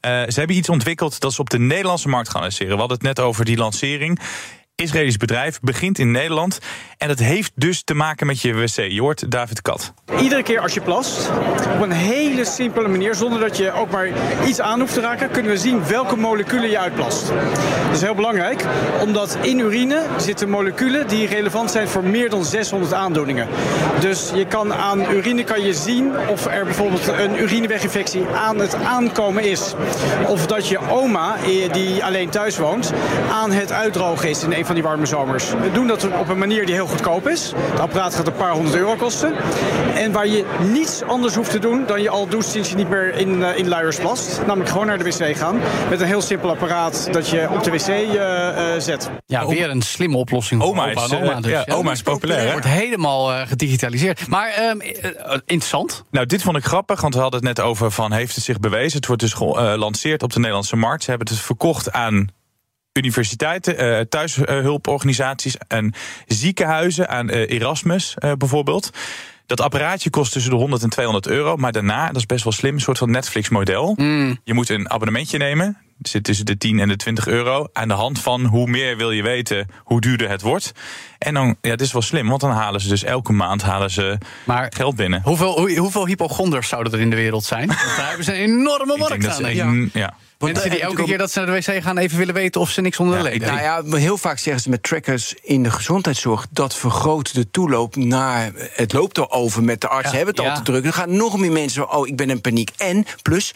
ze 0.00 0.34
hebben 0.34 0.56
iets 0.56 0.68
ontwikkeld 0.68 1.20
dat 1.20 1.32
ze 1.32 1.40
op 1.40 1.50
de 1.50 1.58
Nederlandse 1.58 2.08
markt 2.08 2.28
gaan 2.28 2.40
lanceren. 2.40 2.72
We 2.72 2.78
hadden 2.78 2.96
het 2.96 3.06
net 3.06 3.20
over 3.20 3.44
die 3.44 3.56
lancering. 3.56 4.20
Israëlisch 4.82 5.16
bedrijf, 5.16 5.60
begint 5.60 5.98
in 5.98 6.10
Nederland. 6.10 6.58
En 6.98 7.08
dat 7.08 7.18
heeft 7.18 7.52
dus 7.54 7.82
te 7.82 7.94
maken 7.94 8.26
met 8.26 8.40
je 8.40 8.54
wc. 8.54 8.76
Je 8.90 9.00
hoort 9.00 9.30
David 9.30 9.62
Kat. 9.62 9.92
Iedere 10.20 10.42
keer 10.42 10.60
als 10.60 10.74
je 10.74 10.80
plast, 10.80 11.30
op 11.74 11.82
een 11.82 11.90
hele 11.90 12.44
simpele 12.44 12.88
manier, 12.88 13.14
zonder 13.14 13.40
dat 13.40 13.56
je 13.56 13.72
ook 13.72 13.90
maar 13.90 14.08
iets 14.46 14.60
aan 14.60 14.80
hoeft 14.80 14.94
te 14.94 15.00
raken, 15.00 15.30
kunnen 15.30 15.52
we 15.52 15.58
zien 15.58 15.84
welke 15.86 16.16
moleculen 16.16 16.70
je 16.70 16.78
uitplast. 16.78 17.26
Dat 17.86 17.94
is 17.94 18.00
heel 18.00 18.14
belangrijk, 18.14 18.64
omdat 19.00 19.38
in 19.40 19.58
urine 19.58 20.06
zitten 20.16 20.50
moleculen 20.50 21.08
die 21.08 21.26
relevant 21.26 21.70
zijn 21.70 21.88
voor 21.88 22.04
meer 22.04 22.30
dan 22.30 22.44
600 22.44 22.92
aandoeningen. 22.92 23.48
Dus 24.00 24.30
je 24.34 24.46
kan 24.46 24.74
aan 24.74 25.12
urine 25.12 25.44
kan 25.44 25.62
je 25.62 25.74
zien 25.74 26.12
of 26.28 26.46
er 26.46 26.64
bijvoorbeeld 26.64 27.06
een 27.06 27.40
urineweginfectie 27.40 28.26
aan 28.26 28.58
het 28.58 28.74
aankomen 28.74 29.44
is. 29.44 29.74
Of 30.26 30.46
dat 30.46 30.68
je 30.68 30.78
oma, 30.90 31.36
eh, 31.36 31.72
die 31.72 32.04
alleen 32.04 32.28
thuis 32.28 32.58
woont, 32.58 32.92
aan 33.30 33.50
het 33.50 33.72
uitdrogen 33.72 34.28
is 34.28 34.42
in 34.42 34.52
een 34.52 34.66
van 34.68 34.76
die 34.76 34.84
warme 34.84 35.06
zomers. 35.06 35.50
We 35.50 35.70
doen 35.72 35.86
dat 35.86 36.08
op 36.18 36.28
een 36.28 36.38
manier 36.38 36.66
die 36.66 36.74
heel 36.74 36.86
goedkoop 36.86 37.28
is. 37.28 37.52
Het 37.56 37.80
apparaat 37.80 38.14
gaat 38.14 38.26
een 38.26 38.32
paar 38.32 38.52
honderd 38.52 38.76
euro 38.76 38.94
kosten. 38.94 39.34
En 39.94 40.12
waar 40.12 40.26
je 40.26 40.44
niets 40.72 41.02
anders 41.02 41.34
hoeft 41.34 41.50
te 41.50 41.58
doen 41.58 41.86
dan 41.86 42.02
je 42.02 42.08
al 42.08 42.28
doet 42.28 42.44
sinds 42.44 42.70
je 42.70 42.76
niet 42.76 42.88
meer 42.88 43.14
in, 43.14 43.38
uh, 43.38 43.58
in 43.58 43.68
luiers 43.68 43.96
plast. 43.96 44.40
Namelijk 44.46 44.70
gewoon 44.70 44.86
naar 44.86 44.98
de 44.98 45.04
wc 45.04 45.36
gaan. 45.36 45.60
Met 45.90 46.00
een 46.00 46.06
heel 46.06 46.20
simpel 46.20 46.50
apparaat 46.50 47.08
dat 47.12 47.28
je 47.28 47.48
op 47.50 47.64
de 47.64 47.70
wc 47.70 47.88
uh, 47.88 48.04
uh, 48.14 48.80
zet. 48.80 49.10
Ja, 49.26 49.46
weer 49.46 49.70
een 49.70 49.82
slimme 49.82 50.16
oplossing. 50.16 50.62
Oma 50.62 50.86
is, 50.86 51.12
oma, 51.12 51.40
dus, 51.40 51.50
ja, 51.50 51.64
oma 51.68 51.92
is 51.92 52.02
populair. 52.02 52.40
Het 52.40 52.50
wordt 52.52 52.66
helemaal 52.66 53.46
gedigitaliseerd. 53.46 54.28
Maar 54.28 54.68
um, 54.70 54.80
interessant. 55.44 56.04
Nou, 56.10 56.26
dit 56.26 56.42
vond 56.42 56.56
ik 56.56 56.64
grappig, 56.64 57.00
want 57.00 57.14
we 57.14 57.20
hadden 57.20 57.40
het 57.44 57.56
net 57.56 57.66
over 57.66 57.90
van 57.90 58.12
heeft 58.12 58.34
het 58.34 58.44
zich 58.44 58.60
bewezen. 58.60 58.96
Het 58.96 59.06
wordt 59.06 59.22
dus 59.22 59.32
gelanceerd 59.32 60.22
op 60.22 60.32
de 60.32 60.38
Nederlandse 60.38 60.76
markt. 60.76 61.02
Ze 61.02 61.10
hebben 61.10 61.28
het 61.28 61.38
verkocht 61.38 61.92
aan 61.92 62.28
universiteiten, 62.92 63.84
uh, 63.84 64.00
thuishulporganisaties 64.00 65.56
en 65.68 65.94
ziekenhuizen, 66.26 67.08
aan 67.08 67.30
uh, 67.30 67.50
Erasmus 67.50 68.16
uh, 68.18 68.32
bijvoorbeeld. 68.32 68.90
Dat 69.46 69.60
apparaatje 69.60 70.10
kost 70.10 70.32
tussen 70.32 70.50
de 70.50 70.56
100 70.56 70.82
en 70.82 70.88
200 70.88 71.26
euro. 71.26 71.56
Maar 71.56 71.72
daarna, 71.72 72.06
dat 72.06 72.16
is 72.16 72.26
best 72.26 72.44
wel 72.44 72.52
slim, 72.52 72.74
een 72.74 72.80
soort 72.80 72.98
van 72.98 73.10
Netflix-model. 73.10 73.94
Mm. 73.96 74.38
Je 74.44 74.54
moet 74.54 74.68
een 74.68 74.90
abonnementje 74.90 75.38
nemen. 75.38 75.76
Het 75.98 76.08
zit 76.08 76.24
tussen 76.24 76.46
de 76.46 76.56
10 76.56 76.78
en 76.78 76.88
de 76.88 76.96
20 76.96 77.26
euro. 77.26 77.68
Aan 77.72 77.88
de 77.88 77.94
hand 77.94 78.20
van 78.20 78.44
hoe 78.44 78.66
meer 78.66 78.96
wil 78.96 79.10
je 79.10 79.22
weten, 79.22 79.66
hoe 79.78 80.00
duurder 80.00 80.28
het 80.28 80.42
wordt. 80.42 80.72
En 81.18 81.34
dan, 81.34 81.56
ja, 81.60 81.70
dit 81.70 81.80
is 81.80 81.92
wel 81.92 82.02
slim, 82.02 82.28
want 82.28 82.40
dan 82.40 82.50
halen 82.50 82.80
ze 82.80 82.88
dus 82.88 83.04
elke 83.04 83.32
maand 83.32 83.62
halen 83.62 83.90
ze 83.90 84.18
maar 84.44 84.72
geld 84.76 84.96
binnen. 84.96 85.20
Hoeveel, 85.22 85.76
hoeveel 85.76 86.06
hypochonders 86.06 86.68
zouden 86.68 86.92
er 86.92 87.00
in 87.00 87.10
de 87.10 87.16
wereld 87.16 87.44
zijn? 87.44 87.66
Want 87.66 87.96
daar 87.96 88.06
hebben 88.08 88.24
ze 88.24 88.34
een 88.34 88.40
enorme 88.40 88.96
markt 88.96 89.26
aan. 89.26 89.34
Ze, 89.34 89.54
ja. 89.54 89.88
ja. 89.92 90.14
Want 90.38 90.52
Mensen 90.52 90.70
die 90.70 90.80
elke 90.80 91.04
keer 91.04 91.18
dat 91.18 91.30
ze 91.30 91.38
naar 91.38 91.46
de 91.46 91.72
wc 91.72 91.82
gaan 91.82 91.98
even 91.98 92.18
willen 92.18 92.34
weten 92.34 92.60
of 92.60 92.70
ze 92.70 92.80
niks 92.80 92.98
onder 92.98 93.18
de 93.18 93.24
ja, 93.24 93.30
leden 93.30 93.48
Nou 93.48 93.60
ja, 93.60 93.96
heel 93.96 94.18
vaak 94.18 94.38
zeggen 94.38 94.62
ze 94.62 94.70
met 94.70 94.82
trackers 94.82 95.34
in 95.42 95.62
de 95.62 95.70
gezondheidszorg... 95.70 96.46
dat 96.50 96.74
vergroot 96.74 97.34
de 97.34 97.50
toeloop 97.50 97.96
naar... 97.96 98.50
het 98.54 98.92
loopt 98.92 99.18
erover 99.18 99.62
met 99.62 99.80
de 99.80 99.88
arts, 99.88 100.10
ja, 100.10 100.16
hebben 100.16 100.34
het 100.34 100.44
ja. 100.44 100.50
al 100.50 100.56
te 100.56 100.62
druk. 100.62 100.82
Dan 100.82 100.92
gaan 100.92 101.16
nog 101.16 101.38
meer 101.38 101.52
mensen, 101.52 101.90
oh, 101.90 102.06
ik 102.06 102.16
ben 102.16 102.30
in 102.30 102.40
paniek. 102.40 102.70
En, 102.76 103.06
plus, 103.22 103.54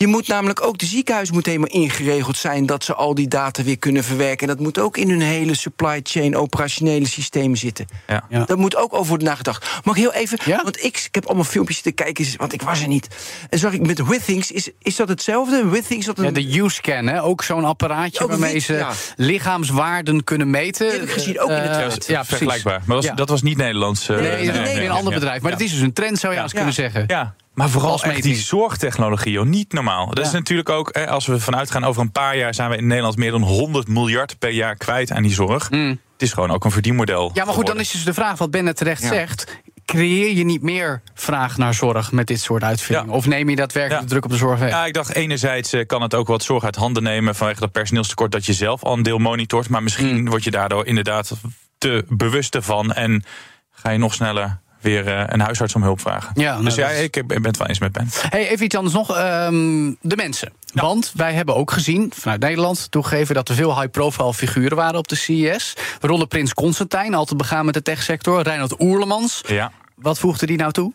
je 0.00 0.06
moet 0.06 0.28
namelijk 0.28 0.62
ook, 0.62 0.78
de 0.78 0.86
ziekenhuis 0.86 1.30
moet 1.30 1.46
helemaal 1.46 1.68
ingeregeld 1.68 2.36
zijn... 2.36 2.66
dat 2.66 2.84
ze 2.84 2.94
al 2.94 3.14
die 3.14 3.28
data 3.28 3.62
weer 3.62 3.78
kunnen 3.78 4.04
verwerken. 4.04 4.48
En 4.48 4.54
dat 4.54 4.64
moet 4.64 4.78
ook 4.78 4.96
in 4.96 5.10
hun 5.10 5.20
hele 5.20 5.54
supply 5.54 6.00
chain 6.02 6.36
operationele 6.36 7.06
systeem 7.06 7.56
zitten. 7.56 7.86
Ja. 8.06 8.24
Ja. 8.28 8.44
Daar 8.44 8.58
moet 8.58 8.76
ook 8.76 8.92
over 8.94 9.08
worden 9.08 9.26
nagedacht. 9.28 9.80
Mag 9.84 9.96
ik 9.96 10.02
heel 10.02 10.12
even, 10.12 10.38
ja? 10.44 10.62
want 10.62 10.76
ik, 10.84 10.96
ik 11.06 11.14
heb 11.14 11.26
allemaal 11.26 11.44
filmpjes 11.44 11.80
te 11.80 11.92
kijken... 11.92 12.26
want 12.36 12.52
ik 12.52 12.62
was 12.62 12.80
er 12.80 12.88
niet. 12.88 13.08
En 13.50 13.58
zag 13.58 13.72
ik 13.72 13.86
met 13.86 14.06
Withings, 14.06 14.50
is, 14.50 14.70
is 14.78 14.96
dat 14.96 15.08
hetzelfde? 15.08 15.68
Withings, 15.68 16.06
dat 16.06 16.18
een... 16.18 16.24
ja, 16.24 16.30
de 16.30 16.56
U-scan, 16.56 17.06
hè? 17.06 17.22
ook 17.22 17.42
zo'n 17.42 17.64
apparaatje... 17.64 18.24
Ook 18.24 18.30
waarmee 18.30 18.52
wit- 18.52 18.62
ze 18.62 18.74
ja. 18.74 18.90
lichaamswaarden 19.16 20.24
kunnen 20.24 20.50
meten. 20.50 20.88
Die 20.90 20.98
heb 20.98 21.08
ik 21.08 21.14
gezien, 21.14 21.40
ook 21.40 21.48
in 21.50 21.54
de 21.56 21.60
Eh, 21.62 21.74
trend. 21.86 22.06
ja. 22.06 22.24
Vergelijkbaar. 22.24 22.82
Maar 22.86 22.96
was, 22.96 23.04
Ja. 23.04 23.14
dat 23.14 23.28
was 23.28 23.42
niet 23.42 23.56
Nederlands. 23.56 24.08
eh, 24.08 24.16
Nee, 24.16 24.30
nee, 24.30 24.50
Nee, 24.60 24.74
nee, 24.74 24.84
een 24.84 24.90
ander 24.90 25.12
bedrijf. 25.14 25.40
Maar 25.42 25.50
Ja. 25.50 25.56
het 25.56 25.66
is 25.66 25.72
dus 25.72 25.80
een 25.80 25.92
trend, 25.92 26.18
zou 26.18 26.34
je 26.34 26.40
eens 26.40 26.52
kunnen 26.52 26.72
zeggen. 26.74 27.04
Ja, 27.06 27.34
maar 27.54 27.68
vooral 27.68 28.02
echt 28.02 28.22
die 28.22 28.36
zorgtechnologie, 28.36 29.32
joh, 29.32 29.46
niet 29.46 29.72
normaal. 29.72 30.14
Dat 30.14 30.26
is 30.26 30.32
natuurlijk 30.32 30.68
ook, 30.68 30.88
eh, 30.88 31.06
als 31.06 31.26
we 31.26 31.40
vanuit 31.40 31.70
gaan 31.70 31.84
over 31.84 32.02
een 32.02 32.12
paar 32.12 32.36
jaar... 32.36 32.54
zijn 32.54 32.70
we 32.70 32.76
in 32.76 32.86
Nederland 32.86 33.16
meer 33.16 33.30
dan 33.30 33.42
100 33.42 33.88
miljard 33.88 34.38
per 34.38 34.50
jaar 34.50 34.74
kwijt 34.76 35.12
aan 35.12 35.22
die 35.22 35.32
zorg. 35.32 35.68
Het 35.68 36.28
is 36.28 36.32
gewoon 36.32 36.50
ook 36.50 36.64
een 36.64 36.70
verdienmodel 36.70 37.28
Mm. 37.28 37.34
Ja, 37.34 37.44
maar 37.44 37.54
goed, 37.54 37.66
dan 37.66 37.80
is 37.80 37.90
dus 37.90 38.04
de 38.04 38.14
vraag 38.14 38.38
wat 38.38 38.50
Ben 38.50 38.64
net 38.64 38.76
terecht 38.76 39.02
Ja. 39.02 39.08
zegt. 39.08 39.56
Creëer 39.84 40.32
je 40.36 40.44
niet 40.44 40.62
meer 40.62 41.02
vraag 41.14 41.56
naar 41.56 41.74
zorg 41.74 42.12
met 42.12 42.26
dit 42.26 42.40
soort 42.40 42.62
uitvindingen? 42.62 43.10
Ja. 43.10 43.16
Of 43.16 43.26
neem 43.26 43.48
je 43.48 43.56
daadwerkelijk 43.56 44.00
Ja. 44.00 44.06
de 44.06 44.12
druk 44.12 44.24
op 44.24 44.30
de 44.30 44.36
zorg 44.36 44.58
weg? 44.58 44.70
Ja, 44.70 44.86
ik 44.86 44.94
dacht 44.94 45.14
enerzijds 45.14 45.72
eh, 45.72 45.86
kan 45.86 46.02
het 46.02 46.14
ook 46.14 46.26
wat 46.26 46.42
zorg 46.42 46.64
uit 46.64 46.76
handen 46.76 47.02
nemen... 47.02 47.34
vanwege 47.34 47.60
dat 47.60 47.72
personeelstekort 47.72 48.32
dat 48.32 48.46
je 48.46 48.52
zelf 48.52 48.82
al 48.84 48.92
een 48.92 49.02
deel 49.02 49.18
monitort. 49.18 49.68
Maar 49.68 49.82
misschien 49.82 50.28
word 50.28 50.44
je 50.44 50.50
daardoor 50.50 50.86
inderdaad 50.86 51.32
te 51.78 52.04
bewust 52.08 52.54
ervan... 52.54 52.92
en 52.92 53.24
ga 53.70 53.90
je 53.90 53.98
nog 53.98 54.14
sneller 54.14 54.60
weer 54.80 55.06
eh, 55.06 55.24
een 55.26 55.40
huisarts 55.40 55.74
om 55.74 55.82
hulp 55.82 56.00
vragen. 56.00 56.30
Ja, 56.34 56.52
nou, 56.52 56.64
dus 56.64 56.74
ja, 56.74 56.88
ik, 56.88 57.16
ik 57.16 57.26
ben 57.26 57.44
het 57.44 57.56
wel 57.56 57.66
eens 57.66 57.78
met 57.78 57.92
Ben. 57.92 58.08
Hey, 58.28 58.48
even 58.48 58.64
iets 58.64 58.76
anders 58.76 58.94
nog. 58.94 59.16
Ehm, 59.16 59.92
de 60.00 60.16
mensen. 60.16 60.52
Want 60.72 61.12
wij 61.14 61.32
hebben 61.32 61.56
ook 61.56 61.70
gezien, 61.70 62.12
vanuit 62.16 62.40
Nederland, 62.40 62.90
toegegeven 62.90 63.34
dat 63.34 63.48
er 63.48 63.54
veel 63.54 63.80
high-profile 63.80 64.34
figuren 64.34 64.76
waren 64.76 64.98
op 64.98 65.08
de 65.08 65.14
CES. 65.14 65.76
Waaronder 66.00 66.28
Prins 66.28 66.54
Constantijn, 66.54 67.14
altijd 67.14 67.38
begaan 67.38 67.64
met 67.64 67.74
de 67.74 67.82
techsector. 67.82 68.42
Reinhard 68.42 68.80
Oerlemans. 68.80 69.42
Ja. 69.46 69.72
Wat 69.94 70.18
voegde 70.18 70.46
die 70.46 70.56
nou 70.56 70.72
toe? 70.72 70.92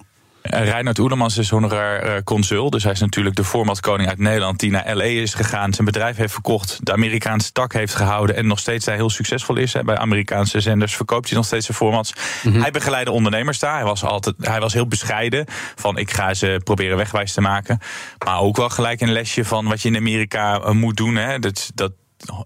Uh, 0.53 0.63
Reinhard 0.63 0.99
Oelemans 0.99 1.37
is 1.37 1.49
honorair 1.49 2.05
uh, 2.05 2.21
consul. 2.23 2.69
Dus 2.69 2.83
hij 2.83 2.91
is 2.91 2.99
natuurlijk 2.99 3.35
de 3.35 3.43
voormaatkoning 3.43 4.09
uit 4.09 4.17
Nederland... 4.17 4.59
die 4.59 4.71
naar 4.71 4.95
L.A. 4.95 5.03
is 5.03 5.33
gegaan, 5.33 5.73
zijn 5.73 5.85
bedrijf 5.85 6.17
heeft 6.17 6.33
verkocht... 6.33 6.85
de 6.85 6.91
Amerikaanse 6.91 7.51
tak 7.51 7.73
heeft 7.73 7.95
gehouden... 7.95 8.35
en 8.35 8.47
nog 8.47 8.59
steeds 8.59 8.85
daar 8.85 8.95
heel 8.95 9.09
succesvol 9.09 9.55
is. 9.55 9.73
Hè. 9.73 9.83
Bij 9.83 9.97
Amerikaanse 9.97 10.59
zenders 10.59 10.95
verkoopt 10.95 11.27
hij 11.27 11.37
nog 11.37 11.45
steeds 11.45 11.65
zijn 11.65 11.77
formats. 11.77 12.13
Hij 12.49 12.71
begeleidde 12.71 13.11
ondernemers 13.11 13.59
daar. 13.59 13.75
Hij 13.75 13.83
was, 13.83 14.03
altijd, 14.03 14.35
hij 14.39 14.59
was 14.59 14.73
heel 14.73 14.87
bescheiden 14.87 15.45
van... 15.75 15.97
ik 15.97 16.11
ga 16.11 16.33
ze 16.33 16.61
proberen 16.63 16.97
wegwijs 16.97 17.33
te 17.33 17.41
maken. 17.41 17.79
Maar 18.25 18.39
ook 18.39 18.57
wel 18.57 18.69
gelijk 18.69 19.01
een 19.01 19.11
lesje 19.11 19.45
van 19.45 19.67
wat 19.67 19.81
je 19.81 19.89
in 19.89 19.95
Amerika 19.95 20.59
uh, 20.59 20.69
moet 20.69 20.97
doen. 20.97 21.15
Hè. 21.15 21.39
Dat, 21.39 21.71
dat, 21.73 21.91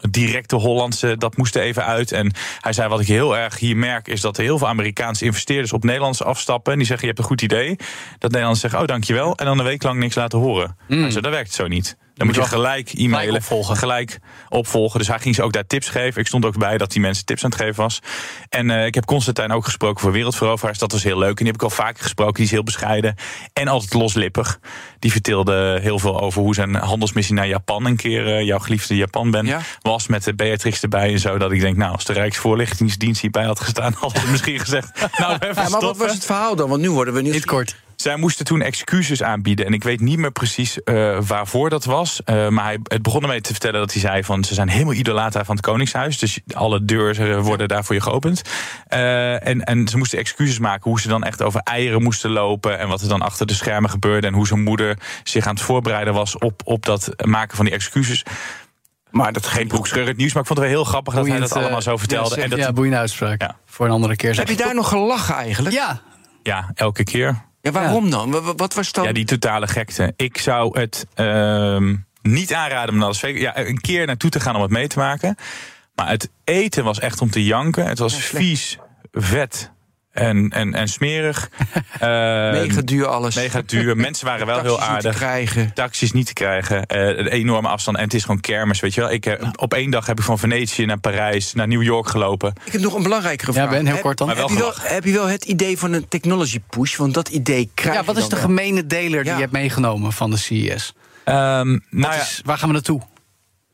directe 0.09 0.55
Hollandse, 0.55 1.17
dat 1.17 1.37
moest 1.37 1.55
er 1.55 1.61
even 1.61 1.85
uit. 1.85 2.11
En 2.11 2.31
hij 2.59 2.73
zei, 2.73 2.87
wat 2.87 2.99
ik 2.99 3.07
heel 3.07 3.37
erg 3.37 3.59
hier 3.59 3.77
merk... 3.77 4.07
is 4.07 4.21
dat 4.21 4.37
er 4.37 4.43
heel 4.43 4.57
veel 4.57 4.67
Amerikaanse 4.67 5.25
investeerders 5.25 5.73
op 5.73 5.83
Nederlands 5.83 6.23
afstappen... 6.23 6.71
en 6.71 6.77
die 6.77 6.87
zeggen, 6.87 7.07
je 7.07 7.13
hebt 7.13 7.23
een 7.23 7.29
goed 7.29 7.41
idee. 7.41 7.75
Dat 8.17 8.31
Nederlanders 8.31 8.59
zeggen, 8.59 8.79
oh, 8.79 8.87
dankjewel. 8.87 9.35
En 9.35 9.45
dan 9.45 9.59
een 9.59 9.65
week 9.65 9.83
lang 9.83 9.99
niks 9.99 10.15
laten 10.15 10.39
horen. 10.39 10.77
Mm. 10.87 11.09
Zei, 11.09 11.21
dat 11.21 11.31
werkt 11.31 11.53
zo 11.53 11.67
niet. 11.67 11.97
Dan 12.19 12.27
moet 12.27 12.35
je 12.35 12.43
gelijk 12.43 12.89
e-mailen, 12.93 13.19
gelijk 13.19 13.35
opvolgen. 13.43 13.77
gelijk 13.77 14.19
opvolgen. 14.49 14.99
Dus 14.99 15.07
hij 15.07 15.19
ging 15.19 15.35
ze 15.35 15.43
ook 15.43 15.53
daar 15.53 15.67
tips 15.67 15.89
geven. 15.89 16.21
Ik 16.21 16.27
stond 16.27 16.45
ook 16.45 16.57
bij 16.57 16.77
dat 16.77 16.91
die 16.91 17.01
mensen 17.01 17.25
tips 17.25 17.43
aan 17.43 17.49
het 17.49 17.59
geven 17.59 17.83
was. 17.83 17.99
En 18.49 18.69
uh, 18.69 18.85
ik 18.85 18.95
heb 18.95 19.05
Constantijn 19.05 19.51
ook 19.51 19.65
gesproken 19.65 20.01
voor 20.01 20.11
Wereldveroveraars. 20.11 20.77
Dat 20.77 20.91
was 20.91 21.03
heel 21.03 21.17
leuk. 21.17 21.29
En 21.29 21.35
die 21.35 21.45
heb 21.45 21.55
ik 21.55 21.63
al 21.63 21.69
vaker 21.69 22.03
gesproken. 22.03 22.33
Die 22.33 22.43
is 22.43 22.51
heel 22.51 22.63
bescheiden 22.63 23.15
en 23.53 23.67
altijd 23.67 23.93
loslippig. 23.93 24.59
Die 24.99 25.11
vertelde 25.11 25.79
heel 25.81 25.99
veel 25.99 26.19
over 26.21 26.41
hoe 26.41 26.53
zijn 26.55 26.75
handelsmissie 26.75 27.35
naar 27.35 27.47
Japan... 27.47 27.85
een 27.85 27.95
keer 27.95 28.27
uh, 28.27 28.45
jouw 28.45 28.59
geliefde 28.59 28.95
Japan 28.95 29.31
ben, 29.31 29.45
Ja. 29.45 29.61
was 29.81 30.07
met 30.07 30.23
de 30.23 30.35
Beatrix 30.35 30.81
erbij 30.81 31.11
en 31.11 31.19
zo. 31.19 31.37
Dat 31.37 31.51
ik 31.51 31.59
denk, 31.59 31.77
nou, 31.77 31.91
als 31.91 32.05
de 32.05 32.13
Rijksvoorlichtingsdienst 32.13 33.21
hierbij 33.21 33.45
had 33.45 33.59
gestaan... 33.59 33.93
hadden 33.99 34.21
ze 34.21 34.27
misschien 34.27 34.59
gezegd, 34.59 34.91
nou, 35.17 35.33
even 35.39 35.63
Ja, 35.63 35.69
maar 35.69 35.81
wat 35.81 35.97
was 35.97 36.13
het 36.13 36.25
verhaal 36.25 36.55
dan? 36.55 36.69
Want 36.69 36.81
nu 36.81 36.91
worden 36.91 37.13
we 37.13 37.21
nu. 37.21 37.31
Niet 37.31 37.45
kort. 37.45 37.75
Zij 38.01 38.15
moesten 38.15 38.45
toen 38.45 38.61
excuses 38.61 39.23
aanbieden. 39.23 39.65
En 39.65 39.73
ik 39.73 39.83
weet 39.83 39.99
niet 39.99 40.17
meer 40.17 40.31
precies 40.31 40.79
uh, 40.85 41.21
waarvoor 41.21 41.69
dat 41.69 41.85
was. 41.85 42.21
Uh, 42.25 42.47
maar 42.47 42.63
hij, 42.63 42.79
het 42.83 43.01
begon 43.01 43.21
ermee 43.21 43.41
te 43.41 43.51
vertellen 43.51 43.79
dat 43.79 43.91
hij 43.91 44.01
zei 44.01 44.23
van... 44.23 44.43
ze 44.43 44.53
zijn 44.53 44.69
helemaal 44.69 44.93
idolata 44.93 45.43
van 45.45 45.55
het 45.55 45.65
Koningshuis. 45.65 46.19
Dus 46.19 46.39
alle 46.53 46.85
deuren 46.85 47.41
worden 47.41 47.67
daar 47.67 47.83
voor 47.83 47.95
je 47.95 48.01
geopend. 48.01 48.41
Uh, 48.89 49.47
en, 49.47 49.63
en 49.63 49.87
ze 49.87 49.97
moesten 49.97 50.19
excuses 50.19 50.59
maken 50.59 50.89
hoe 50.89 50.99
ze 50.99 51.07
dan 51.07 51.23
echt 51.23 51.41
over 51.41 51.61
eieren 51.63 52.03
moesten 52.03 52.29
lopen... 52.29 52.79
en 52.79 52.87
wat 52.87 53.01
er 53.01 53.07
dan 53.07 53.21
achter 53.21 53.45
de 53.45 53.53
schermen 53.53 53.89
gebeurde... 53.89 54.27
en 54.27 54.33
hoe 54.33 54.47
zijn 54.47 54.63
moeder 54.63 54.97
zich 55.23 55.45
aan 55.45 55.53
het 55.53 55.63
voorbereiden 55.63 56.13
was 56.13 56.37
op, 56.37 56.61
op 56.63 56.85
dat 56.85 57.09
maken 57.25 57.55
van 57.55 57.65
die 57.65 57.73
excuses... 57.73 58.23
Maar 59.09 59.33
dat 59.33 59.45
geen 59.45 59.67
broekscheurend 59.67 60.17
nieuws, 60.17 60.33
maar 60.33 60.41
ik 60.41 60.47
vond 60.47 60.59
het 60.59 60.67
wel 60.67 60.77
heel 60.77 60.89
grappig 60.89 61.13
dat 61.13 61.27
hij 61.27 61.39
dat 61.39 61.53
allemaal 61.53 61.81
zo 61.81 61.97
vertelde. 61.97 62.29
Ja, 62.29 62.35
zeg, 62.35 62.43
en 62.43 62.49
dat, 62.49 62.59
ja 62.59 62.73
boeiende 62.73 62.97
uitspraak. 62.97 63.41
Ja. 63.41 63.55
Voor 63.65 63.85
een 63.85 63.91
andere 63.91 64.15
keer. 64.15 64.35
Heb 64.35 64.47
je 64.47 64.55
daar 64.55 64.75
nog 64.75 64.89
gelachen 64.89 65.35
eigenlijk? 65.35 65.75
Ja, 65.75 66.01
ja, 66.43 66.71
elke 66.75 67.03
keer. 67.03 67.47
Ja, 67.61 67.71
waarom 67.71 68.09
dan? 68.09 68.55
Wat, 68.55 68.73
was 68.73 68.91
dan? 68.91 69.03
Ja, 69.03 69.11
die 69.11 69.25
totale 69.25 69.67
gekte. 69.67 70.13
Ik 70.15 70.37
zou 70.37 70.79
het 70.79 71.07
uh, 71.15 71.93
niet 72.21 72.53
aanraden 72.53 73.03
om 73.03 73.13
Vegas... 73.13 73.41
Ja, 73.41 73.57
een 73.57 73.81
keer 73.81 74.05
naartoe 74.05 74.29
te 74.29 74.39
gaan 74.39 74.55
om 74.55 74.61
het 74.61 74.71
mee 74.71 74.87
te 74.87 74.99
maken. 74.99 75.35
Maar 75.95 76.09
het 76.09 76.29
eten 76.43 76.83
was 76.83 76.99
echt 76.99 77.21
om 77.21 77.29
te 77.29 77.43
janken. 77.43 77.85
Het 77.85 77.99
was 77.99 78.13
Ja, 78.13 78.37
vies, 78.37 78.77
vet 79.11 79.71
en, 80.19 80.49
en, 80.49 80.73
en 80.73 80.87
smerig. 80.87 81.49
uh, 81.93 81.99
mega 82.61 82.81
duur 82.81 83.05
alles. 83.07 83.35
Mega 83.35 83.61
duur. 83.65 83.97
Mensen 83.97 84.25
waren 84.25 84.45
wel 84.45 84.61
heel 84.61 84.75
Taxis 84.77 84.87
niet 84.87 84.95
aardig. 84.95 85.11
te 85.11 85.17
krijgen. 85.17 85.73
Taxis 85.73 86.11
niet 86.11 86.25
te 86.25 86.33
krijgen. 86.33 86.75
Uh, 86.95 87.07
een 87.17 87.27
enorme 87.27 87.67
afstand. 87.67 87.97
En 87.97 88.03
het 88.03 88.13
is 88.13 88.21
gewoon 88.21 88.39
kermis, 88.39 88.79
weet 88.79 88.93
je 88.93 89.01
wel. 89.01 89.11
Ik, 89.11 89.25
Ja. 89.25 89.37
Op 89.55 89.73
één 89.73 89.91
dag 89.91 90.05
heb 90.05 90.17
ik 90.17 90.23
van 90.23 90.39
Venetië 90.39 90.85
naar 90.85 90.99
Parijs, 90.99 91.53
naar 91.53 91.67
New 91.67 91.83
York 91.83 92.07
gelopen. 92.09 92.53
Ik 92.65 92.71
heb 92.71 92.81
nog 92.81 92.93
een 92.93 93.03
belangrijkere 93.03 93.51
Ja, 93.53 93.57
vraag. 93.57 93.69
Ben, 93.69 93.85
heel 93.85 93.93
Heb- 93.93 94.03
kort 94.03 94.17
dan. 94.17 94.27
Heb 94.29 94.37
je, 94.47 94.57
wel, 94.57 94.73
heb 94.81 95.03
je 95.03 95.11
wel 95.11 95.27
het 95.27 95.45
idee 95.45 95.77
van 95.77 95.93
een 95.93 96.07
technology 96.07 96.59
push? 96.69 96.95
Want 96.95 97.13
dat 97.13 97.29
idee 97.29 97.69
krijg 97.73 97.95
ja, 97.95 98.03
wat 98.03 98.15
je 98.15 98.21
is 98.21 98.29
de 98.29 98.35
gemene 98.35 98.85
deler 98.87 99.19
die 99.23 99.29
Ja. 99.29 99.33
je 99.35 99.41
hebt 99.41 99.51
meegenomen 99.53 100.11
van 100.13 100.29
de 100.29 100.37
CES? 100.37 100.93
Ehm, 101.23 101.77
nou 101.89 102.13
ja, 102.15 102.23
waar 102.43 102.57
gaan 102.57 102.67
we 102.67 102.73
naartoe? 102.73 103.01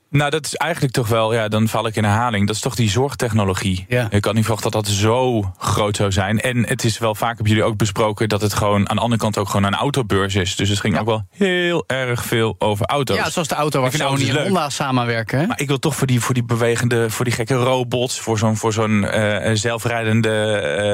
Nou, 0.10 0.30
dat 0.32 0.46
is 0.46 0.56
eigenlijk 0.56 0.94
toch 0.94 1.08
wel, 1.08 1.34
ja, 1.34 1.48
dan 1.48 1.68
val 1.68 1.88
ik 1.88 1.96
in 1.96 2.04
herhaling. 2.04 2.48
Dat 2.48 2.56
is 2.56 2.62
toch 2.62 2.76
die 2.76 2.90
zorgtechnologie. 2.90 3.86
Ja. 3.90 4.08
Ik 4.10 4.26
had 4.26 4.34
niet 4.34 4.44
verwacht 4.44 4.64
dat 4.64 4.72
dat 4.72 4.88
zo 4.88 5.52
groot 5.58 5.96
zou 5.96 6.12
zijn. 6.12 6.42
En 6.42 6.68
het 6.68 6.84
is 6.84 6.98
wel 6.98 7.16
vaak, 7.16 7.30
hebben 7.36 7.48
jullie 7.48 7.64
ook 7.64 7.78
besproken, 7.78 8.30
dat 8.30 8.42
het 8.42 8.54
gewoon 8.54 8.90
aan 8.90 8.96
de 8.96 9.02
andere 9.02 9.22
kant 9.22 9.38
ook 9.38 9.50
gewoon 9.50 9.64
een 9.66 9.76
autobeurs 9.80 10.36
is. 10.36 10.56
Dus 10.56 10.70
het 10.70 10.80
ging 10.80 11.00
ook 11.00 11.06
wel 11.06 11.24
heel 11.32 11.84
erg 11.88 12.26
veel 12.26 12.56
over 12.60 12.86
auto's. 12.86 13.18
Ja, 13.18 13.30
zoals 13.30 13.48
de 13.48 13.56
auto 13.56 13.82
waar 13.82 13.92
Sony 13.92 14.28
en 14.28 14.34
leuk. 14.34 14.44
Honda 14.46 14.70
samenwerken. 14.70 15.40
hè? 15.40 15.46
Maar 15.48 15.60
ik 15.60 15.68
wil 15.68 15.80
toch 15.80 15.96
voor 15.96 16.08
die, 16.08 16.20
voor 16.20 16.34
die 16.34 16.44
bewegende, 16.44 17.10
voor 17.10 17.26
die 17.26 17.34
gekke 17.34 17.54
robots, 17.54 18.20
voor 18.20 18.38
zo'n 18.38 18.58
voor 18.58 18.74
zo'n 18.74 19.04
eh, 19.06 19.52
zelfrijdende 19.54 20.30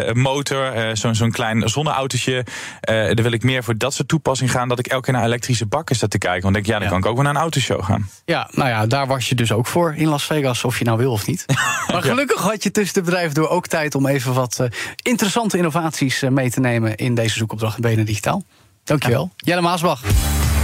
eh, 0.07 0.13
motor, 0.13 0.73
eh, 0.73 0.89
zo'n 0.95 1.15
zo'n 1.15 1.31
klein 1.31 1.69
zonneautootje. 1.69 2.45
eh 2.81 2.95
daar 2.95 3.15
wil 3.23 3.31
ik 3.31 3.43
meer 3.43 3.63
voor 3.63 3.77
dat 3.77 3.93
soort 3.93 4.07
toepassing 4.07 4.51
gaan, 4.51 4.67
dat 4.67 4.79
ik 4.79 4.87
elke 4.87 5.03
keer 5.03 5.13
naar 5.13 5.23
elektrische 5.25 5.65
bakken 5.65 5.95
sta 5.95 6.07
te 6.07 6.17
kijken. 6.17 6.41
Want 6.43 6.55
ik 6.55 6.63
denk, 6.65 6.75
ja, 6.75 6.79
dan 6.79 6.83
Ja. 6.83 6.89
kan 6.89 6.99
ik 6.99 7.05
ook 7.05 7.15
wel 7.15 7.23
naar 7.23 7.33
een 7.35 7.41
autoshow 7.41 7.83
gaan. 7.83 8.09
Ja, 8.25 8.49
nou 8.51 8.69
ja, 8.69 8.85
daar 8.85 9.00
was 9.07 9.29
je 9.29 9.35
dus 9.35 9.51
ook 9.51 9.67
voor 9.67 9.93
in 9.95 10.07
Las 10.07 10.23
Vegas, 10.23 10.63
of 10.63 10.79
je 10.79 10.85
nou 10.85 10.97
wil 10.97 11.11
of 11.11 11.27
niet. 11.27 11.45
Maar 11.91 12.01
gelukkig 12.01 12.41
had 12.41 12.63
je 12.63 12.71
tussen 12.71 12.93
de 12.93 13.01
bedrijven 13.01 13.33
door 13.33 13.49
ook 13.49 13.67
tijd 13.67 13.95
om 13.95 14.07
even 14.07 14.33
wat 14.33 14.59
eh, 14.59 14.67
interessante 15.01 15.57
innovaties 15.57 16.21
eh, 16.21 16.29
mee 16.29 16.49
te 16.49 16.59
nemen 16.59 16.95
in 16.95 17.15
deze 17.15 17.37
zoekopdracht 17.37 17.75
in 17.75 17.81
BNR 17.81 18.05
Digitaal. 18.05 18.43
Dankjewel. 18.83 19.31
Jelle 19.35 19.61
Maasbach. 19.61 20.01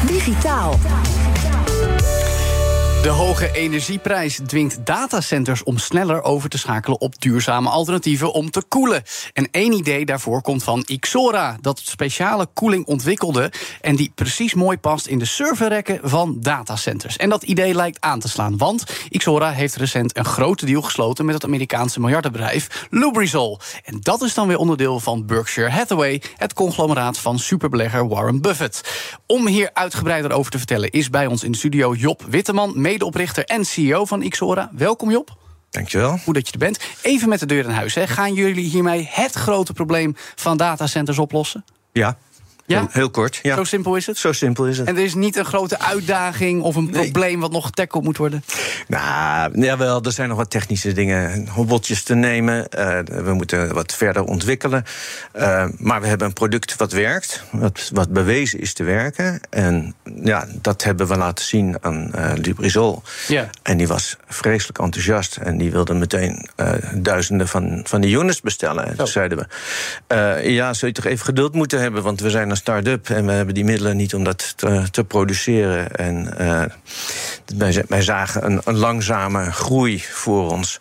Digitaal. 0.08 0.80
De 3.08 3.14
hoge 3.14 3.52
energieprijs 3.52 4.40
dwingt 4.46 4.86
datacenters 4.86 5.64
om 5.64 5.78
sneller 5.78 6.24
over 6.24 6.50
te 6.50 6.58
schakelen 6.58 7.02
op 7.02 7.22
duurzame 7.22 7.70
alternatieven 7.70 8.34
om 8.34 8.52
te 8.52 8.64
koelen. 8.68 9.04
En 9.34 9.48
één 9.52 9.72
idee 9.72 10.06
daarvoor 10.06 10.42
komt 10.42 10.64
van 10.64 10.84
Ixora, 10.86 11.58
dat 11.62 11.80
speciale 11.84 12.48
koeling 12.54 12.86
ontwikkelde 12.86 13.52
en 13.82 13.96
die 13.96 14.12
precies 14.16 14.54
mooi 14.54 14.78
past 14.78 15.06
in 15.06 15.20
de 15.20 15.26
serverrekken 15.26 16.00
van 16.04 16.38
datacenters. 16.40 17.18
En 17.18 17.30
dat 17.30 17.44
idee 17.44 17.74
lijkt 17.74 18.02
aan 18.02 18.20
te 18.20 18.30
slaan, 18.30 18.58
want 18.58 18.84
Ixora 19.10 19.52
heeft 19.52 19.76
recent 19.76 20.18
een 20.18 20.26
grote 20.26 20.66
deal 20.66 20.82
gesloten 20.82 21.26
met 21.26 21.34
het 21.34 21.44
Amerikaanse 21.44 22.00
miljardenbedrijf 22.00 22.88
Lubrizol. 22.90 23.60
En 23.84 23.98
dat 24.00 24.22
is 24.22 24.34
dan 24.34 24.48
weer 24.48 24.58
onderdeel 24.58 25.00
van 25.00 25.26
Berkshire 25.26 25.70
Hathaway, 25.70 26.22
het 26.36 26.54
conglomeraat 26.54 27.18
van 27.18 27.40
superbelegger 27.40 28.08
Warren 28.08 28.42
Buffett. 28.42 28.82
Om 29.26 29.48
hier 29.48 29.70
uitgebreider 29.74 30.32
over 30.32 30.52
te 30.52 30.58
vertellen 30.58 30.92
is 30.92 31.10
bij 31.10 31.28
ons 31.28 31.44
in 31.44 31.52
de 31.52 31.58
studio 31.58 31.94
Job 31.94 32.24
Witteman, 32.30 32.82
medeoprichter 32.98 33.46
en 33.46 33.66
CEO 33.66 34.06
van 34.06 34.30
Xora. 34.30 34.70
Welkom 34.74 35.12
Job. 35.12 35.38
Dankjewel. 35.70 36.18
Goed 36.18 36.34
dat 36.34 36.48
je 36.48 36.54
er 36.54 36.60
bent. 36.60 36.80
Even 37.02 37.30
met 37.30 37.40
de 37.40 37.46
deur 37.46 37.64
in 37.64 37.70
huis. 37.70 37.96
Hè. 37.96 38.08
Gaan 38.08 38.34
jullie 38.34 38.70
hiermee 38.70 39.08
het 39.12 39.34
grote 39.34 39.74
probleem 39.74 40.16
van 40.36 40.58
datacenters 40.58 41.18
oplossen? 41.20 41.66
Ja. 41.92 42.18
Ja? 42.68 42.88
Heel, 42.90 43.10
kort. 43.10 43.40
Ja. 43.42 43.56
Zo 43.56 43.64
simpel 43.64 43.96
is 43.96 44.06
het? 44.06 44.18
Zo 44.18 44.32
simpel 44.32 44.66
is 44.68 44.78
het. 44.78 44.88
En 44.88 44.98
er 44.98 45.04
is 45.04 45.14
niet 45.14 45.36
een 45.36 45.46
grote 45.46 45.80
uitdaging 45.80 46.62
of 46.62 46.76
een 46.76 46.90
probleem 46.90 47.40
wat 47.40 47.52
nog 47.52 47.66
getackled 47.66 48.04
moet 48.04 48.18
worden? 48.18 48.44
Nou, 48.88 49.62
jawel, 49.62 50.02
er 50.02 50.12
zijn 50.12 50.30
nog 50.30 50.38
wat 50.38 50.50
technische 50.50 50.94
dingen, 50.94 51.48
hobbeltjes 51.48 52.04
te 52.04 52.16
nemen. 52.16 52.70
Eh, 52.70 53.00
we 53.24 53.34
moeten 53.34 53.74
wat 53.74 53.94
verder 53.94 54.24
ontwikkelen. 54.24 54.84
Eh, 55.32 55.66
maar 55.78 56.02
we 56.02 56.08
hebben 56.08 56.28
een 56.28 56.34
product 56.34 56.76
wat 56.76 56.92
werkt, 56.92 57.44
wat, 57.52 57.90
wat 57.94 58.10
bewezen 58.10 58.60
is 58.60 58.74
te 58.74 58.84
werken. 58.84 59.42
En 59.50 59.96
ja, 60.24 60.48
dat 60.62 60.84
hebben 60.84 61.08
we 61.08 61.18
laten 61.18 61.46
zien 61.46 61.78
aan 61.82 62.14
eh 62.14 62.32
Lubrizol. 62.36 63.02
Ja. 63.28 63.50
En 63.64 63.78
die 63.78 63.88
was 63.88 64.18
vreselijk 64.28 64.80
enthousiast. 64.80 65.38
En 65.38 65.58
die 65.58 65.72
wilde 65.72 65.94
meteen 65.94 66.50
duizenden 66.94 67.48
van, 67.48 67.82
van 67.84 68.02
die 68.02 68.18
units 68.18 68.42
bestellen. 68.42 68.88
En 68.88 68.98
toen 68.98 69.08
zeiden 69.08 69.38
we, 69.38 70.42
ja, 70.44 70.74
zul 70.74 70.88
je 70.88 70.94
toch 70.94 71.06
even 71.06 71.26
geduld 71.26 71.54
moeten 71.54 71.80
hebben... 71.80 72.04
want 72.04 72.20
we 72.20 72.30
zijn 72.30 72.50
start-up 72.58 73.10
en 73.10 73.26
we 73.26 73.32
hebben 73.32 73.54
die 73.54 73.64
middelen 73.64 73.98
niet 73.98 74.14
om 74.14 74.24
dat 74.24 74.58
te, 74.58 74.84
te 74.92 75.04
produceren. 75.04 75.96
En 75.96 76.38
eh, 76.38 76.64
wij, 77.58 77.84
wij 77.88 78.02
zagen 78.02 78.46
een, 78.46 78.62
een 78.64 78.78
langzame 78.78 79.52
groei 79.52 80.04
voor 80.04 80.52
ons... 80.52 80.80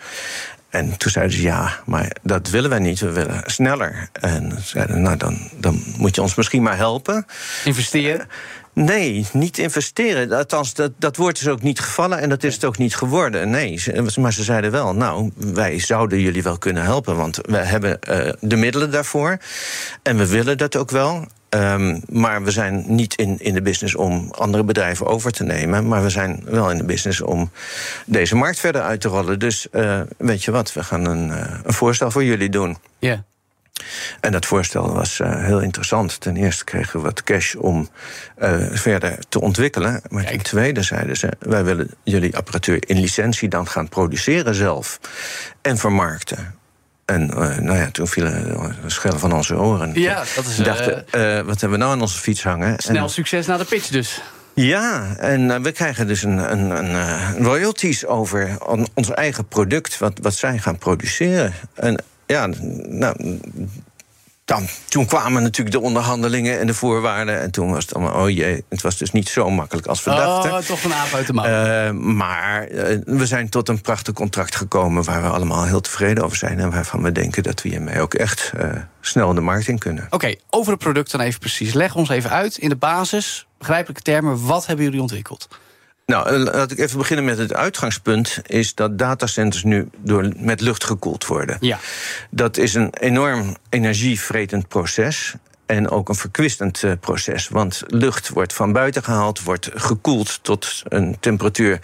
En 0.68 0.97
toen 0.97 1.11
zeiden 1.11 1.37
ze 1.37 1.43
ja, 1.43 1.81
maar 1.85 2.16
dat 2.22 2.51
willen 2.51 2.70
wij 2.70 2.79
niet, 2.79 3.01
we 3.01 3.12
willen 3.12 3.43
sneller. 3.47 4.09
En 4.12 4.59
zeiden, 4.64 5.03
nou 5.03 5.16
dan, 5.16 5.39
dan 5.59 5.83
moet 5.97 6.14
je 6.14 6.22
ons 6.22 6.35
misschien 6.35 6.62
maar 6.62 6.77
helpen. 6.77 7.27
Investeren? 7.64 8.29
Nee, 8.72 9.27
niet 9.33 9.59
investeren. 9.59 10.33
Althans, 10.33 10.74
dat, 10.74 10.93
dat 10.99 11.16
woord 11.16 11.41
is 11.41 11.49
ook 11.49 11.62
niet 11.62 11.81
gevallen 11.81 12.18
en 12.18 12.29
dat 12.29 12.45
is 12.45 12.55
het 12.55 12.64
ook 12.64 12.79
niet 12.79 12.97
geworden. 12.97 13.51
Nee, 13.51 13.83
maar 14.20 14.33
ze 14.33 14.43
zeiden 14.43 14.70
wel, 14.70 14.95
nou, 14.95 15.31
wij 15.37 15.79
zouden 15.79 16.20
jullie 16.20 16.43
wel 16.43 16.59
kunnen 16.59 16.83
helpen... 16.83 17.16
want 17.16 17.39
we 17.43 17.57
hebben 17.57 18.01
eh, 18.01 18.33
de 18.41 18.57
middelen 18.57 18.91
daarvoor 18.91 19.39
en 20.03 20.16
we 20.16 20.27
willen 20.27 20.59
dat 20.59 20.77
ook 20.77 20.91
wel... 20.91 21.27
Ehm, 21.49 22.01
maar 22.09 22.43
we 22.43 22.51
zijn 22.51 22.85
niet 22.87 23.15
in, 23.15 23.39
in 23.39 23.55
de 23.55 23.63
business 23.63 23.95
om 23.95 24.31
andere 24.31 24.65
bedrijven 24.65 25.07
over 25.07 25.33
te 25.33 25.45
nemen. 25.45 25.89
Maar 25.89 26.03
we 26.03 26.11
zijn 26.11 26.43
wel 26.45 26.71
in 26.71 26.79
de 26.79 26.85
business 26.85 27.21
om 27.21 27.51
deze 28.07 28.37
markt 28.37 28.59
verder 28.59 28.83
uit 28.83 29.01
te 29.01 29.09
rollen. 29.09 29.39
Dus 29.39 29.71
eh, 29.71 30.01
weet 30.19 30.45
je 30.45 30.51
wat, 30.51 30.73
we 30.73 30.85
gaan 30.85 31.05
een, 31.05 31.31
eh, 31.31 31.59
een 31.65 31.73
voorstel 31.73 32.11
voor 32.11 32.25
jullie 32.25 32.49
doen. 32.49 32.77
Ja. 32.99 33.25
En 34.21 34.33
dat 34.33 34.47
voorstel 34.47 34.95
was 34.95 35.21
eh, 35.21 35.45
heel 35.45 35.61
interessant. 35.61 36.21
Ten 36.21 36.37
eerste 36.37 36.65
kregen 36.65 36.99
we 36.99 37.05
wat 37.05 37.23
cash 37.23 37.55
om 37.55 37.89
verder 38.71 39.19
te 39.29 39.41
ontwikkelen. 39.41 40.03
Maar 40.09 40.25
ten 40.25 40.43
tweede 40.43 40.83
zeiden 40.83 41.17
ze: 41.17 41.33
wij 41.39 41.65
willen 41.65 41.91
jullie 42.03 42.37
apparatuur 42.37 42.89
in 42.89 43.01
licentie 43.01 43.49
dan 43.49 43.69
gaan 43.69 43.89
produceren 43.89 44.55
zelf 44.55 45.01
en 45.63 45.79
vermarkten. 45.79 46.56
En 47.07 47.31
eh, 47.31 47.59
nou 47.59 47.79
ja, 47.79 47.91
toen 47.91 48.07
vielen 48.09 48.45
de 48.83 48.91
schellen 48.91 49.19
van 49.19 49.33
onze 49.33 49.57
oren. 49.57 49.93
Ja, 50.01 50.23
dat 50.37 50.45
is, 50.47 50.57
dachten, 50.57 51.09
eh, 51.11 51.41
wat 51.41 51.61
hebben 51.61 51.71
we 51.79 51.85
nou 51.85 51.93
aan 51.93 52.01
onze 52.01 52.19
fiets 52.19 52.43
hangen? 52.43 52.79
Snel 52.79 53.03
En- 53.03 53.11
succes 53.11 53.47
na 53.47 53.57
de 53.57 53.65
pitch 53.65 53.89
dus. 53.89 54.23
ja, 54.55 55.17
en 55.17 55.51
eh, 55.51 55.61
we 55.61 55.73
krijgen 55.73 56.07
dus 56.07 56.23
een, 56.23 56.53
een, 56.53 56.71
een 56.71 57.45
royalties 57.45 58.07
over 58.07 58.57
on- 58.67 58.87
ons 58.95 59.11
eigen 59.11 59.47
product, 59.49 59.99
wat, 59.99 60.19
wat 60.23 60.35
zij 60.35 60.59
gaan 60.59 60.79
produceren. 60.79 61.53
En 61.75 62.03
ja, 62.27 62.49
nou. 62.89 63.39
Dan, 64.47 64.67
toen 64.89 65.07
kwamen 65.07 65.43
natuurlijk 65.43 65.77
de 65.77 65.83
onderhandelingen 65.83 66.59
en 66.59 66.67
de 66.67 66.75
voorwaarden. 66.75 67.41
En 67.41 67.51
toen 67.51 67.71
was 67.71 67.85
het 67.85 67.95
allemaal, 67.95 68.23
oh 68.23 68.31
jee, 68.31 68.65
het 68.69 68.83
was 68.83 68.97
dus 68.97 69.13
niet 69.13 69.29
zo 69.29 69.51
makkelijk 69.51 69.87
als 69.87 70.05
we 70.05 70.11
dachten. 70.11 70.53
Oh, 70.53 70.59
toch 70.59 70.85
een 70.85 70.95
aap 70.95 71.13
uit 71.13 71.27
de 71.27 71.33
mouw. 71.33 71.45
Eh, 71.45 71.91
maar 71.91 72.63
eh, 72.63 72.99
we 73.05 73.27
zijn 73.27 73.49
tot 73.49 73.69
een 73.69 73.81
prachtig 73.81 74.15
contract 74.15 74.57
gekomen 74.57 75.05
waar 75.05 75.23
we 75.23 75.29
allemaal 75.29 75.65
heel 75.65 75.81
tevreden 75.81 76.25
over 76.25 76.37
zijn. 76.37 76.59
En 76.59 76.71
waarvan 76.71 77.03
we 77.03 77.13
denken 77.13 77.43
dat 77.43 77.63
we 77.63 77.69
hiermee 77.69 78.01
ook 78.01 78.15
echt 78.15 78.53
eh, 78.57 78.71
snel 79.01 79.35
de 79.35 79.41
markt 79.41 79.69
in 79.69 79.79
kunnen. 79.79 80.07
Oké, 80.11 80.35
over 80.51 80.73
het 80.73 80.81
product 80.81 81.11
dan 81.11 81.21
even 81.21 81.41
precies. 81.41 81.73
Leg 81.73 81.95
ons 81.95 82.09
even 82.09 82.31
uit 82.31 82.57
in 82.57 82.69
de 82.69 82.77
basis, 82.77 83.47
begrijpelijke 83.59 84.03
termen, 84.03 84.47
wat 84.47 84.67
hebben 84.67 84.85
jullie 84.85 85.01
ontwikkeld? 85.01 85.49
Nou, 86.07 86.29
eh, 86.29 86.55
laat 86.55 86.71
ik 86.71 86.79
even 86.79 86.99
beginnen 86.99 87.25
met 87.25 87.39
het 87.39 87.55
uitgangspunt. 87.55 88.41
Is 88.47 88.75
dat 88.75 88.99
datacenters 88.99 89.65
nu 89.65 89.89
door, 89.99 90.33
met 90.37 90.61
lucht 90.61 90.85
gekoeld 90.85 91.27
worden. 91.27 91.57
Ja. 91.61 91.79
Dat 92.31 92.57
is 92.57 92.75
een 92.75 92.91
enorm 93.01 93.57
energievretend 93.69 94.69
proces. 94.69 95.35
En 95.67 95.91
ook 95.91 96.09
een 96.09 96.15
verkwistend 96.15 96.83
eh, 96.83 96.93
proces. 97.01 97.49
Want 97.49 97.83
lucht 97.87 98.29
wordt 98.29 98.53
van 98.53 98.73
buiten 98.73 99.03
gehaald, 99.03 99.43
wordt 99.43 99.71
gekoeld 99.75 100.39
tot 100.43 100.83
een 100.85 101.17
temperatuur 101.21 101.81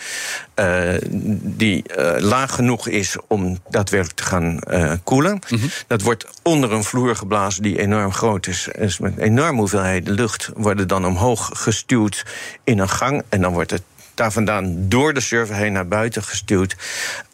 eh, 0.55 0.95
die 1.41 1.85
laag 2.18 2.55
genoeg 2.55 2.89
is 2.89 3.16
om 3.29 3.59
daadwerkelijk 3.70 4.18
te 4.18 4.25
gaan 4.25 4.59
koelen. 5.05 5.39
Dat 5.87 6.03
wordt 6.03 6.27
onder 6.43 6.73
een 6.73 6.85
vloer 6.85 7.16
geblazen 7.16 7.62
die 7.62 7.79
enorm 7.79 8.12
groot 8.12 8.47
is. 8.47 8.68
Dus 8.79 8.99
met 8.99 9.18
enorme 9.18 9.59
hoeveelheden 9.59 10.14
lucht 10.14 10.51
worden 10.55 10.89
dan 10.89 11.07
omhoog 11.07 11.51
gestuwd 11.53 12.27
in 12.64 12.79
een 12.79 12.89
gang. 12.89 13.23
En 13.29 13.41
dan 13.41 13.53
wordt 13.53 13.70
het 13.70 13.83
daar 14.15 14.33
vandaan 14.33 14.89
door 14.89 15.15
de 15.15 15.21
server 15.21 15.55
heen 15.55 15.73
naar 15.73 15.89
buiten 15.89 16.23
gestuwd. 16.23 16.77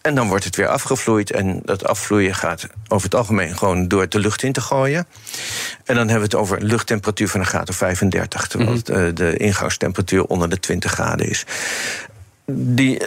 En 0.00 0.14
dan 0.14 0.28
wordt 0.28 0.44
het 0.44 0.56
weer 0.56 0.68
afgevloeid. 0.68 1.30
En 1.30 1.60
dat 1.64 1.86
afvloeien 1.86 2.34
gaat 2.34 2.66
over 2.88 3.04
het 3.04 3.14
algemeen 3.14 3.56
gewoon 3.58 3.88
door 3.88 4.08
de 4.08 4.18
lucht 4.18 4.42
in 4.42 4.52
te 4.52 4.60
gooien. 4.60 5.06
En 5.84 5.94
dan 5.94 6.08
hebben 6.08 6.28
we 6.28 6.36
het 6.36 6.42
over 6.44 6.56
een 6.56 6.66
luchttemperatuur 6.66 7.28
van 7.28 7.40
een 7.40 7.46
graad 7.46 7.68
of 7.68 7.76
35. 7.76 8.46
Terwijl 8.46 8.72
het, 8.72 8.88
eh, 8.88 9.04
de 9.14 9.36
ingangstemperatuur 9.36 10.24
onder 10.24 10.50
de 10.50 10.60
20 10.60 10.92
graden 10.92 11.28
is. 11.28 11.44
Die, 12.52 13.02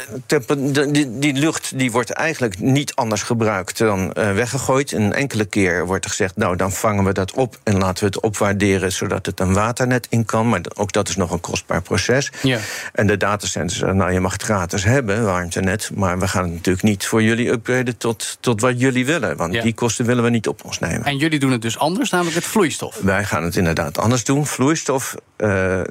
die, 0.92 1.20
die 1.20 1.34
lucht 1.34 1.78
die 1.78 1.92
wordt 1.92 2.10
eigenlijk 2.12 2.60
niet 2.60 2.96
anders 2.96 3.24
gebruikt 3.24 3.78
dan 3.78 4.14
eh, 4.14 4.34
weggegooid. 4.34 4.92
Een 4.92 5.14
enkele 5.14 5.46
keer 5.46 5.86
wordt 5.86 6.04
er 6.04 6.10
gezegd, 6.10 6.36
nou 6.36 6.56
dan 6.56 6.72
vangen 6.72 7.04
we 7.04 7.14
dat 7.14 7.34
op 7.34 7.60
en 7.64 7.78
laten 7.78 8.00
we 8.04 8.06
het 8.06 8.20
opwaarderen 8.20 8.92
zodat 8.92 9.26
het 9.26 9.40
een 9.40 9.54
waternet 9.54 10.08
in 10.10 10.26
kan. 10.26 10.50
Maar 10.50 10.62
ook 10.74 10.92
dat 10.92 11.10
is 11.10 11.16
nog 11.16 11.32
een 11.32 11.40
kostbaar 11.40 11.82
proces. 11.82 12.32
Ja. 12.42 12.60
En 12.94 13.08
de 13.08 13.18
datacenters 13.18 13.80
zeggen, 13.80 13.98
nou 13.98 14.12
je 14.12 14.20
mag 14.20 14.32
het 14.32 14.44
gratis 14.44 14.84
hebben, 14.84 15.24
warmtenet, 15.26 15.92
maar 15.96 16.20
we 16.20 16.28
gaan 16.28 16.44
het 16.44 16.54
natuurlijk 16.54 16.84
niet 16.86 17.06
voor 17.06 17.24
jullie 17.24 17.50
upgraden 17.50 17.98
tot, 17.98 18.38
tot 18.40 18.62
wat 18.62 18.80
jullie 18.80 19.06
willen. 19.06 19.38
Want 19.38 19.54
Ja. 19.54 19.62
die 19.62 19.74
kosten 19.74 20.06
willen 20.06 20.24
we 20.24 20.30
niet 20.30 20.48
op 20.48 20.66
ons 20.66 20.80
nemen. 20.80 21.04
En 21.06 21.18
jullie 21.18 21.40
doen 21.40 21.52
het 21.52 21.62
dus 21.62 21.78
anders, 21.78 22.10
namelijk 22.10 22.36
het 22.36 22.46
vloeistof. 22.46 23.00
Wij 23.02 23.24
gaan 23.24 23.44
het 23.44 23.56
inderdaad 23.56 23.98
anders 23.98 24.24
doen. 24.24 24.46
Vloeistof 24.46 25.16
eh, 25.38 25.82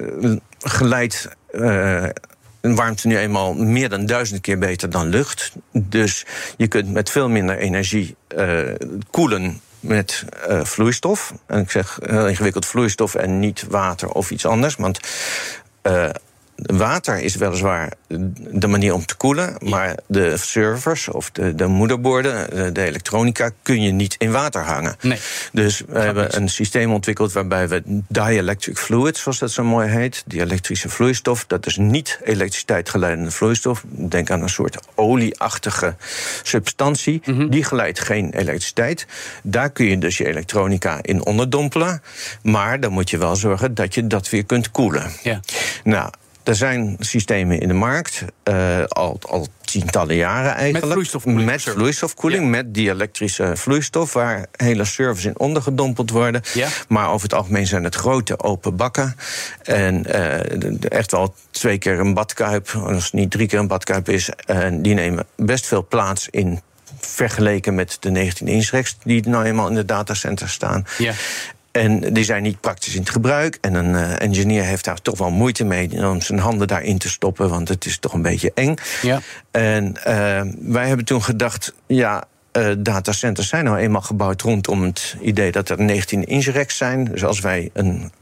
geleidt 0.58 1.28
eh, 1.52 2.04
warmte 2.60 3.06
nu 3.06 3.18
eenmaal 3.18 3.54
meer 3.54 3.88
dan 3.88 4.06
duizend 4.06 4.40
keer 4.40 4.58
beter 4.58 4.90
dan 4.90 5.08
lucht. 5.08 5.52
Dus 5.72 6.26
je 6.56 6.66
kunt 6.66 6.92
met 6.92 7.10
veel 7.10 7.28
minder 7.28 7.58
energie 7.58 8.16
eh, 8.28 8.60
koelen 9.10 9.60
met 9.80 10.24
eh, 10.48 10.64
vloeistof. 10.64 11.34
En 11.46 11.60
ik 11.60 11.70
zeg 11.70 11.98
heel 12.02 12.28
ingewikkeld 12.28 12.66
vloeistof 12.66 13.14
en 13.14 13.38
niet 13.38 13.64
water 13.68 14.08
of 14.08 14.30
iets 14.30 14.46
anders. 14.46 14.76
Want 14.76 15.00
eh, 15.82 16.08
water 16.62 17.18
is 17.18 17.34
weliswaar 17.34 17.92
de 18.50 18.66
manier 18.66 18.94
om 18.94 19.06
te 19.06 19.16
koelen, 19.16 19.56
maar 19.64 19.94
de 20.06 20.36
servers 20.36 21.08
of 21.08 21.30
de, 21.30 21.54
de 21.54 21.66
moederborden, 21.66 22.50
de, 22.50 22.72
de 22.72 22.82
elektronica, 22.82 23.50
kun 23.62 23.82
je 23.82 23.90
niet 23.90 24.14
in 24.18 24.32
water 24.32 24.62
hangen. 24.62 24.96
Nee. 25.00 25.18
Dus 25.52 25.82
we 25.88 25.98
hebben 25.98 26.36
een 26.36 26.48
systeem 26.48 26.92
ontwikkeld 26.92 27.32
waarbij 27.32 27.68
we 27.68 27.82
dielectric 28.08 28.78
fluid, 28.78 29.16
zoals 29.16 29.38
dat 29.38 29.50
zo 29.50 29.64
mooi 29.64 29.88
heet, 29.88 30.22
die 30.26 30.40
elektrische 30.40 30.88
vloeistof, 30.88 31.44
dat 31.46 31.66
is 31.66 31.76
niet 31.76 32.18
elektriciteit 32.24 32.88
geleidende 32.88 33.30
vloeistof. 33.30 33.84
Denk 33.88 34.30
aan 34.30 34.42
een 34.42 34.48
soort 34.48 34.78
olieachtige 34.94 35.96
substantie. 36.42 37.22
Die 37.48 37.64
geleidt 37.64 38.00
geen 38.00 38.32
elektriciteit. 38.32 39.06
Daar 39.42 39.70
kun 39.70 39.86
je 39.86 39.98
dus 39.98 40.18
je 40.18 40.26
elektronica 40.26 40.98
in 41.02 41.24
onderdompelen. 41.24 42.02
Maar 42.42 42.80
dan 42.80 42.92
moet 42.92 43.10
je 43.10 43.18
wel 43.18 43.36
zorgen 43.36 43.74
dat 43.74 43.94
je 43.94 44.06
dat 44.06 44.30
weer 44.30 44.44
kunt 44.44 44.70
koelen. 44.70 45.10
Ja. 45.22 45.40
Nou, 45.84 46.10
er 46.50 46.56
zijn 46.56 46.96
systemen 46.98 47.60
in 47.60 47.68
de 47.68 47.74
markt, 47.74 48.24
eh, 48.42 48.84
al, 48.84 49.18
al 49.28 49.46
tientallen 49.60 50.16
jaren 50.16 50.54
eigenlijk. 50.54 50.92
vloeistofkoeling. 50.92 51.44
Met 51.44 51.62
vloeistofkoeling, 51.62 52.50
met 52.50 52.74
die-elektrische 52.74 53.52
vloeistof... 53.56 54.12
waar 54.12 54.46
hele 54.56 54.84
servers 54.84 55.24
in 55.24 55.38
ondergedompeld 55.38 56.10
worden. 56.10 56.42
Ja. 56.54 56.68
Maar 56.88 57.10
over 57.10 57.22
het 57.22 57.34
algemeen 57.34 57.66
zijn 57.66 57.84
het 57.84 57.94
grote 57.94 58.38
open 58.38 58.76
bakken. 58.76 59.16
En 59.62 60.06
eh, 60.06 60.92
echt 60.92 61.10
wel 61.10 61.34
twee 61.50 61.78
keer 61.78 62.00
een 62.00 62.14
badkuip, 62.14 62.70
als 62.86 63.04
het 63.04 63.12
niet 63.12 63.30
drie 63.30 63.46
keer 63.46 63.58
een 63.58 63.66
badkuip 63.66 64.08
is... 64.08 64.30
en 64.46 64.82
die 64.82 64.94
nemen 64.94 65.26
best 65.36 65.66
veel 65.66 65.86
plaats 65.88 66.28
in 66.30 66.60
vergeleken 67.00 67.74
met 67.74 67.96
de 68.00 68.10
19 68.10 68.48
inch 68.48 68.92
die 69.04 69.28
nou 69.28 69.44
eenmaal 69.44 69.68
in 69.68 69.74
de 69.74 69.84
datacenters 69.84 70.52
staan. 70.52 70.86
Ja. 70.98 71.12
En 71.72 72.12
die 72.12 72.24
zijn 72.24 72.42
niet 72.42 72.60
praktisch 72.60 72.94
in 72.94 73.00
het 73.00 73.10
gebruik. 73.10 73.58
En 73.60 73.74
een 73.74 73.94
eh, 73.94 74.20
engineer 74.20 74.62
heeft 74.62 74.84
daar 74.84 75.02
toch 75.02 75.18
wel 75.18 75.30
moeite 75.30 75.64
mee 75.64 76.08
om 76.08 76.20
zijn 76.20 76.38
handen 76.38 76.68
daarin 76.68 76.98
te 76.98 77.08
stoppen, 77.08 77.48
want 77.48 77.68
het 77.68 77.84
is 77.84 77.98
toch 77.98 78.12
een 78.12 78.22
beetje 78.22 78.52
eng. 78.54 78.74
Ja. 79.02 79.20
En 79.50 80.04
eh, 80.04 80.42
wij 80.58 80.86
hebben 80.86 81.04
toen 81.04 81.22
gedacht, 81.22 81.74
ja. 81.86 82.24
eh, 82.52 82.70
datacenters 82.78 83.48
zijn 83.48 83.64
nou 83.64 83.78
eenmaal 83.78 84.00
gebouwd 84.00 84.42
rondom 84.42 84.82
het 84.82 85.16
idee 85.20 85.52
dat 85.52 85.68
er 85.68 85.80
19 85.82 86.24
inch 86.24 86.70
zijn. 86.72 87.04
Dus 87.04 87.24
als 87.24 87.40
wij 87.40 87.70
een 87.72 88.12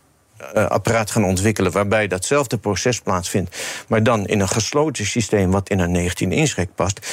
apparaat 0.54 1.10
gaan 1.10 1.24
ontwikkelen 1.24 1.72
waarbij 1.72 2.06
datzelfde 2.06 2.58
proces 2.58 3.00
plaatsvindt, 3.00 3.56
maar 3.88 4.02
dan 4.02 4.26
in 4.26 4.40
een 4.40 4.48
gesloten 4.48 5.06
systeem 5.06 5.50
wat 5.50 5.68
in 5.68 5.78
een 5.78 5.92
19 5.92 6.32
inch 6.32 6.54
rack 6.54 6.68
past, 6.74 7.06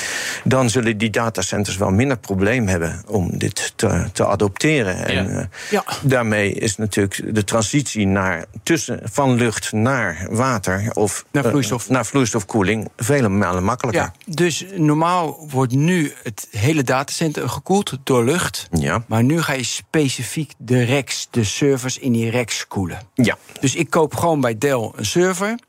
dan 0.43 0.69
zullen 0.69 0.97
die 0.97 1.09
datacenters 1.09 1.78
wel 1.78 1.91
minder 1.91 2.17
probleem 2.17 2.67
hebben 2.67 3.03
om 3.07 3.38
dit 3.38 3.73
te, 3.76 4.09
te 4.13 4.26
adopteren. 4.28 5.05
En 5.05 5.38
eh, 5.39 5.45
Ja. 5.69 5.84
daarmee 6.01 6.53
is 6.53 6.78
natuurlijk 6.78 7.36
de 7.36 7.43
transitie 7.43 8.07
naar 8.07 8.45
tussen 8.63 8.99
van 9.03 9.34
lucht 9.36 9.71
naar 9.71 10.28
water 10.30 10.91
of 10.93 11.26
Naar 11.32 11.43
eh, 11.43 11.49
vloeistof. 11.49 11.89
naar 11.89 12.05
vloeistofkoeling 12.05 12.89
vele 12.97 13.30
malen 13.30 13.63
makkelijker. 13.63 14.01
Ja, 14.03 14.34
dus 14.34 14.65
normaal 14.76 15.47
wordt 15.49 15.73
nu 15.73 16.13
het 16.23 16.47
hele 16.51 16.84
datacenter 16.84 17.49
gekoeld 17.49 17.97
door 18.03 18.23
lucht. 18.23 18.67
Ja. 18.71 19.03
Maar 19.07 19.23
nu 19.23 19.41
ga 19.41 19.53
je 19.53 19.63
specifiek 19.63 20.53
de 20.57 20.86
racks, 20.86 21.28
de 21.32 21.43
servers 21.43 21.97
in 21.99 22.11
die 22.11 22.32
racks 22.32 22.67
koelen. 22.67 22.99
Ja. 23.16 23.38
Dus 23.59 23.76
ik 23.76 23.89
koop 23.89 24.16
gewoon 24.16 24.41
bij 24.41 24.57
Dell 24.57 24.91
een 24.95 25.05
server. 25.05 25.59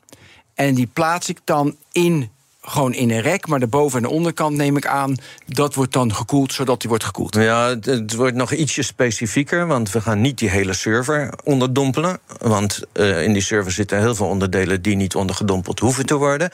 En 0.53 0.73
die 0.75 0.89
plaats 0.93 1.29
ik 1.29 1.39
dan 1.43 1.75
in, 1.91 2.29
gewoon 2.61 2.93
in 2.93 3.11
een 3.11 3.21
rack. 3.21 3.47
Maar 3.47 3.59
de 3.59 3.67
boven- 3.67 3.97
en 3.97 4.03
de 4.03 4.13
onderkant 4.13 4.55
neem 4.57 4.77
ik 4.77 4.85
aan. 4.87 5.15
Dat 5.45 5.73
wordt 5.75 5.93
dan 5.93 6.15
gekoeld, 6.15 6.53
zodat 6.53 6.79
die 6.79 6.89
wordt 6.89 7.03
gekoeld. 7.03 7.35
Ja, 7.35 7.67
het, 7.69 7.85
het 7.85 8.13
wordt 8.15 8.35
nog 8.35 8.51
ietsje 8.53 8.81
specifieker, 8.83 9.67
want 9.67 9.91
we 9.91 10.01
gaan 10.01 10.21
niet 10.21 10.37
die 10.37 10.49
hele 10.49 10.73
server 10.73 11.33
onderdompelen. 11.43 12.19
Want 12.37 12.81
eh, 12.93 13.23
in 13.23 13.33
die 13.33 13.41
server 13.41 13.71
zitten 13.71 13.99
heel 13.99 14.15
veel 14.15 14.27
onderdelen 14.27 14.81
die 14.81 14.95
niet 14.95 15.15
ondergedompeld 15.15 15.79
hoeven 15.79 16.05
te 16.05 16.15
worden. 16.15 16.49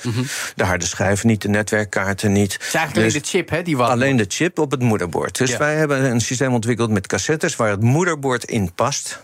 De 0.56 0.64
harde 0.64 0.86
schijf 0.86 1.24
niet, 1.24 1.42
de 1.42 1.50
netwerkkaarten 1.50 2.32
niet. 2.32 2.54
Het 2.54 2.62
is 2.62 2.74
eigenlijk 2.74 2.94
Dus 2.94 3.14
alleen 3.14 3.22
de 3.22 3.28
chip 3.28 3.50
hè, 3.50 3.62
die. 3.64 3.78
Alleen 3.78 4.18
de 4.18 4.26
chip 4.28 4.60
op 4.60 4.72
het 4.72 4.82
moederbord. 4.82 5.38
Dus 5.38 5.52
Ja. 5.52 5.58
wij 5.58 5.76
hebben 5.76 6.04
een 6.12 6.22
systeem 6.22 6.54
ontwikkeld 6.54 6.90
met 6.90 7.08
cassettes 7.08 7.56
waar 7.56 7.70
het 7.70 7.82
moederbord 7.82 8.44
in 8.44 8.74
past. 8.74 9.24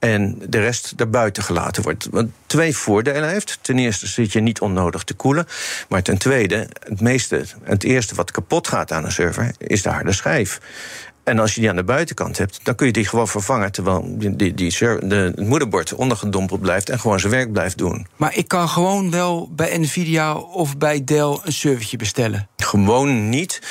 En 0.00 0.38
de 0.48 0.60
rest 0.60 0.92
daarbuiten 0.96 1.42
gelaten 1.42 1.82
wordt. 1.82 2.08
Wat 2.10 2.26
twee 2.46 2.76
voordelen 2.76 3.28
heeft. 3.28 3.58
Ten 3.60 3.78
eerste 3.78 4.06
zit 4.06 4.32
je 4.32 4.40
niet 4.40 4.60
onnodig 4.60 5.04
te 5.04 5.14
koelen. 5.14 5.46
Maar 5.88 6.02
ten 6.02 6.18
tweede, 6.18 6.68
het, 6.88 7.00
meeste, 7.00 7.44
het 7.62 7.84
eerste 7.84 8.14
wat 8.14 8.30
kapot 8.30 8.68
gaat 8.68 8.92
aan 8.92 9.04
een 9.04 9.12
server 9.12 9.54
is 9.58 9.82
de 9.82 9.88
harde 9.88 10.12
schijf. 10.12 10.60
En 11.24 11.38
als 11.38 11.54
je 11.54 11.60
die 11.60 11.70
aan 11.70 11.76
de 11.76 11.84
buitenkant 11.84 12.38
hebt, 12.38 12.60
dan 12.62 12.74
kun 12.74 12.86
je 12.86 12.92
die 12.92 13.04
gewoon 13.04 13.28
vervangen. 13.28 13.72
Terwijl 13.72 14.14
die, 14.18 14.54
die, 14.54 14.54
de, 14.78 15.32
het 15.36 15.46
moederbord 15.46 15.94
ondergedompeld 15.94 16.60
blijft 16.60 16.90
en 16.90 17.00
gewoon 17.00 17.20
zijn 17.20 17.32
werk 17.32 17.52
blijft 17.52 17.78
doen. 17.78 18.06
Maar 18.16 18.36
ik 18.36 18.48
kan 18.48 18.68
gewoon 18.68 19.10
wel 19.10 19.48
bij 19.52 19.78
Nvidia 19.78 20.34
of 20.36 20.76
bij 20.76 21.04
Dell 21.04 21.38
een 21.42 21.52
servertje 21.52 21.96
bestellen. 21.96 22.48
Gewoon 22.56 23.28
niet. 23.28 23.62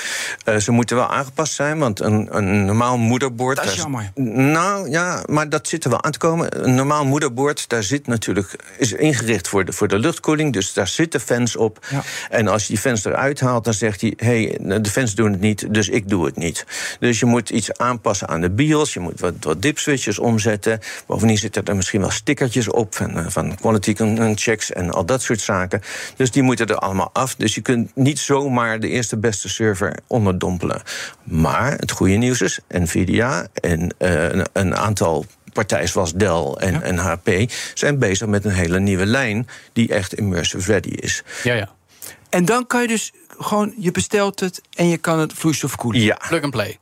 Eh, 0.46 0.56
ze 0.56 0.72
moeten 0.72 0.96
wel 0.96 1.10
aangepast 1.10 1.54
zijn, 1.54 1.80
want 1.80 2.00
een, 2.00 2.28
een 2.32 2.66
normaal 2.66 2.98
moederbord. 2.98 3.56
Dat 3.56 3.66
is 3.66 3.76
jammer. 3.76 4.12
Nou 4.16 4.90
ja, 4.90 5.24
maar 5.26 5.50
dat 5.50 5.68
zit 5.68 5.84
er 5.84 5.90
wel 5.90 6.04
aan 6.04 6.12
te 6.12 6.18
komen. 6.18 6.66
Een 6.66 6.76
normaal 6.76 7.06
moederbord, 7.06 7.70
daar 7.70 7.84
zit 7.84 8.08
natuurlijk. 8.08 8.56
is 8.78 8.94
ingericht 8.94 9.48
voor 9.48 9.66
de, 9.66 9.74
voor 9.74 9.88
de 9.88 10.00
luchtkoeling, 10.00 10.54
dus 10.54 10.74
daar 10.74 10.88
zitten 10.88 11.20
fans 11.20 11.56
op. 11.56 11.86
Ja. 11.90 12.02
En 12.30 12.48
als 12.48 12.62
je 12.62 12.68
die 12.68 12.82
fans 12.82 13.06
eruit 13.06 13.40
haalt, 13.40 13.64
dan 13.64 13.74
zegt 13.74 14.02
hij: 14.02 14.14
hé, 14.18 14.44
hey, 14.44 14.82
de 14.82 14.90
fans 14.90 15.16
doen 15.16 15.32
het 15.32 15.42
niet, 15.42 15.74
dus 15.74 15.90
ik 15.90 16.10
doe 16.10 16.26
het 16.26 16.36
niet. 16.36 16.66
Dus 17.00 17.20
je 17.20 17.26
moet 17.26 17.39
iets 17.48 17.74
aanpassen 17.78 18.28
aan 18.28 18.42
de 18.42 18.50
BIOS, 18.50 18.94
je 18.94 19.00
moet 19.00 19.20
wat, 19.20 19.34
wat 19.40 19.62
dipswitches 19.62 20.20
omzetten. 20.20 20.80
Bovendien 21.08 21.38
zitten 21.38 21.64
er 21.66 21.76
misschien 21.76 22.00
wel 22.02 22.12
stickertjes 22.12 22.70
op 22.70 22.96
van, 22.96 23.18
eh, 23.18 23.26
van 23.28 23.56
quality 23.56 23.94
con- 23.94 24.38
checks 24.38 24.72
en 24.72 24.92
al 24.92 25.06
dat 25.06 25.22
soort 25.22 25.42
zaken. 25.42 25.82
Dus 26.16 26.32
die 26.32 26.44
moeten 26.44 26.68
er 26.68 26.76
allemaal 26.76 27.10
af. 27.14 27.36
Dus 27.36 27.56
je 27.56 27.62
kunt 27.62 27.96
niet 27.96 28.20
zomaar 28.20 28.80
de 28.80 28.88
eerste 28.88 29.18
beste 29.18 29.50
server 29.50 29.98
onderdompelen. 30.08 30.82
Maar 31.24 31.72
het 31.72 31.92
goede 31.92 32.14
nieuws 32.16 32.42
is: 32.42 32.60
Nvidia 32.68 33.48
en 33.54 33.96
eh, 33.98 34.24
een, 34.24 34.46
een 34.54 34.76
aantal 34.76 35.26
partijen 35.54 35.90
zoals 35.90 36.14
Dell 36.14 36.54
en, 36.58 36.82
en 36.82 36.98
HP 36.98 37.30
zijn 37.74 38.00
bezig 38.00 38.28
met 38.28 38.46
een 38.46 38.52
hele 38.52 38.80
nieuwe 38.80 39.06
lijn 39.06 39.48
die 39.74 39.94
echt 39.94 40.14
immersive 40.14 40.72
ready 40.72 40.90
is. 40.90 41.24
Ja, 41.44 41.54
ja. 41.54 41.70
En 42.30 42.46
dan 42.46 42.68
kan 42.68 42.82
je 42.82 42.88
dus 42.88 43.12
gewoon, 43.38 43.74
je 43.78 43.92
bestelt 43.92 44.40
het 44.40 44.62
en 44.76 44.90
je 44.90 44.98
kan 44.98 45.20
het 45.20 45.34
vloeistof 45.34 45.76
koelen. 45.76 46.02
Ja, 46.02 46.18
Plug 46.28 46.42
and 46.44 46.52
play. 46.52 46.78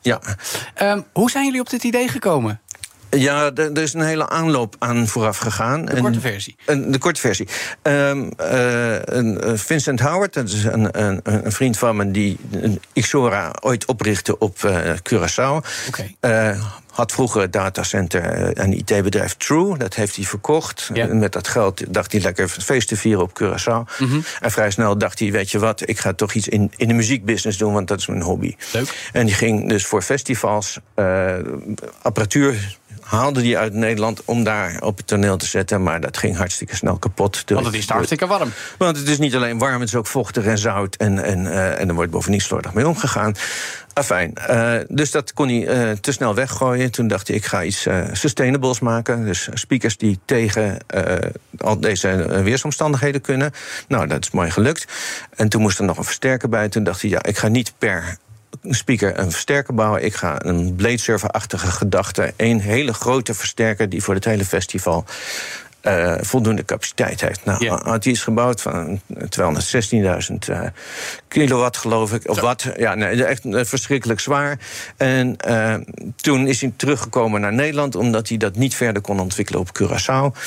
Ja. 0.00 0.20
Ehm, 0.74 1.00
hoe 1.12 1.30
zijn 1.30 1.44
jullie 1.44 1.60
op 1.60 1.70
dit 1.70 1.84
idee 1.84 2.08
gekomen? 2.08 2.60
Ja, 3.10 3.50
er, 3.54 3.72
er 3.72 3.82
is 3.82 3.94
een 3.94 4.00
hele 4.00 4.28
aanloop 4.28 4.76
aan 4.78 5.08
vooraf 5.08 5.38
gegaan. 5.38 5.84
De 5.84 6.00
korte 6.00 6.20
versie. 6.20 6.56
Een, 6.66 6.90
de 6.90 6.98
korte 6.98 7.20
versie. 7.20 7.48
Ehm, 7.82 8.30
eh, 8.36 9.02
een, 9.02 9.40
eh, 9.40 9.52
Vincent 9.54 10.00
Howard, 10.00 10.32
dat 10.32 10.48
is 10.48 10.64
een, 10.64 11.00
een, 11.00 11.20
een 11.22 11.52
vriend 11.52 11.78
van 11.78 11.96
me 11.96 12.10
die 12.10 12.38
een 12.50 12.80
Xora 12.92 13.52
ooit 13.60 13.84
oprichtte 13.84 14.38
op 14.38 14.64
eh, 14.64 14.90
Curaçao. 15.02 15.66
Eh, 16.20 16.64
had 16.90 17.12
vroeger 17.12 17.40
het 17.40 17.52
datacenter 17.52 18.52
en 18.56 18.72
IT-bedrijf 18.72 19.34
True. 19.36 19.76
Dat 19.76 19.94
heeft 19.94 20.16
hij 20.16 20.24
verkocht. 20.24 20.90
Ja. 20.92 21.08
En 21.08 21.18
met 21.18 21.32
dat 21.32 21.48
geld 21.48 21.94
dacht 21.94 22.12
hij 22.12 22.20
lekker 22.20 22.48
feest 22.48 22.88
te 22.88 22.96
vieren 22.96 23.22
op 23.22 23.40
Curaçao. 23.42 23.98
Mhm. 23.98 24.20
En 24.40 24.50
vrij 24.50 24.70
snel 24.70 24.98
dacht 24.98 25.18
hij, 25.18 25.32
weet 25.32 25.50
je 25.50 25.58
wat... 25.58 25.88
ik 25.88 25.98
ga 25.98 26.12
toch 26.12 26.32
iets 26.32 26.48
in, 26.48 26.72
in 26.76 26.88
de 26.88 26.94
muziekbusiness 26.94 27.58
doen, 27.58 27.72
want 27.72 27.88
dat 27.88 27.98
is 27.98 28.06
mijn 28.06 28.22
hobby. 28.22 28.56
Leuk. 28.72 29.08
En 29.12 29.26
die 29.26 29.34
ging 29.34 29.68
dus 29.68 29.86
voor 29.86 30.02
festivals 30.02 30.78
eh, 30.94 31.34
apparatuur 32.02 32.78
haalde 33.10 33.42
die 33.42 33.58
uit 33.58 33.72
Nederland 33.72 34.24
om 34.24 34.44
daar 34.44 34.80
op 34.80 34.96
het 34.96 35.06
toneel 35.06 35.36
te 35.36 35.46
zetten. 35.46 35.82
Maar 35.82 36.00
dat 36.00 36.16
ging 36.16 36.36
hartstikke 36.36 36.76
snel 36.76 36.96
kapot. 36.96 37.42
Want 37.46 37.66
het 37.66 37.74
is 37.74 37.88
hartstikke 37.88 38.26
warm. 38.26 38.52
Want 38.78 38.96
het 38.96 39.08
is 39.08 39.18
niet 39.18 39.34
alleen 39.34 39.58
warm, 39.58 39.80
het 39.80 39.88
is 39.88 39.94
ook 39.94 40.06
vochtig 40.06 40.44
en 40.44 40.58
zout. 40.58 40.96
En, 40.96 41.24
en, 41.24 41.46
eh, 41.46 41.80
en 41.80 41.88
er 41.88 41.94
wordt 41.94 42.10
bovendien 42.10 42.40
slordig 42.40 42.74
mee 42.74 42.88
omgegaan. 42.88 43.34
Afijn, 43.92 44.34
eh, 44.34 44.74
dus 44.88 45.10
dat 45.10 45.32
kon 45.32 45.48
hij 45.48 45.66
eh, 45.66 45.96
te 45.96 46.12
snel 46.12 46.34
weggooien. 46.34 46.90
Toen 46.90 47.08
dacht 47.08 47.28
hij, 47.28 47.36
ik 47.36 47.44
ga 47.44 47.62
iets 47.62 47.86
sustainables 48.12 48.80
maken. 48.80 49.24
Dus 49.24 49.48
speakers 49.52 49.96
die 49.96 50.18
tegen 50.24 50.78
al 51.58 51.80
deze 51.80 52.42
weersomstandigheden 52.42 53.20
kunnen. 53.20 53.52
Nou, 53.88 54.06
dat 54.06 54.22
is 54.22 54.30
mooi 54.30 54.50
gelukt. 54.50 54.84
En 55.36 55.48
toen 55.48 55.60
moest 55.60 55.78
er 55.78 55.84
nog 55.84 55.98
een 55.98 56.04
versterker 56.04 56.48
bij. 56.48 56.68
Toen 56.68 56.84
dacht 56.84 57.00
hij, 57.00 57.10
ja, 57.10 57.22
ik 57.22 57.38
ga 57.38 57.48
niet 57.48 57.72
per 57.78 58.18
speaker 58.62 59.18
een 59.18 59.30
versterker 59.30 59.74
bouwen. 59.74 60.04
Ik 60.04 60.14
ga 60.14 60.44
een 60.44 60.74
blade 60.74 60.98
server-achtige 60.98 61.66
gedachte. 61.70 62.32
Een 62.36 62.60
hele 62.60 62.92
grote 62.92 63.34
versterker 63.34 63.88
die 63.88 64.02
voor 64.02 64.14
het 64.14 64.24
hele 64.24 64.44
festival 64.44 65.04
eh, 65.80 66.14
voldoende 66.20 66.64
capaciteit 66.64 67.20
heeft. 67.20 67.44
Nou, 67.44 67.64
Ja. 67.64 67.80
had 67.84 68.04
hij 68.04 68.12
iets 68.12 68.22
gebouwd 68.22 68.62
van 68.62 69.00
216.000 69.28 70.48
eh, 70.48 70.60
kilowatt, 71.28 71.76
geloof 71.76 72.12
ik. 72.12 72.28
Of 72.28 72.40
wat? 72.40 72.66
Ja, 72.76 72.94
nee, 72.94 73.24
echt 73.24 73.44
eh, 73.44 73.64
verschrikkelijk 73.64 74.20
zwaar. 74.20 74.58
En 74.96 75.36
toen 76.16 76.46
is 76.46 76.60
hij 76.60 76.72
teruggekomen 76.76 77.40
naar 77.40 77.52
Nederland, 77.52 77.94
omdat 77.94 78.28
hij 78.28 78.36
dat 78.36 78.56
niet 78.56 78.74
verder 78.74 79.02
kon 79.02 79.20
ontwikkelen 79.20 79.60
op 79.60 79.80
Curaçao. 79.82 80.38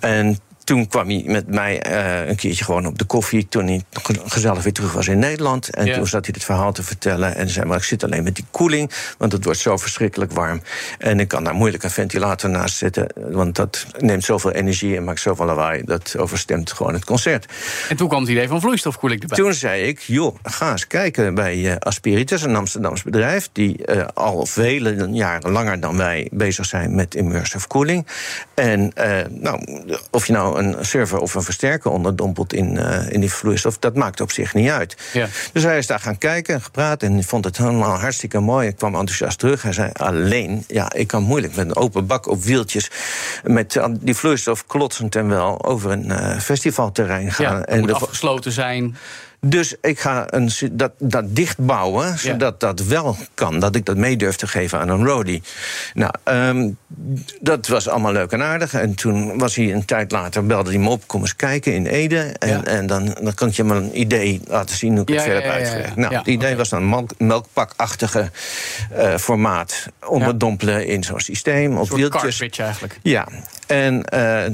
En 0.00 0.38
toen 0.66 0.86
kwam 0.88 1.08
hij 1.08 1.22
met 1.26 1.46
mij 1.48 1.82
eh, 1.82 2.28
een 2.28 2.36
keertje 2.36 2.64
gewoon 2.64 2.86
op 2.86 2.98
de 2.98 3.04
koffie. 3.04 3.46
Toen 3.48 3.66
hij 3.66 3.82
ge- 3.92 4.20
gezellig 4.26 4.62
weer 4.62 4.72
terug 4.72 4.92
was 4.92 5.08
in 5.08 5.18
Nederland. 5.18 5.68
En 5.70 5.86
Ja. 5.86 5.94
toen 5.94 6.06
zat 6.06 6.24
hij 6.24 6.34
het 6.36 6.44
verhaal 6.44 6.72
te 6.72 6.82
vertellen. 6.82 7.34
En 7.36 7.48
zei: 7.48 7.66
Maar 7.66 7.76
ik 7.76 7.82
zit 7.84 8.04
alleen 8.04 8.22
met 8.22 8.34
die 8.34 8.44
koeling. 8.50 8.90
Want 9.18 9.32
het 9.32 9.44
wordt 9.44 9.58
zo 9.60 9.76
verschrikkelijk 9.76 10.32
warm. 10.32 10.62
En 10.98 11.20
ik 11.20 11.28
kan 11.28 11.44
daar 11.44 11.54
moeilijk 11.54 11.82
een 11.82 11.90
ventilator 11.90 12.50
naast 12.50 12.76
zetten. 12.76 13.06
Want 13.14 13.54
dat 13.56 13.86
neemt 13.98 14.24
zoveel 14.24 14.50
energie 14.52 14.96
en 14.96 15.04
maakt 15.04 15.20
zoveel 15.20 15.46
lawaai. 15.46 15.82
Dat 15.84 16.14
overstemt 16.18 16.72
gewoon 16.72 16.92
het 16.94 17.04
concert. 17.04 17.46
En 17.88 17.96
toen 17.96 18.08
kwam 18.08 18.20
het 18.20 18.30
idee 18.30 18.48
van 18.48 18.60
vloeistofkoeling 18.60 19.20
erbij. 19.22 19.36
Toen 19.38 19.54
zei 19.54 19.82
ik, 19.82 20.00
joh, 20.00 20.36
ga 20.42 20.70
eens 20.70 20.86
kijken 20.86 21.34
bij 21.34 21.70
eh, 21.70 21.76
Aspiritus, 21.78 22.42
een 22.42 22.56
Amsterdams 22.56 23.02
bedrijf... 23.02 23.48
die 23.52 23.86
eh, 23.86 24.06
al 24.14 24.46
vele 24.46 25.08
jaren 25.12 25.50
langer 25.50 25.80
dan 25.80 25.96
wij 25.96 26.28
bezig 26.32 26.64
zijn 26.66 26.94
met 26.94 27.14
immersive 27.14 27.66
cooling. 27.66 28.06
En 28.54 28.92
nou, 29.30 29.84
of 30.10 30.26
je 30.26 30.32
nou 30.32 30.55
een 30.58 30.76
server 30.80 31.18
of 31.18 31.34
een 31.34 31.42
versterker 31.42 31.90
onderdompelt 31.90 32.52
in, 32.52 32.78
eh, 32.78 33.10
in 33.12 33.20
die 33.20 33.32
vloeistof... 33.32 33.78
dat 33.78 33.94
maakt 33.94 34.20
op 34.20 34.32
zich 34.32 34.54
niet 34.54 34.70
uit. 34.70 34.96
Ja. 35.12 35.26
Dus 35.52 35.62
hij 35.62 35.78
is 35.78 35.86
daar 35.86 36.00
gaan 36.00 36.18
kijken 36.18 36.54
en 36.54 36.62
gepraat 36.62 37.02
en 37.02 37.24
vond 37.24 37.44
het 37.44 37.56
helemaal 37.56 37.98
hartstikke 37.98 38.40
mooi. 38.40 38.68
Ik 38.68 38.76
kwam 38.76 38.94
enthousiast 38.94 39.38
terug. 39.38 39.62
Hij 39.62 39.72
zei, 39.72 39.90
alleen, 39.92 40.64
ja, 40.68 40.92
ik 40.92 41.06
kan 41.06 41.22
moeilijk 41.22 41.56
met 41.56 41.66
een 41.66 41.76
open 41.76 42.06
bak 42.06 42.26
op 42.28 42.42
wieltjes... 42.42 42.90
met 43.44 43.76
eh, 43.76 43.86
die 44.00 44.14
vloeistof 44.16 44.66
klotsend 44.66 45.16
en 45.16 45.28
wel 45.28 45.64
over 45.64 45.90
een 45.90 46.10
eh, 46.10 46.38
festivalterrein 46.38 47.32
gaan. 47.32 47.52
Ja, 47.52 47.58
het 47.58 47.68
en 47.68 47.78
moet 47.78 47.88
de- 47.88 47.94
afgesloten 47.94 48.52
zijn. 48.52 48.96
Dus 49.46 49.74
ik 49.80 50.00
ga 50.00 50.24
een, 50.26 50.50
dat, 50.72 50.92
dat 50.98 51.36
dichtbouwen, 51.36 52.18
zodat 52.18 52.60
dat 52.60 52.80
wel 52.80 53.16
kan. 53.34 53.58
Dat 53.60 53.74
ik 53.76 53.84
dat 53.84 53.96
mee 53.96 54.16
durf 54.16 54.36
te 54.36 54.46
geven 54.46 54.78
aan 54.78 54.88
een 54.88 55.04
roadie. 55.06 55.42
Nou, 55.94 56.12
ehm, 56.24 56.70
dat 57.40 57.66
was 57.66 57.88
allemaal 57.88 58.12
leuk 58.12 58.32
en 58.32 58.42
aardig. 58.42 58.74
En 58.74 58.94
toen 58.94 59.38
was 59.38 59.54
hij 59.54 59.72
een 59.72 59.84
tijd 59.84 60.10
later, 60.12 60.46
belde 60.46 60.70
hij 60.70 60.78
me 60.78 60.88
op... 60.88 61.06
kom 61.06 61.20
eens 61.20 61.36
kijken 61.36 61.74
in 61.74 61.86
Ede. 61.86 62.18
En, 62.38 62.48
Ja. 62.48 62.64
en 62.64 62.86
dan, 62.86 63.16
dan 63.22 63.34
kan 63.34 63.50
je 63.52 63.64
maar 63.64 63.76
een 63.76 64.00
idee 64.00 64.40
laten 64.48 64.76
zien 64.76 64.92
hoe 64.92 65.00
ik 65.02 65.08
het 65.08 65.22
verder 65.22 65.60
ja. 65.60 65.92
Nou, 65.94 66.14
het 66.14 66.26
idee 66.26 66.56
was 66.56 66.68
dan 66.68 66.82
een 66.82 66.88
melk- 66.88 67.18
melkpakachtige 67.18 68.30
eh, 68.94 69.14
formaat... 69.16 69.86
onderdompelen 70.06 70.86
in 70.86 71.04
zo'n 71.04 71.20
systeem. 71.20 71.72
Op 71.72 71.78
Een 71.80 71.86
soort 71.86 72.00
wieltjes. 72.22 72.58
eigenlijk. 72.58 72.98
Ja, 73.02 73.26
en 73.66 74.04
eh, 74.04 74.44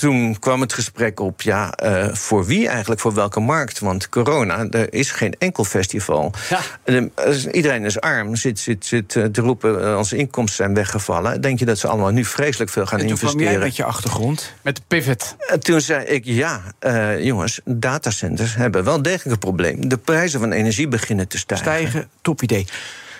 toen 0.00 0.38
kwam 0.38 0.60
het 0.60 0.72
gesprek 0.72 1.20
op, 1.20 1.42
ja, 1.42 1.72
eh, 1.72 2.14
voor 2.14 2.44
wie 2.44 2.68
eigenlijk, 2.68 3.00
voor 3.00 3.14
welke 3.14 3.40
markt? 3.40 3.78
Want 3.78 4.08
corona, 4.08 4.66
er 4.70 4.92
is 4.92 5.10
geen 5.10 5.34
enkel 5.38 5.64
festival. 5.64 6.32
Ja. 6.50 6.60
En, 6.84 7.12
eh, 7.14 7.34
iedereen 7.52 7.84
is 7.84 8.00
arm, 8.00 8.36
zit, 8.36 8.58
zit, 8.58 8.86
zit 8.86 9.08
te 9.08 9.30
roepen, 9.34 9.84
eh, 9.84 9.96
onze 9.96 10.16
inkomsten 10.16 10.56
zijn 10.56 10.74
weggevallen. 10.74 11.40
Denk 11.40 11.58
je 11.58 11.64
dat 11.64 11.78
ze 11.78 11.88
allemaal 11.88 12.10
nu 12.10 12.24
vreselijk 12.24 12.70
veel 12.70 12.86
gaan 12.86 13.00
En 13.00 13.06
toen 13.06 13.16
kwam 13.16 13.28
jij 13.28 13.38
investeren? 13.38 13.66
met 13.66 13.76
je 13.76 13.84
achtergrond. 13.84 14.52
Met 14.62 14.76
de 14.76 14.82
pivot. 14.86 15.36
En 15.46 15.60
toen 15.60 15.80
zei 15.80 16.04
ik, 16.04 16.24
ja, 16.24 16.62
eh, 16.78 17.24
jongens, 17.24 17.60
datacenters 17.64 18.54
hebben 18.54 18.84
wel 18.84 19.02
degelijk 19.02 19.30
een 19.30 19.38
probleem. 19.38 19.88
De 19.88 19.98
prijzen 19.98 20.40
van 20.40 20.52
energie 20.52 20.88
beginnen 20.88 21.28
te 21.28 21.38
stijgen. 21.38 21.66
Stijgen, 21.66 22.08
top 22.22 22.42
idee. 22.42 22.66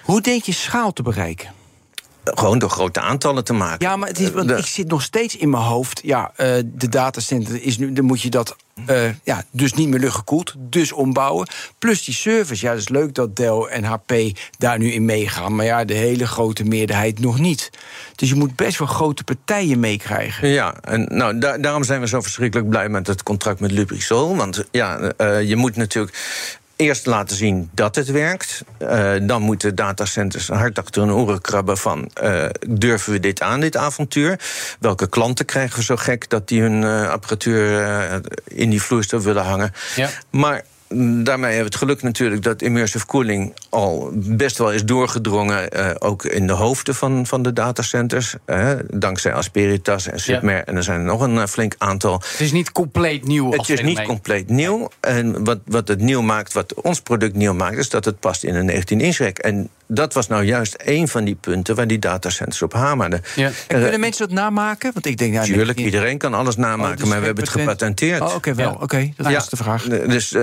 Hoe 0.03 0.21
denk 0.21 0.43
je 0.43 0.53
schaal 0.53 0.93
te 0.93 1.03
bereiken? 1.03 1.60
Gewoon 2.25 2.59
door 2.59 2.71
grote 2.71 3.01
aantallen 3.01 3.45
te 3.45 3.53
maken. 3.53 3.87
Ja, 3.89 3.97
maar 3.97 4.09
het 4.09 4.19
is, 4.21 4.31
want 4.31 4.49
De- 4.49 4.57
ik 4.57 4.67
zit 4.67 4.89
nog 4.89 5.03
steeds 5.03 5.37
in 5.37 5.51
mijn 5.51 5.63
hoofd. 5.63 6.01
Ja, 6.05 6.33
eh, 6.37 6.47
de 6.65 6.89
datacenter 6.89 7.63
is 7.63 7.79
nu. 7.79 7.93
Dan 7.93 8.05
moet 8.05 8.21
je 8.23 8.31
dat. 8.31 8.57
eh, 8.87 9.03
ja, 9.25 9.43
dus 9.51 9.73
niet 9.75 9.89
meer 9.89 10.01
luchtgekoeld, 10.01 10.55
dus 10.59 10.93
ombouwen. 10.93 11.49
Plus 11.79 12.05
die 12.05 12.15
service. 12.15 12.65
Ja, 12.65 12.71
dat 12.73 12.81
is 12.81 12.89
leuk 12.89 13.15
dat 13.15 13.37
Dell 13.37 13.61
en 13.71 13.85
HP 13.85 14.13
daar 14.59 14.79
nu 14.79 14.93
in 14.93 15.05
meegaan. 15.05 15.55
Maar 15.55 15.65
ja, 15.65 15.85
de 15.85 15.95
hele 15.95 16.27
grote 16.27 16.65
meerderheid 16.65 17.19
nog 17.19 17.39
niet. 17.39 17.71
Dus 18.15 18.29
je 18.29 18.35
moet 18.35 18.57
best 18.57 18.79
wel 18.79 18.89
grote 18.89 19.25
partijen 19.25 19.81
meekrijgen. 19.81 20.49
Ja, 20.49 20.75
en 20.81 21.07
nou, 21.11 21.39
da- 21.39 21.59
daarom 21.59 21.85
zijn 21.85 22.01
we 22.01 22.09
zo 22.09 22.21
verschrikkelijk 22.21 22.69
blij 22.69 22.89
met 22.89 23.07
het 23.07 23.23
contract 23.23 23.61
met 23.61 23.71
Lubrizol. 23.71 24.37
Want 24.37 24.65
ja, 24.71 24.99
eh, 24.99 25.43
je 25.49 25.57
moet 25.57 25.77
natuurlijk 25.77 26.17
eerst 26.81 27.07
laten 27.07 27.37
zien 27.37 27.71
dat 27.75 27.95
het 27.95 28.11
werkt. 28.11 28.63
Eh, 28.79 29.13
dan 29.23 29.43
moeten 29.43 29.75
datacenters 29.75 30.49
hard 30.49 30.79
achter 30.79 31.03
hun 31.03 31.13
oren 31.13 31.41
krabben 31.41 31.79
van... 31.79 32.11
eh, 32.15 32.47
durven 32.69 33.13
we 33.13 33.21
dit 33.21 33.43
aan, 33.43 33.61
dit 33.61 33.77
avontuur? 33.77 34.41
Welke 34.81 35.09
klanten 35.09 35.45
krijgen 35.45 35.77
we 35.79 35.85
zo 35.85 35.97
gek 35.97 36.29
dat 36.29 36.49
die 36.49 36.61
hun 36.61 36.85
eh, 36.85 37.09
apparatuur 37.09 38.23
in 38.45 38.71
die 38.71 38.83
vloeistof 38.83 39.25
willen 39.25 39.45
hangen? 39.45 39.73
Ja. 39.97 40.09
Maar 40.31 40.65
daarmee 40.99 41.55
hebben 41.55 41.59
we 41.59 41.65
het 41.65 41.77
geluk 41.77 42.03
natuurlijk 42.03 42.43
dat 42.43 42.63
immersive 42.63 43.07
cooling 43.07 43.55
al 43.69 44.11
best 44.15 44.59
wel 44.59 44.73
is 44.73 44.85
doorgedrongen, 44.85 45.71
eh, 45.71 45.91
ook 45.99 46.25
in 46.25 46.47
de 46.47 46.53
hoofden 46.53 46.95
van, 46.95 47.27
van 47.27 47.43
de 47.43 47.53
datacenters. 47.53 48.35
eh, 48.45 48.71
dankzij 48.89 49.33
Asperitas 49.33 50.07
en 50.07 50.21
Submer. 50.21 50.65
En 50.65 50.77
er 50.77 50.83
zijn 50.83 50.99
er 50.99 51.07
nog 51.07 51.21
een 51.21 51.39
eh, 51.39 51.47
flink 51.47 51.75
aantal. 51.79 52.13
Het 52.13 52.41
is 52.41 52.53
niet 52.53 52.73
compleet 52.73 53.25
nieuw. 53.25 53.53
Het 53.53 53.69
is 53.69 53.83
niet 53.83 54.03
compleet 54.03 54.49
nieuw. 54.49 54.89
En 55.01 55.45
wat, 55.45 55.59
wat 55.65 55.89
het 55.89 56.01
nieuw 56.01 56.23
maakt, 56.23 56.53
wat 56.53 56.75
ons 56.75 57.01
product 57.01 57.35
nieuw 57.35 57.55
maakt, 57.55 57.77
is 57.77 57.89
dat 57.89 58.05
het 58.05 58.21
past 58.21 58.45
in 58.45 58.55
een 58.55 58.71
19-inch 58.71 59.17
rek. 59.17 59.39
En 59.39 59.69
dat 59.93 60.15
was 60.15 60.27
nou 60.27 60.45
juist 60.45 60.75
een 60.85 61.09
van 61.09 61.25
die 61.25 61.35
punten 61.35 61.75
waar 61.75 61.87
die 61.87 61.99
datacenters 61.99 62.63
op 62.63 62.73
hamerden. 62.73 63.23
Ja. 63.37 63.47
En 63.47 63.53
Eh, 63.69 63.81
kunnen 63.83 64.01
mensen 64.01 64.29
dat 64.29 64.37
namaken? 64.37 64.91
Want 64.93 65.07
ik 65.07 65.17
denk, 65.19 65.33
ja, 65.33 65.43
Tuurlijk, 65.43 65.77
nee, 65.77 65.87
iedereen 65.87 66.19
kan 66.19 66.35
alles 66.35 66.57
namaken, 66.57 66.93
Oh, 66.93 66.99
dus 67.01 67.09
maar 67.09 67.19
we 67.21 67.25
hebben 67.27 67.45
het 67.45 67.53
patent. 67.53 67.71
gepatenteerd. 67.71 68.21
Oh, 68.21 68.35
oké, 68.35 68.55
wel. 68.55 68.71
Ja. 68.71 68.77
Oké, 68.81 69.11
dat 69.17 69.27
Ja. 69.27 69.33
was 69.35 69.49
de 69.49 69.57
vraag. 69.57 69.83
Dus 69.85 70.33
eh, 70.33 70.43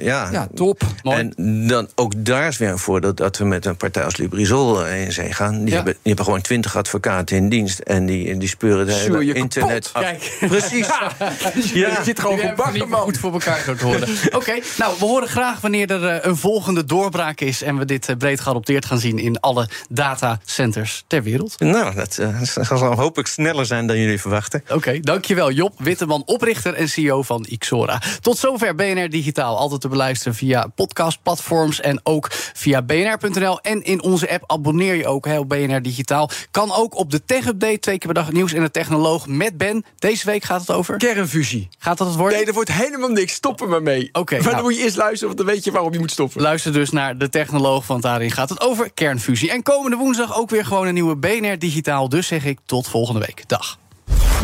ja. 0.00 0.28
Ja, 0.32 0.48
top. 0.54 0.82
Mooi. 1.02 1.18
En 1.36 1.66
dan, 1.66 1.88
ook 1.94 2.12
daar 2.16 2.48
is 2.48 2.58
weer 2.58 2.68
een 2.68 2.78
voordeel 2.78 3.14
dat 3.14 3.38
we 3.38 3.44
met 3.44 3.64
een 3.66 3.76
partij 3.76 4.04
als 4.04 4.16
Lubrizol 4.16 4.86
eh, 4.86 5.04
in 5.04 5.12
zee 5.12 5.32
gaan. 5.32 5.58
Die, 5.58 5.68
Ja. 5.68 5.74
hebben, 5.74 5.92
die 5.92 6.00
hebben 6.02 6.24
gewoon 6.24 6.40
twintig 6.40 6.76
advocaten 6.76 7.36
in 7.36 7.48
dienst. 7.48 7.78
En 7.78 8.06
die, 8.06 8.36
die 8.36 8.48
speuren 8.48 8.86
de 8.86 8.92
hele 8.92 9.24
je 9.24 9.32
internet 9.32 9.90
kapot. 9.92 10.04
af. 10.04 10.18
Kijk. 10.20 10.36
Precies. 10.58 10.86
ja. 10.86 11.88
je 11.88 12.00
zit 12.04 12.20
gewoon 12.20 12.38
gebakken, 12.38 12.72
niet 12.74 12.88
man. 12.88 13.00
goed 13.00 13.18
voor 13.18 13.32
elkaar 13.32 13.62
te 13.64 13.84
horen. 13.84 14.08
Oké, 14.38 14.52
nou, 14.78 14.94
we 14.98 15.04
horen 15.04 15.28
graag 15.28 15.60
wanneer 15.60 15.90
er 15.90 16.26
een 16.26 16.36
volgende 16.36 16.84
doorbraak 16.84 17.40
is... 17.40 17.62
en 17.62 17.78
we 17.78 17.84
dit 17.84 18.14
breed 18.18 18.40
geadopteerd 18.40 18.72
gaan 18.82 18.98
zien 18.98 19.18
in 19.18 19.40
alle 19.40 19.68
datacenters 19.88 21.04
ter 21.06 21.22
wereld. 21.22 21.60
Nou, 21.60 21.94
dat 21.94 22.18
eh, 22.18 22.42
zal 22.42 22.94
hopelijk 22.94 23.28
sneller 23.28 23.66
zijn 23.66 23.86
dan 23.86 23.98
jullie 23.98 24.20
verwachten. 24.20 24.64
Oké, 24.68 25.00
dankjewel 25.00 25.50
Job 25.50 25.74
Witteman, 25.78 26.22
oprichter 26.26 26.74
en 26.74 26.88
CEO 26.88 27.22
van 27.22 27.46
Xora. 27.58 28.02
Tot 28.20 28.38
zover 28.38 28.74
BNR 28.74 29.08
Digitaal. 29.08 29.56
Altijd 29.56 29.80
te 29.80 29.88
beluisteren 29.88 30.34
via 30.34 30.66
podcastplatforms 30.66 31.80
en 31.80 32.00
ook 32.02 32.28
via 32.32 32.82
bnr.nl. 32.82 33.60
En 33.60 33.82
in 33.82 34.02
onze 34.02 34.30
app 34.30 34.44
abonneer 34.46 34.94
je 34.94 35.06
ook 35.06 35.26
hè, 35.26 35.38
op 35.38 35.48
BNR 35.48 35.82
Digitaal. 35.82 36.30
Kan 36.50 36.72
ook 36.72 36.96
op 36.96 37.10
de 37.10 37.24
Tech 37.24 37.46
Update, 37.46 37.78
twee 37.78 37.98
keer 37.98 38.12
per 38.12 38.22
dag 38.22 38.32
nieuws 38.32 38.52
en 38.52 38.62
de 38.62 38.70
technoloog 38.70 39.26
met 39.26 39.56
Ben. 39.56 39.84
Deze 39.98 40.26
week 40.26 40.44
gaat 40.44 40.60
het 40.60 40.70
over... 40.70 40.96
Kernfusie. 40.96 41.68
Gaat 41.78 41.98
dat 41.98 42.06
het 42.06 42.16
worden? 42.16 42.38
Nee, 42.38 42.46
er 42.46 42.52
wordt 42.52 42.72
helemaal 42.72 43.08
niks. 43.08 43.32
Stop 43.32 43.60
er 43.60 43.68
maar 43.68 43.82
mee. 43.82 44.08
Oké, 44.12 44.34
maar 44.34 44.42
nou. 44.42 44.54
dan 44.54 44.64
moet 44.64 44.76
je 44.76 44.82
eerst 44.82 44.96
luisteren, 44.96 45.26
want 45.26 45.38
dan 45.38 45.54
weet 45.54 45.64
je 45.64 45.70
waarom 45.70 45.92
je 45.92 45.98
moet 45.98 46.10
stoppen. 46.10 46.42
Luister 46.42 46.72
dus 46.72 46.90
naar 46.90 47.18
de 47.18 47.28
technoloog, 47.28 47.86
want 47.86 48.02
daarin 48.02 48.30
gaat 48.30 48.48
het 48.48 48.60
over 48.64 48.92
kernfusie. 48.92 49.50
En 49.50 49.62
komende 49.62 49.96
woensdag 49.96 50.36
ook 50.36 50.50
weer 50.50 50.64
gewoon 50.64 50.86
een 50.86 50.94
nieuwe 50.94 51.16
BNR 51.16 51.58
Digitaal. 51.58 52.08
Dus 52.08 52.26
zeg 52.26 52.44
ik 52.44 52.58
tot 52.64 52.88
volgende 52.88 53.20
week. 53.20 53.48
Dag. 53.48 53.78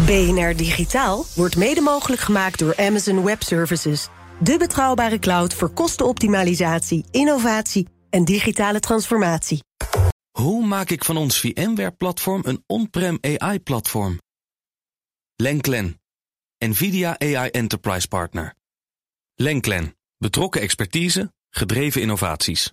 BNR 0.07 0.57
Digitaal 0.57 1.25
wordt 1.35 1.57
mede 1.57 1.81
mogelijk 1.81 2.21
gemaakt 2.21 2.59
door 2.59 2.77
Amazon 2.77 3.25
Web 3.25 3.43
Services. 3.43 4.09
De 4.39 4.59
betrouwbare 4.59 5.19
cloud 5.19 5.55
voor 5.55 5.71
kostenoptimalisatie, 5.71 7.05
innovatie 7.11 7.87
en 8.11 8.25
digitale 8.25 8.81
transformatie. 8.81 9.63
Hoe 10.31 10.67
maak 10.67 10.91
ik 10.91 11.05
van 11.05 11.17
ons 11.17 11.41
VMware-platform 11.41 12.43
een 12.45 12.65
on-prem 12.67 13.19
AI-platform? 13.21 14.19
Lenklen, 15.37 16.01
NVIDIA 16.59 17.19
AI 17.19 17.51
Enterprise 17.51 18.09
Partner. 18.09 18.55
Lenklen, 19.35 19.97
betrokken 20.19 20.61
expertise, 20.61 21.33
gedreven 21.51 22.01
innovaties. 22.01 22.73